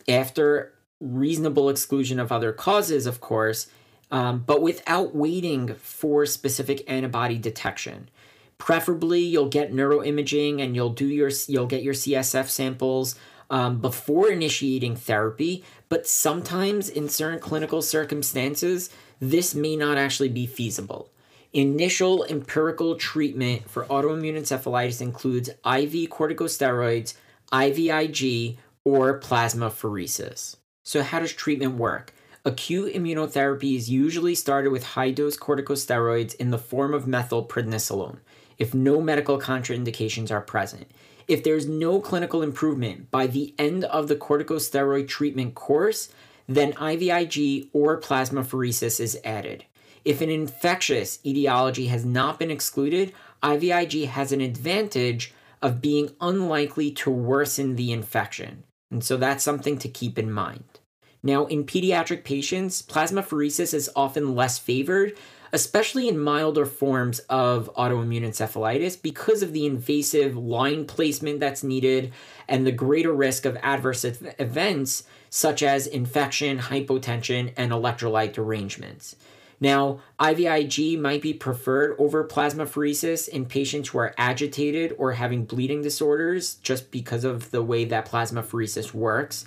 After 0.08 0.74
reasonable 1.00 1.70
exclusion 1.70 2.20
of 2.20 2.32
other 2.32 2.52
causes, 2.52 3.06
of 3.06 3.22
course, 3.22 3.68
um, 4.10 4.44
but 4.46 4.62
without 4.62 5.16
waiting 5.16 5.76
for 5.76 6.26
specific 6.26 6.84
antibody 6.90 7.38
detection. 7.38 8.10
Preferably, 8.58 9.22
you'll 9.22 9.50
get 9.50 9.74
neuroimaging 9.74 10.62
and 10.64 10.76
you'll 10.76 10.90
do 10.90 11.06
your 11.06 11.30
you'll 11.48 11.68
get 11.68 11.84
your 11.84 11.94
CSF 11.94 12.50
samples 12.50 13.16
um, 13.50 13.80
before 13.80 14.30
initiating 14.30 14.96
therapy, 14.96 15.64
but 15.90 16.08
sometimes 16.08 16.90
in 16.90 17.10
certain 17.10 17.40
clinical 17.40 17.82
circumstances, 17.82 18.90
this 19.20 19.56
may 19.56 19.76
not 19.76 19.98
actually 19.98 20.30
be 20.30 20.46
feasible. 20.46 21.10
Initial 21.54 22.26
empirical 22.26 22.96
treatment 22.96 23.70
for 23.70 23.86
autoimmune 23.86 24.38
encephalitis 24.38 25.02
includes 25.02 25.50
IV 25.50 26.10
corticosteroids, 26.10 27.16
IVIG, 27.52 28.58
or 28.84 29.20
plasmapheresis. 29.20 30.58
So, 30.84 31.04
how 31.04 31.20
does 31.20 31.34
treatment 31.34 31.76
work? 31.76 32.14
Acute 32.46 32.94
immunotherapy 32.94 33.76
is 33.76 33.90
usually 33.90 34.36
started 34.36 34.72
with 34.72 34.84
high 34.84 35.12
dose 35.12 35.38
corticosteroids 35.38 36.36
in 36.36 36.52
the 36.52 36.58
form 36.58 36.94
of 36.94 37.06
methylprednisolone 37.06 38.20
if 38.58 38.74
no 38.74 39.02
medical 39.02 39.40
contraindications 39.40 40.32
are 40.32 40.42
present. 40.42 40.90
If 41.28 41.44
there's 41.44 41.68
no 41.68 42.00
clinical 42.00 42.42
improvement 42.42 43.12
by 43.12 43.28
the 43.28 43.54
end 43.60 43.84
of 43.84 44.08
the 44.08 44.16
corticosteroid 44.16 45.08
treatment 45.08 45.56
course, 45.56 46.10
then 46.48 46.72
IVIG 46.74 47.70
or 47.74 48.00
plasmapheresis 48.00 49.00
is 49.02 49.20
added. 49.26 49.66
If 50.06 50.22
an 50.22 50.30
infectious 50.30 51.20
etiology 51.26 51.88
has 51.88 52.06
not 52.06 52.40
been 52.40 52.50
excluded, 52.50 53.12
IVIG 53.44 54.08
has 54.08 54.32
an 54.32 54.40
advantage 54.40 55.34
of 55.62 55.82
being 55.82 56.12
unlikely 56.22 56.92
to 56.92 57.10
worsen 57.10 57.76
the 57.76 57.92
infection. 57.92 58.64
And 58.90 59.04
so 59.04 59.18
that's 59.18 59.44
something 59.44 59.78
to 59.80 59.90
keep 59.90 60.18
in 60.18 60.32
mind. 60.32 60.80
Now, 61.22 61.46
in 61.48 61.66
pediatric 61.66 62.24
patients, 62.24 62.82
plasmapheresis 62.82 63.74
is 63.74 63.90
often 63.98 64.34
less 64.34 64.58
favored 64.58 65.18
especially 65.54 66.08
in 66.08 66.20
milder 66.20 66.66
forms 66.66 67.20
of 67.30 67.74
autoimmune 67.76 68.24
encephalitis 68.24 69.02
because 69.02 69.42
of 69.42 69.54
the 69.54 69.66
invasive 69.66 70.36
line 70.36 70.86
placement 70.86 71.40
that's 71.40 71.64
needed 71.64 72.12
and 72.48 72.66
the 72.66 72.72
greater 72.72 73.14
risk 73.14 73.46
of 73.46 73.58
adverse 73.58 74.04
events 74.04 75.04
such 75.30 75.62
as 75.62 75.88
infection, 75.88 76.58
hypotension, 76.60 77.54
and 77.58 77.72
electrolyte 77.72 78.34
derangements. 78.34 79.16
Now, 79.60 80.02
IVIG 80.20 81.00
might 81.00 81.22
be 81.22 81.34
preferred 81.34 81.96
over 81.98 82.24
plasmapheresis 82.24 83.28
in 83.28 83.46
patients 83.46 83.90
who 83.90 83.98
are 83.98 84.14
agitated 84.18 84.94
or 84.98 85.14
having 85.14 85.46
bleeding 85.46 85.82
disorders 85.82 86.56
just 86.56 86.92
because 86.92 87.24
of 87.24 87.50
the 87.50 87.64
way 87.64 87.86
that 87.86 88.08
plasmapheresis 88.08 88.94
works. 88.94 89.46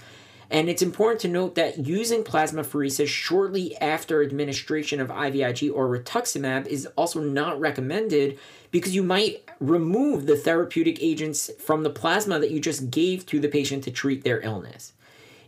And 0.51 0.69
it's 0.69 0.83
important 0.83 1.21
to 1.21 1.29
note 1.29 1.55
that 1.55 1.87
using 1.87 2.25
plasmapheresis 2.25 3.07
shortly 3.07 3.77
after 3.77 4.21
administration 4.21 5.01
of 5.01 5.09
IVIG 5.09 5.73
or 5.73 5.87
rituximab 5.89 6.67
is 6.67 6.87
also 6.97 7.21
not 7.21 7.61
recommended 7.61 8.37
because 8.73 8.95
you 8.95 9.05
might 9.05 9.49
remove 9.61 10.27
the 10.27 10.37
therapeutic 10.37 11.01
agents 11.01 11.51
from 11.61 11.85
the 11.85 11.91
plasma 11.91 12.41
that 12.41 12.51
you 12.51 12.59
just 12.59 12.91
gave 12.91 13.25
to 13.27 13.39
the 13.39 13.49
patient 13.49 13.85
to 13.85 13.93
treat 13.93 14.25
their 14.25 14.41
illness. 14.41 14.93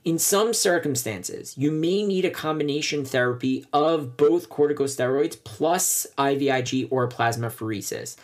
In 0.05 0.19
some 0.19 0.55
circumstances, 0.55 1.57
you 1.57 1.73
may 1.73 2.05
need 2.05 2.25
a 2.25 2.31
combination 2.31 3.05
therapy 3.05 3.65
of 3.73 4.17
both 4.17 4.51
corticosteroids 4.51 5.37
plus 5.43 6.07
IVIG 6.17 6.89
or 6.91 7.09
plasmapheresis. 7.09 8.17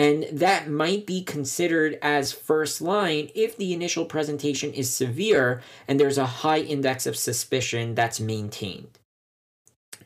And 0.00 0.24
that 0.32 0.66
might 0.66 1.04
be 1.04 1.22
considered 1.22 1.98
as 2.00 2.32
first 2.32 2.80
line 2.80 3.28
if 3.34 3.58
the 3.58 3.74
initial 3.74 4.06
presentation 4.06 4.72
is 4.72 4.90
severe 4.90 5.60
and 5.86 6.00
there's 6.00 6.16
a 6.16 6.24
high 6.24 6.60
index 6.60 7.04
of 7.04 7.18
suspicion 7.18 7.94
that's 7.94 8.18
maintained. 8.18 8.98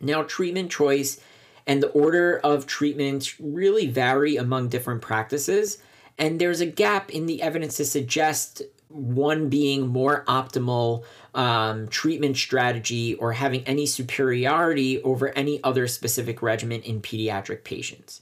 Now, 0.01 0.24
treatment 0.24 0.72
choice 0.72 1.20
and 1.64 1.80
the 1.80 1.90
order 1.90 2.40
of 2.42 2.66
treatment 2.66 3.36
really 3.38 3.86
vary 3.86 4.34
among 4.34 4.68
different 4.68 5.01
practices, 5.01 5.78
and 6.18 6.40
there's 6.40 6.61
a 6.61 6.66
gap 6.66 7.11
in 7.11 7.26
the 7.26 7.40
evidence 7.40 7.76
to 7.76 7.84
suggest 7.84 8.62
one 8.88 9.49
being 9.49 9.86
more 9.86 10.24
optimal 10.24 11.05
um, 11.36 11.86
treatment 11.86 12.36
strategy 12.36 13.14
or 13.14 13.34
having 13.34 13.62
any 13.62 13.86
superiority 13.86 15.01
over 15.05 15.28
any 15.38 15.62
other 15.62 15.86
specific 15.86 16.42
regimen 16.42 16.82
in 16.82 17.01
pediatric 17.01 17.62
patients. 17.62 18.20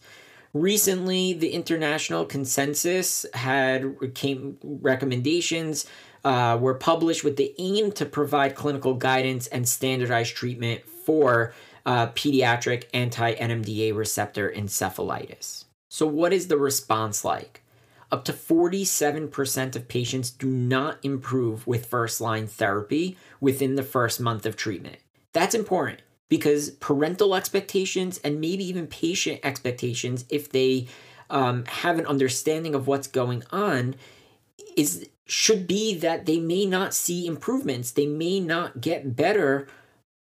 Recently, 0.55 1.33
the 1.33 1.51
international 1.51 2.27
consensus 2.27 3.25
had 3.33 4.15
came 4.15 4.59
recommendations 4.63 5.87
uh, 6.25 6.59
were 6.61 6.75
published 6.75 7.25
with 7.25 7.37
the 7.37 7.55
aim 7.59 7.91
to 7.93 8.05
provide 8.05 8.55
clinical 8.55 8.95
guidance 8.95 9.47
and 9.47 9.67
standardized 9.67 10.37
treatment 10.37 10.87
for 10.87 11.55
uh, 11.87 12.09
pediatric 12.09 12.85
anti 12.93 13.35
NMDA 13.35 13.97
receptor 13.97 14.53
encephalitis. 14.55 15.65
So, 15.89 16.07
what 16.07 16.35
is 16.35 16.49
the 16.49 16.59
response 16.59 17.25
like? 17.25 17.63
Up 18.11 18.25
to 18.27 18.35
47% 18.35 19.75
of 19.75 19.89
patients 19.89 20.31
do 20.31 20.49
not 20.49 20.99
improve 21.03 21.67
with 21.67 21.87
first 21.87 22.21
line 22.21 22.47
therapy 22.47 23.17
within 23.41 23.77
the 23.77 23.83
first 23.83 24.21
month 24.21 24.45
of 24.45 24.55
treatment. 24.55 24.99
That's 25.33 25.55
important 25.55 26.03
because 26.33 26.71
parental 26.71 27.35
expectations 27.35 28.19
and 28.25 28.41
maybe 28.41 28.65
even 28.65 28.87
patient 28.87 29.39
expectations, 29.43 30.25
if 30.31 30.51
they 30.51 30.87
um, 31.29 31.63
have 31.67 31.99
an 31.99 32.07
understanding 32.07 32.75
of 32.75 32.87
what's 32.87 33.07
going 33.07 33.43
on, 33.51 33.95
is 34.75 35.11
should 35.27 35.67
be 35.67 35.95
that 35.95 36.25
they 36.25 36.41
may 36.41 36.65
not 36.65 36.95
see 36.95 37.27
improvements. 37.27 37.91
They 37.91 38.07
may 38.07 38.41
not 38.41 38.81
get 38.81 39.15
better 39.15 39.69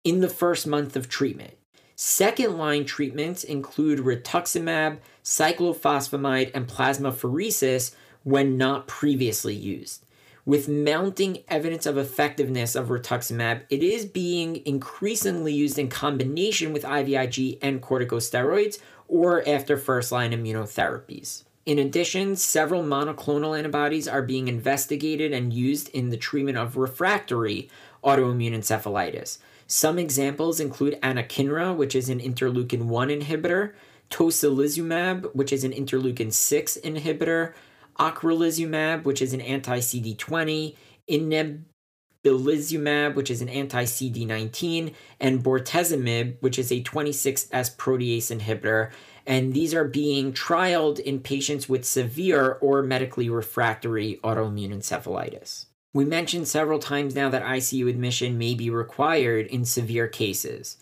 in 0.04 0.20
the 0.20 0.30
first 0.30 0.68
month 0.68 0.96
of 0.96 1.10
treatment. 1.10 1.58
Second 1.96 2.56
line 2.56 2.86
treatments 2.86 3.44
include 3.44 3.98
rituximab, 3.98 5.00
cyclophosphamide, 5.24 6.52
and 6.54 6.68
plasmapheresis 6.68 7.96
when 8.22 8.58
not 8.58 8.86
previously 8.86 9.56
used. 9.56 10.05
With 10.46 10.70
mounting 10.70 11.40
evidence 11.48 11.88
of 11.88 11.98
effectiveness 11.98 12.76
of 12.76 12.90
rituximab, 12.90 13.64
it 13.70 13.82
is 13.82 14.06
being 14.06 14.64
increasingly 14.64 15.52
used 15.52 15.80
in 15.80 15.90
combination 15.90 16.72
with 16.72 16.84
IVIG 16.84 17.58
and 17.64 17.82
corticosteroids 17.82 18.78
or 19.08 19.48
after 19.48 19.76
first 19.76 20.12
line 20.12 20.34
immunotherapies. 20.34 21.46
In 21.66 21.80
addition, 21.80 22.36
several 22.36 22.84
monoclonal 22.84 23.58
antibodies 23.58 24.08
are 24.08 24.22
being 24.22 24.48
investigated 24.48 25.34
and 25.34 25.52
used 25.52 25.90
in 25.90 26.10
the 26.10 26.18
treatment 26.18 26.60
of 26.60 26.78
refractory 26.78 27.68
autoimmune 28.04 28.54
encephalitis. 28.54 29.40
Some 29.66 29.98
examples 29.98 30.60
include 30.60 31.02
anakinra, 31.02 31.76
which 31.76 31.96
is 31.96 32.08
an 32.08 32.20
interleukin 32.20 32.84
1 32.84 33.08
inhibitor, 33.08 33.74
tocilizumab, 34.12 35.34
which 35.34 35.52
is 35.52 35.64
an 35.64 35.72
interleukin 35.72 36.32
6 36.32 36.78
inhibitor, 36.84 37.54
ocrelizumab, 38.00 39.04
which 39.04 39.22
is 39.22 39.34
an 39.34 39.42
anti 39.42 39.80
CD20, 39.80 40.76
inebilizumab, 41.10 43.16
which 43.16 43.30
is 43.30 43.42
an 43.42 43.50
anti 43.50 43.84
CD19, 43.84 44.94
and 45.20 45.44
bortezomib, 45.44 46.38
which 46.42 46.60
is 46.60 46.72
a 46.72 46.84
26S 46.84 47.76
protease 47.76 48.36
inhibitor. 48.36 48.92
And 49.28 49.54
these 49.54 49.74
are 49.74 49.86
being 49.86 50.34
trialed 50.34 51.00
in 51.00 51.20
patients 51.20 51.68
with 51.68 51.86
severe 51.86 52.58
or 52.62 52.84
medically 52.84 53.30
refractory 53.30 54.20
autoimmune 54.24 54.72
encephalitis. 54.72 55.66
We 55.94 56.06
mentioned 56.06 56.48
several 56.48 56.80
times 56.80 57.16
now 57.16 57.30
that 57.30 57.44
ICU 57.44 57.90
admission 57.90 58.38
may 58.38 58.54
be 58.54 58.70
required 58.70 59.48
in 59.48 59.64
severe 59.64 60.08
cases. 60.08 60.78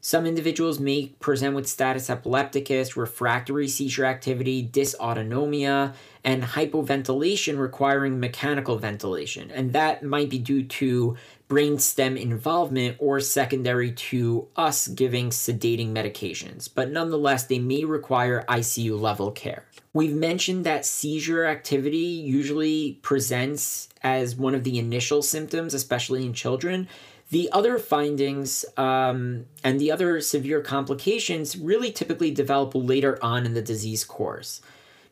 Some 0.00 0.26
individuals 0.26 0.78
may 0.78 1.06
present 1.20 1.54
with 1.54 1.66
status 1.66 2.08
epilepticus, 2.08 2.96
refractory 2.96 3.66
seizure 3.66 4.04
activity, 4.04 4.66
dysautonomia, 4.66 5.94
and 6.22 6.42
hypoventilation 6.42 7.58
requiring 7.58 8.20
mechanical 8.20 8.78
ventilation. 8.78 9.50
And 9.50 9.72
that 9.72 10.02
might 10.02 10.30
be 10.30 10.38
due 10.38 10.64
to 10.64 11.16
brainstem 11.48 12.20
involvement 12.20 12.96
or 12.98 13.20
secondary 13.20 13.92
to 13.92 14.48
us 14.56 14.88
giving 14.88 15.30
sedating 15.30 15.92
medications. 15.92 16.68
But 16.72 16.90
nonetheless, 16.90 17.44
they 17.44 17.58
may 17.58 17.84
require 17.84 18.44
ICU 18.48 19.00
level 19.00 19.30
care. 19.30 19.64
We've 19.92 20.14
mentioned 20.14 20.66
that 20.66 20.84
seizure 20.84 21.46
activity 21.46 21.96
usually 21.98 22.98
presents 23.02 23.88
as 24.02 24.36
one 24.36 24.54
of 24.54 24.64
the 24.64 24.78
initial 24.78 25.22
symptoms, 25.22 25.74
especially 25.74 26.26
in 26.26 26.32
children. 26.32 26.88
The 27.30 27.50
other 27.50 27.78
findings 27.78 28.64
um, 28.76 29.46
and 29.64 29.80
the 29.80 29.90
other 29.90 30.20
severe 30.20 30.60
complications 30.60 31.56
really 31.56 31.90
typically 31.90 32.30
develop 32.30 32.72
later 32.74 33.18
on 33.22 33.44
in 33.44 33.54
the 33.54 33.62
disease 33.62 34.04
course. 34.04 34.60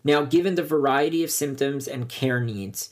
Now, 0.04 0.22
given 0.24 0.54
the 0.54 0.62
variety 0.62 1.24
of 1.24 1.30
symptoms 1.30 1.88
and 1.88 2.08
care 2.08 2.40
needs, 2.40 2.90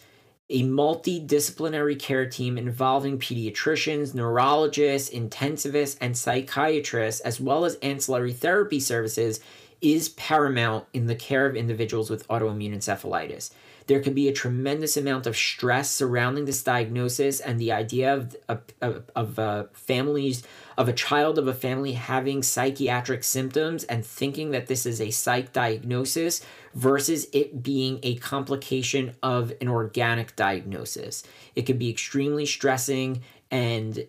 a 0.51 0.65
multidisciplinary 0.65 1.99
care 1.99 2.29
team 2.29 2.59
involving 2.59 3.19
pediatricians, 3.19 4.15
neurologists, 4.15 5.11
intensivists, 5.11 5.97
and 6.01 6.17
psychiatrists, 6.17 7.21
as 7.21 7.41
well 7.41 7.65
as 7.65 7.77
ancillary 7.77 8.33
therapy 8.33 8.81
services, 8.81 9.41
is 9.81 10.11
paramount 10.11 10.87
in 10.93 11.07
the 11.07 11.15
care 11.15 11.47
of 11.47 11.57
individuals 11.57 12.11
with 12.11 12.27
autoimmune 12.29 12.75
encephalitis. 12.75 13.51
There 13.93 14.01
can 14.01 14.15
be 14.15 14.27
a 14.27 14.33
tremendous 14.33 14.97
amount 14.97 15.27
of 15.27 15.37
stress 15.37 15.91
surrounding 15.91 16.47
this 16.47 16.63
diagnosis 16.63 17.41
and 17.41 17.61
the 17.61 17.73
idea 17.73 18.15
of, 18.15 18.35
of, 18.81 19.05
of 19.15 19.39
uh, 19.39 19.65
families, 19.75 20.45
of 20.79 20.89
a 20.89 20.95
child 20.95 21.39
of 21.39 21.47
a 21.47 21.53
family 21.53 21.93
having 21.93 22.43
psychiatric 22.43 23.23
symptoms 23.23 23.85
and 23.85 24.03
thinking 24.03 24.53
that 24.53 24.67
this 24.67 24.87
is 24.87 24.99
a 24.99 25.11
psych 25.11 25.53
diagnosis 25.53 26.41
versus 26.75 27.27
it 27.35 27.63
being 27.63 28.01
a 28.03 28.15
complication 28.15 29.15
of 29.23 29.53
an 29.61 29.69
organic 29.69 30.37
diagnosis. 30.37 31.23
It 31.55 31.67
can 31.67 31.77
be 31.77 31.91
extremely 31.91 32.47
stressing 32.47 33.21
and 33.51 34.07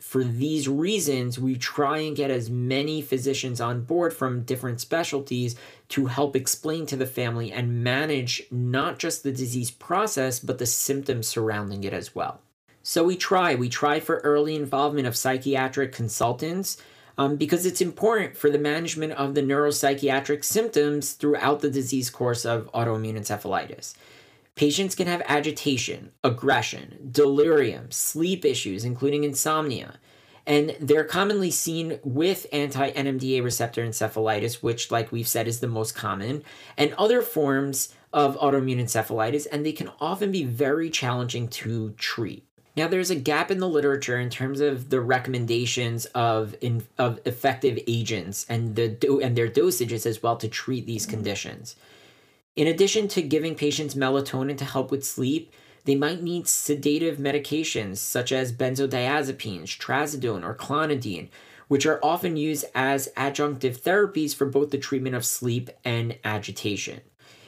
for 0.00 0.24
these 0.24 0.66
reasons, 0.66 1.38
we 1.38 1.56
try 1.56 1.98
and 1.98 2.16
get 2.16 2.30
as 2.30 2.48
many 2.48 3.02
physicians 3.02 3.60
on 3.60 3.82
board 3.82 4.14
from 4.14 4.42
different 4.42 4.80
specialties 4.80 5.56
to 5.90 6.06
help 6.06 6.34
explain 6.34 6.86
to 6.86 6.96
the 6.96 7.06
family 7.06 7.52
and 7.52 7.84
manage 7.84 8.42
not 8.50 8.98
just 8.98 9.22
the 9.22 9.30
disease 9.30 9.70
process, 9.70 10.40
but 10.40 10.58
the 10.58 10.66
symptoms 10.66 11.28
surrounding 11.28 11.84
it 11.84 11.92
as 11.92 12.14
well. 12.14 12.40
So 12.82 13.04
we 13.04 13.16
try, 13.16 13.54
we 13.54 13.68
try 13.68 14.00
for 14.00 14.18
early 14.18 14.56
involvement 14.56 15.06
of 15.06 15.16
psychiatric 15.16 15.92
consultants 15.92 16.78
um, 17.18 17.36
because 17.36 17.66
it's 17.66 17.82
important 17.82 18.38
for 18.38 18.48
the 18.48 18.58
management 18.58 19.12
of 19.12 19.34
the 19.34 19.42
neuropsychiatric 19.42 20.42
symptoms 20.42 21.12
throughout 21.12 21.60
the 21.60 21.70
disease 21.70 22.08
course 22.08 22.46
of 22.46 22.72
autoimmune 22.72 23.18
encephalitis. 23.18 23.94
Patients 24.60 24.94
can 24.94 25.06
have 25.06 25.22
agitation, 25.24 26.12
aggression, 26.22 27.08
delirium, 27.10 27.90
sleep 27.90 28.44
issues, 28.44 28.84
including 28.84 29.24
insomnia. 29.24 29.94
And 30.46 30.76
they're 30.78 31.02
commonly 31.02 31.50
seen 31.50 31.98
with 32.04 32.46
anti 32.52 32.90
NMDA 32.90 33.42
receptor 33.42 33.82
encephalitis, 33.82 34.62
which, 34.62 34.90
like 34.90 35.10
we've 35.10 35.26
said, 35.26 35.48
is 35.48 35.60
the 35.60 35.66
most 35.66 35.94
common, 35.94 36.44
and 36.76 36.92
other 36.98 37.22
forms 37.22 37.94
of 38.12 38.36
autoimmune 38.36 38.82
encephalitis, 38.82 39.46
and 39.50 39.64
they 39.64 39.72
can 39.72 39.90
often 39.98 40.30
be 40.30 40.44
very 40.44 40.90
challenging 40.90 41.48
to 41.48 41.92
treat. 41.92 42.46
Now, 42.76 42.86
there's 42.86 43.10
a 43.10 43.16
gap 43.16 43.50
in 43.50 43.60
the 43.60 43.68
literature 43.68 44.20
in 44.20 44.28
terms 44.28 44.60
of 44.60 44.90
the 44.90 45.00
recommendations 45.00 46.04
of 46.04 46.54
in, 46.60 46.82
of 46.98 47.18
effective 47.24 47.78
agents 47.86 48.44
and 48.46 48.76
the 48.76 49.20
and 49.22 49.34
their 49.34 49.48
dosages 49.48 50.04
as 50.04 50.22
well 50.22 50.36
to 50.36 50.48
treat 50.48 50.84
these 50.84 51.06
conditions. 51.06 51.76
In 52.60 52.66
addition 52.66 53.08
to 53.08 53.22
giving 53.22 53.54
patients 53.54 53.94
melatonin 53.94 54.58
to 54.58 54.66
help 54.66 54.90
with 54.90 55.02
sleep, 55.02 55.50
they 55.86 55.94
might 55.94 56.22
need 56.22 56.46
sedative 56.46 57.16
medications 57.16 57.96
such 57.96 58.32
as 58.32 58.52
benzodiazepines, 58.52 59.78
trazodone, 59.78 60.44
or 60.44 60.54
clonidine, 60.54 61.30
which 61.68 61.86
are 61.86 61.98
often 62.02 62.36
used 62.36 62.66
as 62.74 63.08
adjunctive 63.16 63.80
therapies 63.80 64.34
for 64.34 64.44
both 64.44 64.72
the 64.72 64.76
treatment 64.76 65.16
of 65.16 65.24
sleep 65.24 65.70
and 65.86 66.18
agitation. 66.22 67.00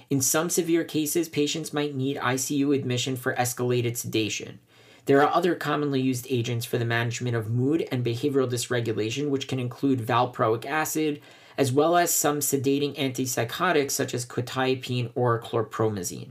In 0.09 0.23
some 0.23 0.49
severe 0.49 0.83
cases, 0.83 1.29
patients 1.29 1.75
might 1.75 1.95
need 1.95 2.17
ICU 2.17 2.75
admission 2.75 3.15
for 3.15 3.35
escalated 3.35 3.99
sedation. 3.99 4.61
There 5.05 5.21
are 5.21 5.35
other 5.35 5.55
commonly 5.55 6.01
used 6.01 6.27
agents 6.31 6.65
for 6.65 6.79
the 6.79 6.87
management 6.87 7.37
of 7.37 7.51
mood 7.51 7.87
and 7.93 8.03
behavioral 8.03 8.49
dysregulation, 8.49 9.29
which 9.29 9.47
can 9.47 9.61
include 9.61 10.01
valproic 10.01 10.65
acid, 10.65 11.21
as 11.57 11.73
well 11.73 11.97
as 11.97 12.13
some 12.13 12.41
sedating 12.41 12.97
antipsychotics 12.97 13.93
such 13.93 14.15
as 14.15 14.27
quetiapine 14.27 15.11
or 15.15 15.41
chlorpromazine. 15.41 16.31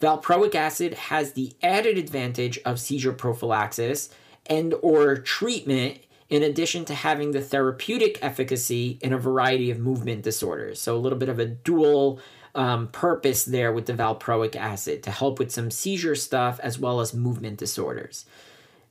Valproic 0.00 0.54
acid 0.54 0.94
has 0.94 1.32
the 1.32 1.52
added 1.62 1.96
advantage 1.96 2.58
of 2.64 2.80
seizure 2.80 3.12
prophylaxis 3.12 4.10
and 4.46 4.74
or 4.82 5.16
treatment 5.16 5.98
in 6.28 6.42
addition 6.42 6.84
to 6.86 6.94
having 6.94 7.30
the 7.30 7.40
therapeutic 7.40 8.18
efficacy 8.22 8.98
in 9.02 9.12
a 9.12 9.18
variety 9.18 9.70
of 9.70 9.78
movement 9.78 10.22
disorders. 10.22 10.80
So 10.80 10.96
a 10.96 10.98
little 10.98 11.18
bit 11.18 11.28
of 11.28 11.38
a 11.38 11.46
dual 11.46 12.20
um, 12.54 12.88
purpose 12.88 13.44
there 13.44 13.72
with 13.72 13.86
the 13.86 13.92
valproic 13.92 14.56
acid 14.56 15.02
to 15.04 15.10
help 15.10 15.38
with 15.38 15.52
some 15.52 15.70
seizure 15.70 16.14
stuff 16.14 16.58
as 16.60 16.78
well 16.78 17.00
as 17.00 17.14
movement 17.14 17.58
disorders. 17.58 18.24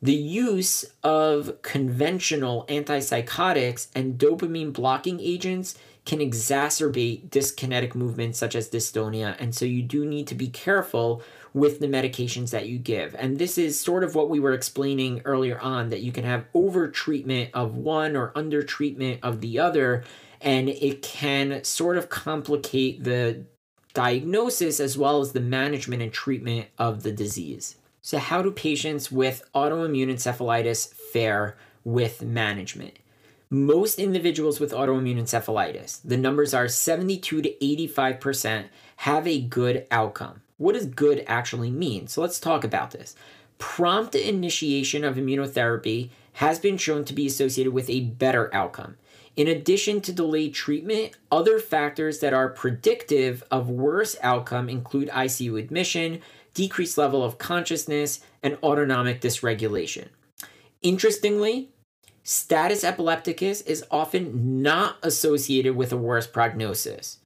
The 0.03 0.13
use 0.13 0.83
of 1.03 1.61
conventional 1.61 2.65
antipsychotics 2.67 3.87
and 3.93 4.17
dopamine 4.17 4.73
blocking 4.73 5.19
agents 5.19 5.77
can 6.05 6.17
exacerbate 6.17 7.29
dyskinetic 7.29 7.93
movements 7.93 8.39
such 8.39 8.55
as 8.55 8.67
dystonia, 8.67 9.35
and 9.39 9.53
so 9.53 9.65
you 9.65 9.83
do 9.83 10.03
need 10.03 10.25
to 10.27 10.33
be 10.33 10.47
careful 10.47 11.21
with 11.53 11.79
the 11.79 11.87
medications 11.87 12.49
that 12.49 12.67
you 12.67 12.79
give. 12.79 13.13
And 13.19 13.37
this 13.37 13.59
is 13.59 13.79
sort 13.79 14.03
of 14.03 14.15
what 14.15 14.27
we 14.27 14.39
were 14.39 14.53
explaining 14.53 15.21
earlier 15.25 15.59
on 15.59 15.89
that 15.89 16.01
you 16.01 16.11
can 16.11 16.23
have 16.23 16.45
over 16.55 16.87
treatment 16.87 17.51
of 17.53 17.75
one 17.77 18.15
or 18.15 18.31
under 18.35 18.63
treatment 18.63 19.19
of 19.21 19.41
the 19.41 19.59
other, 19.59 20.03
and 20.39 20.69
it 20.69 21.03
can 21.03 21.63
sort 21.63 21.97
of 21.97 22.09
complicate 22.09 23.03
the 23.03 23.45
diagnosis 23.93 24.79
as 24.79 24.97
well 24.97 25.21
as 25.21 25.33
the 25.33 25.41
management 25.41 26.01
and 26.01 26.11
treatment 26.11 26.67
of 26.79 27.03
the 27.03 27.11
disease. 27.11 27.75
So, 28.03 28.17
how 28.17 28.41
do 28.41 28.49
patients 28.49 29.11
with 29.11 29.47
autoimmune 29.53 30.11
encephalitis 30.11 30.91
fare 30.91 31.55
with 31.83 32.23
management? 32.23 32.97
Most 33.51 33.99
individuals 33.99 34.59
with 34.59 34.71
autoimmune 34.71 35.21
encephalitis, 35.21 35.99
the 36.03 36.17
numbers 36.17 36.51
are 36.51 36.67
72 36.67 37.43
to 37.43 37.53
85%, 37.61 38.69
have 38.97 39.27
a 39.27 39.39
good 39.41 39.85
outcome. 39.91 40.41
What 40.57 40.73
does 40.73 40.87
good 40.87 41.23
actually 41.27 41.69
mean? 41.69 42.07
So, 42.07 42.21
let's 42.21 42.39
talk 42.39 42.63
about 42.63 42.89
this. 42.89 43.15
Prompt 43.59 44.15
initiation 44.15 45.03
of 45.03 45.15
immunotherapy 45.17 46.09
has 46.33 46.57
been 46.57 46.77
shown 46.77 47.05
to 47.05 47.13
be 47.13 47.27
associated 47.27 47.71
with 47.71 47.87
a 47.87 48.01
better 48.01 48.51
outcome. 48.51 48.97
In 49.35 49.47
addition 49.47 50.01
to 50.01 50.11
delayed 50.11 50.55
treatment, 50.55 51.13
other 51.31 51.59
factors 51.59 52.19
that 52.19 52.33
are 52.33 52.49
predictive 52.49 53.43
of 53.51 53.69
worse 53.69 54.17
outcome 54.21 54.69
include 54.69 55.09
ICU 55.09 55.59
admission, 55.59 56.21
decreased 56.53 56.97
level 56.97 57.23
of 57.23 57.37
consciousness, 57.37 58.19
and 58.43 58.57
autonomic 58.63 59.21
dysregulation. 59.21 60.07
Interestingly, 60.81 61.69
status 62.23 62.83
epilepticus 62.83 63.61
is 63.61 63.85
often 63.91 64.61
not 64.61 64.97
associated 65.03 65.75
with 65.75 65.91
a 65.91 65.97
worse 65.97 66.27
prognosis. 66.27 67.19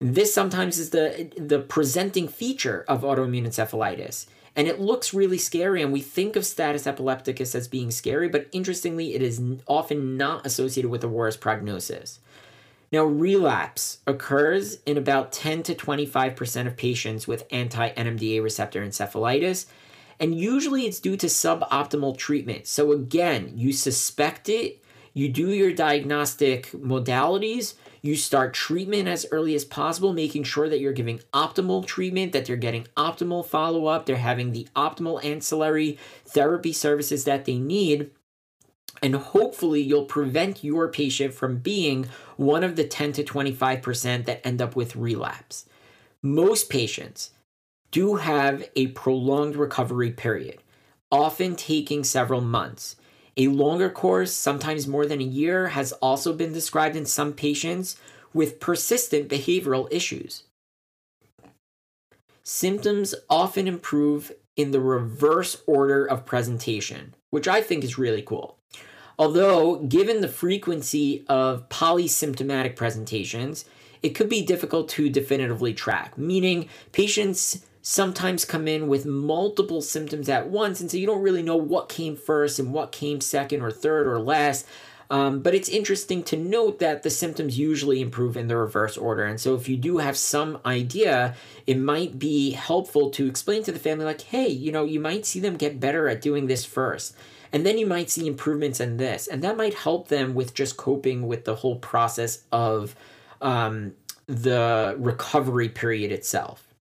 This 0.00 0.34
sometimes 0.34 0.78
is 0.78 0.90
the, 0.90 1.30
the 1.36 1.60
presenting 1.60 2.28
feature 2.28 2.84
of 2.88 3.02
autoimmune 3.02 3.46
encephalitis. 3.46 4.26
And 4.56 4.68
it 4.68 4.80
looks 4.80 5.12
really 5.12 5.38
scary, 5.38 5.82
and 5.82 5.92
we 5.92 6.00
think 6.00 6.36
of 6.36 6.46
status 6.46 6.86
epilepticus 6.86 7.54
as 7.56 7.66
being 7.66 7.90
scary, 7.90 8.28
but 8.28 8.46
interestingly, 8.52 9.14
it 9.14 9.22
is 9.22 9.42
often 9.66 10.16
not 10.16 10.46
associated 10.46 10.90
with 10.90 11.02
a 11.02 11.08
worse 11.08 11.36
prognosis. 11.36 12.20
Now, 12.94 13.06
relapse 13.06 13.98
occurs 14.06 14.78
in 14.86 14.96
about 14.96 15.32
10 15.32 15.64
to 15.64 15.74
25% 15.74 16.68
of 16.68 16.76
patients 16.76 17.26
with 17.26 17.44
anti 17.50 17.90
NMDA 17.90 18.40
receptor 18.40 18.86
encephalitis, 18.86 19.66
and 20.20 20.38
usually 20.38 20.86
it's 20.86 21.00
due 21.00 21.16
to 21.16 21.26
suboptimal 21.26 22.16
treatment. 22.16 22.68
So, 22.68 22.92
again, 22.92 23.50
you 23.56 23.72
suspect 23.72 24.48
it, 24.48 24.80
you 25.12 25.28
do 25.28 25.48
your 25.48 25.72
diagnostic 25.72 26.70
modalities, 26.70 27.74
you 28.00 28.14
start 28.14 28.54
treatment 28.54 29.08
as 29.08 29.26
early 29.32 29.56
as 29.56 29.64
possible, 29.64 30.12
making 30.12 30.44
sure 30.44 30.68
that 30.68 30.78
you're 30.78 30.92
giving 30.92 31.18
optimal 31.32 31.84
treatment, 31.84 32.30
that 32.30 32.44
they're 32.44 32.54
getting 32.54 32.86
optimal 32.96 33.44
follow 33.44 33.86
up, 33.86 34.06
they're 34.06 34.18
having 34.18 34.52
the 34.52 34.68
optimal 34.76 35.24
ancillary 35.24 35.98
therapy 36.24 36.72
services 36.72 37.24
that 37.24 37.44
they 37.44 37.58
need. 37.58 38.12
And 39.04 39.16
hopefully, 39.16 39.82
you'll 39.82 40.06
prevent 40.06 40.64
your 40.64 40.88
patient 40.88 41.34
from 41.34 41.58
being 41.58 42.08
one 42.38 42.64
of 42.64 42.74
the 42.74 42.84
10 42.84 43.12
to 43.12 43.22
25% 43.22 44.24
that 44.24 44.46
end 44.46 44.62
up 44.62 44.74
with 44.74 44.96
relapse. 44.96 45.66
Most 46.22 46.70
patients 46.70 47.32
do 47.90 48.14
have 48.14 48.66
a 48.74 48.86
prolonged 48.88 49.56
recovery 49.56 50.10
period, 50.10 50.62
often 51.12 51.54
taking 51.54 52.02
several 52.02 52.40
months. 52.40 52.96
A 53.36 53.48
longer 53.48 53.90
course, 53.90 54.32
sometimes 54.32 54.88
more 54.88 55.04
than 55.04 55.20
a 55.20 55.24
year, 55.24 55.68
has 55.68 55.92
also 55.92 56.32
been 56.32 56.54
described 56.54 56.96
in 56.96 57.04
some 57.04 57.34
patients 57.34 57.96
with 58.32 58.58
persistent 58.58 59.28
behavioral 59.28 59.86
issues. 59.92 60.44
Symptoms 62.42 63.14
often 63.28 63.68
improve 63.68 64.32
in 64.56 64.70
the 64.70 64.80
reverse 64.80 65.62
order 65.66 66.06
of 66.06 66.24
presentation, 66.24 67.14
which 67.28 67.46
I 67.46 67.60
think 67.60 67.84
is 67.84 67.98
really 67.98 68.22
cool. 68.22 68.53
Although, 69.18 69.76
given 69.76 70.20
the 70.20 70.28
frequency 70.28 71.24
of 71.28 71.68
polysymptomatic 71.68 72.76
presentations, 72.76 73.64
it 74.02 74.10
could 74.10 74.28
be 74.28 74.44
difficult 74.44 74.88
to 74.90 75.08
definitively 75.08 75.72
track, 75.72 76.18
meaning 76.18 76.68
patients 76.92 77.64
sometimes 77.80 78.44
come 78.44 78.66
in 78.66 78.88
with 78.88 79.06
multiple 79.06 79.82
symptoms 79.82 80.28
at 80.28 80.48
once, 80.48 80.80
and 80.80 80.90
so 80.90 80.96
you 80.96 81.06
don't 81.06 81.22
really 81.22 81.42
know 81.42 81.56
what 81.56 81.88
came 81.88 82.16
first 82.16 82.58
and 82.58 82.72
what 82.72 82.92
came 82.92 83.20
second 83.20 83.60
or 83.60 83.70
third 83.70 84.06
or 84.06 84.18
last. 84.18 84.66
Um, 85.10 85.40
but 85.40 85.54
it's 85.54 85.68
interesting 85.68 86.22
to 86.24 86.36
note 86.36 86.78
that 86.78 87.02
the 87.02 87.10
symptoms 87.10 87.58
usually 87.58 88.00
improve 88.00 88.36
in 88.38 88.48
the 88.48 88.56
reverse 88.56 88.96
order. 88.96 89.24
And 89.24 89.38
so, 89.38 89.54
if 89.54 89.68
you 89.68 89.76
do 89.76 89.98
have 89.98 90.16
some 90.16 90.58
idea, 90.64 91.34
it 91.66 91.78
might 91.78 92.18
be 92.18 92.52
helpful 92.52 93.10
to 93.10 93.26
explain 93.26 93.62
to 93.64 93.72
the 93.72 93.78
family, 93.78 94.06
like, 94.06 94.22
hey, 94.22 94.48
you 94.48 94.72
know, 94.72 94.84
you 94.84 94.98
might 94.98 95.26
see 95.26 95.40
them 95.40 95.56
get 95.56 95.78
better 95.78 96.08
at 96.08 96.22
doing 96.22 96.46
this 96.46 96.64
first. 96.64 97.14
And 97.52 97.64
then 97.64 97.78
you 97.78 97.86
might 97.86 98.10
see 98.10 98.26
improvements 98.26 98.80
in 98.80 98.96
this. 98.96 99.26
And 99.26 99.42
that 99.42 99.56
might 99.56 99.74
help 99.74 100.08
them 100.08 100.34
with 100.34 100.54
just 100.54 100.76
coping 100.76 101.26
with 101.26 101.44
the 101.44 101.54
whole 101.54 101.76
process 101.76 102.44
of 102.50 102.96
um, 103.40 103.92
the 104.26 104.96
recovery 104.98 105.68
period 105.68 106.10
itself. 106.12 106.74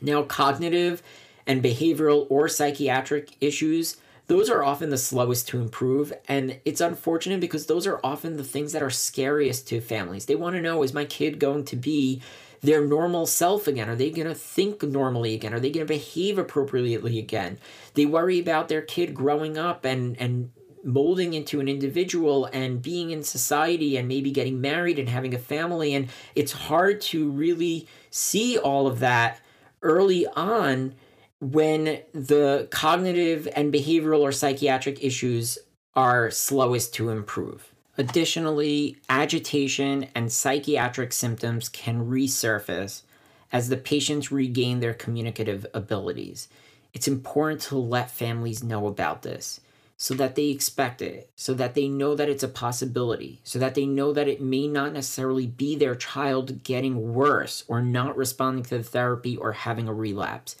Now, 0.00 0.22
cognitive 0.22 1.02
and 1.46 1.62
behavioral 1.62 2.26
or 2.28 2.48
psychiatric 2.48 3.36
issues, 3.40 3.96
those 4.26 4.50
are 4.50 4.62
often 4.62 4.90
the 4.90 4.98
slowest 4.98 5.48
to 5.48 5.60
improve. 5.60 6.12
And 6.28 6.60
it's 6.64 6.80
unfortunate 6.80 7.40
because 7.40 7.66
those 7.66 7.86
are 7.86 8.00
often 8.04 8.36
the 8.36 8.44
things 8.44 8.72
that 8.72 8.82
are 8.82 8.90
scariest 8.90 9.66
to 9.68 9.80
families. 9.80 10.26
They 10.26 10.34
want 10.34 10.56
to 10.56 10.62
know 10.62 10.82
is 10.82 10.92
my 10.92 11.06
kid 11.06 11.38
going 11.38 11.64
to 11.66 11.76
be 11.76 12.22
their 12.60 12.84
normal 12.84 13.26
self 13.26 13.66
again? 13.66 13.88
Are 13.88 13.96
they 13.96 14.10
going 14.10 14.28
to 14.28 14.34
think 14.34 14.82
normally 14.82 15.34
again? 15.34 15.54
Are 15.54 15.60
they 15.60 15.70
going 15.70 15.86
to 15.86 15.92
behave 15.92 16.38
appropriately 16.38 17.18
again? 17.18 17.58
They 17.94 18.06
worry 18.06 18.38
about 18.38 18.68
their 18.68 18.82
kid 18.82 19.14
growing 19.14 19.56
up 19.56 19.84
and, 19.84 20.20
and 20.20 20.50
molding 20.84 21.34
into 21.34 21.60
an 21.60 21.68
individual 21.68 22.46
and 22.46 22.82
being 22.82 23.10
in 23.10 23.22
society 23.22 23.96
and 23.96 24.08
maybe 24.08 24.30
getting 24.30 24.60
married 24.60 24.98
and 24.98 25.08
having 25.08 25.34
a 25.34 25.38
family. 25.38 25.94
And 25.94 26.08
it's 26.34 26.52
hard 26.52 27.00
to 27.02 27.30
really 27.30 27.86
see 28.10 28.58
all 28.58 28.86
of 28.86 29.00
that 29.00 29.40
early 29.82 30.26
on 30.26 30.94
when 31.40 32.00
the 32.12 32.68
cognitive 32.70 33.46
and 33.54 33.72
behavioral 33.72 34.20
or 34.20 34.32
psychiatric 34.32 35.04
issues 35.04 35.58
are 35.94 36.30
slowest 36.30 36.94
to 36.94 37.10
improve. 37.10 37.72
Additionally, 37.98 38.96
agitation 39.08 40.06
and 40.14 40.30
psychiatric 40.30 41.12
symptoms 41.12 41.68
can 41.68 42.06
resurface 42.06 43.02
as 43.50 43.68
the 43.68 43.76
patients 43.76 44.30
regain 44.30 44.78
their 44.78 44.94
communicative 44.94 45.66
abilities. 45.74 46.46
It's 46.94 47.08
important 47.08 47.60
to 47.62 47.76
let 47.76 48.10
families 48.10 48.62
know 48.62 48.86
about 48.86 49.22
this 49.22 49.60
so 49.96 50.14
that 50.14 50.36
they 50.36 50.50
expect 50.50 51.02
it, 51.02 51.28
so 51.34 51.52
that 51.54 51.74
they 51.74 51.88
know 51.88 52.14
that 52.14 52.28
it's 52.28 52.44
a 52.44 52.48
possibility, 52.48 53.40
so 53.42 53.58
that 53.58 53.74
they 53.74 53.84
know 53.84 54.12
that 54.12 54.28
it 54.28 54.40
may 54.40 54.68
not 54.68 54.92
necessarily 54.92 55.48
be 55.48 55.74
their 55.74 55.96
child 55.96 56.62
getting 56.62 57.12
worse 57.14 57.64
or 57.66 57.82
not 57.82 58.16
responding 58.16 58.62
to 58.62 58.78
the 58.78 58.84
therapy 58.84 59.36
or 59.36 59.50
having 59.50 59.88
a 59.88 59.92
relapse, 59.92 60.54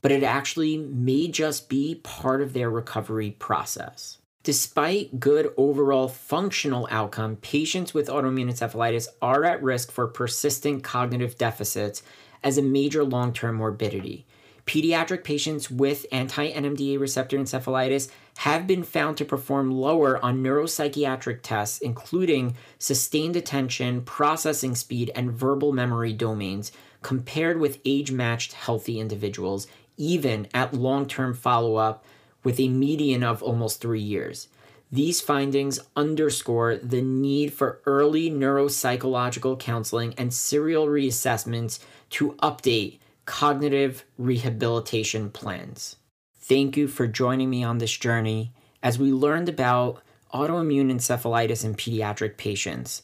but 0.00 0.12
it 0.12 0.22
actually 0.22 0.78
may 0.78 1.26
just 1.26 1.68
be 1.68 1.96
part 1.96 2.40
of 2.40 2.52
their 2.52 2.70
recovery 2.70 3.32
process. 3.32 4.18
Despite 4.44 5.18
good 5.18 5.54
overall 5.56 6.06
functional 6.06 6.86
outcome, 6.90 7.36
patients 7.36 7.94
with 7.94 8.08
autoimmune 8.08 8.52
encephalitis 8.52 9.08
are 9.22 9.42
at 9.42 9.62
risk 9.62 9.90
for 9.90 10.06
persistent 10.06 10.84
cognitive 10.84 11.38
deficits 11.38 12.02
as 12.42 12.58
a 12.58 12.62
major 12.62 13.04
long 13.04 13.32
term 13.32 13.56
morbidity. 13.56 14.26
Pediatric 14.66 15.24
patients 15.24 15.70
with 15.70 16.04
anti 16.12 16.52
NMDA 16.52 17.00
receptor 17.00 17.38
encephalitis 17.38 18.10
have 18.38 18.66
been 18.66 18.82
found 18.82 19.16
to 19.16 19.24
perform 19.24 19.70
lower 19.70 20.22
on 20.22 20.42
neuropsychiatric 20.42 21.40
tests, 21.42 21.78
including 21.78 22.54
sustained 22.78 23.36
attention, 23.36 24.02
processing 24.02 24.74
speed, 24.74 25.10
and 25.14 25.32
verbal 25.32 25.72
memory 25.72 26.12
domains, 26.12 26.70
compared 27.00 27.58
with 27.58 27.80
age 27.86 28.12
matched 28.12 28.52
healthy 28.52 29.00
individuals, 29.00 29.66
even 29.96 30.46
at 30.52 30.74
long 30.74 31.06
term 31.06 31.32
follow 31.32 31.76
up 31.76 32.04
with 32.44 32.60
a 32.60 32.68
median 32.68 33.24
of 33.24 33.42
almost 33.42 33.80
three 33.80 34.00
years. 34.00 34.48
These 34.92 35.20
findings 35.20 35.80
underscore 35.96 36.76
the 36.76 37.02
need 37.02 37.52
for 37.52 37.80
early 37.84 38.30
neuropsychological 38.30 39.58
counseling 39.58 40.14
and 40.16 40.32
serial 40.32 40.86
reassessments 40.86 41.80
to 42.10 42.34
update 42.34 43.00
cognitive 43.24 44.04
rehabilitation 44.18 45.30
plans. 45.30 45.96
Thank 46.36 46.76
you 46.76 46.86
for 46.86 47.08
joining 47.08 47.50
me 47.50 47.64
on 47.64 47.78
this 47.78 47.96
journey 47.96 48.52
as 48.82 48.98
we 48.98 49.10
learned 49.10 49.48
about 49.48 50.02
autoimmune 50.32 50.92
encephalitis 50.92 51.64
in 51.64 51.74
pediatric 51.74 52.36
patients 52.36 53.02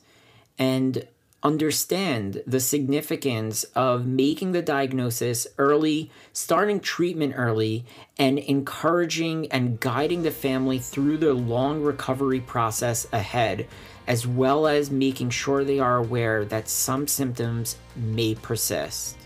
and 0.58 1.08
understand 1.42 2.42
the 2.46 2.60
significance 2.60 3.64
of 3.74 4.06
making 4.06 4.52
the 4.52 4.62
diagnosis 4.62 5.46
early, 5.58 6.10
starting 6.32 6.80
treatment 6.80 7.34
early, 7.36 7.84
and 8.18 8.38
encouraging 8.38 9.50
and 9.50 9.80
guiding 9.80 10.22
the 10.22 10.30
family 10.30 10.78
through 10.78 11.16
the 11.16 11.32
long 11.32 11.82
recovery 11.82 12.40
process 12.40 13.06
ahead, 13.12 13.66
as 14.06 14.26
well 14.26 14.66
as 14.66 14.90
making 14.90 15.30
sure 15.30 15.64
they 15.64 15.78
are 15.78 15.96
aware 15.96 16.44
that 16.44 16.68
some 16.68 17.06
symptoms 17.06 17.76
may 17.96 18.34
persist. 18.34 19.16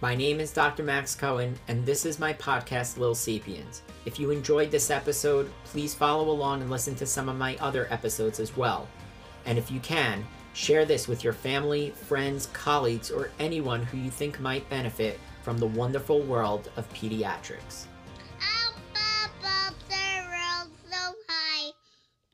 My 0.00 0.14
name 0.14 0.38
is 0.38 0.52
Dr. 0.52 0.82
Max 0.82 1.14
Cohen, 1.14 1.58
and 1.66 1.84
this 1.86 2.04
is 2.04 2.18
my 2.18 2.34
podcast, 2.34 2.98
Lil 2.98 3.14
Sapiens. 3.14 3.82
If 4.04 4.20
you 4.20 4.30
enjoyed 4.30 4.70
this 4.70 4.90
episode, 4.90 5.50
please 5.64 5.94
follow 5.94 6.30
along 6.30 6.60
and 6.60 6.70
listen 6.70 6.94
to 6.96 7.06
some 7.06 7.28
of 7.28 7.36
my 7.36 7.56
other 7.56 7.88
episodes 7.90 8.38
as 8.38 8.54
well. 8.56 8.86
And 9.46 9.56
if 9.56 9.70
you 9.70 9.80
can, 9.80 10.24
Share 10.54 10.84
this 10.84 11.08
with 11.08 11.24
your 11.24 11.32
family, 11.32 11.90
friends, 11.90 12.46
colleagues, 12.52 13.10
or 13.10 13.30
anyone 13.40 13.82
who 13.82 13.98
you 13.98 14.08
think 14.08 14.38
might 14.38 14.70
benefit 14.70 15.18
from 15.42 15.58
the 15.58 15.66
wonderful 15.66 16.22
world 16.22 16.70
of 16.76 16.88
pediatrics. 16.94 17.86
Up, 18.38 18.76
up, 18.94 19.32
up 19.42 19.74
the 19.88 20.22
world 20.28 20.70
so 20.88 21.14
high, 21.28 21.72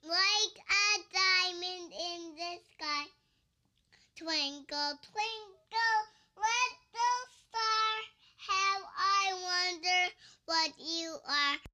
like 0.04 0.56
a 0.68 1.00
diamond 1.14 1.92
in 1.94 2.34
the 2.36 2.58
sky. 2.76 3.06
Twinkle, 4.18 4.98
twinkle, 5.00 6.00
little 6.36 7.24
star, 7.48 7.90
how 8.36 8.80
I 8.98 9.32
wonder 9.32 10.12
what 10.44 10.72
you 10.78 11.16
are. 11.26 11.69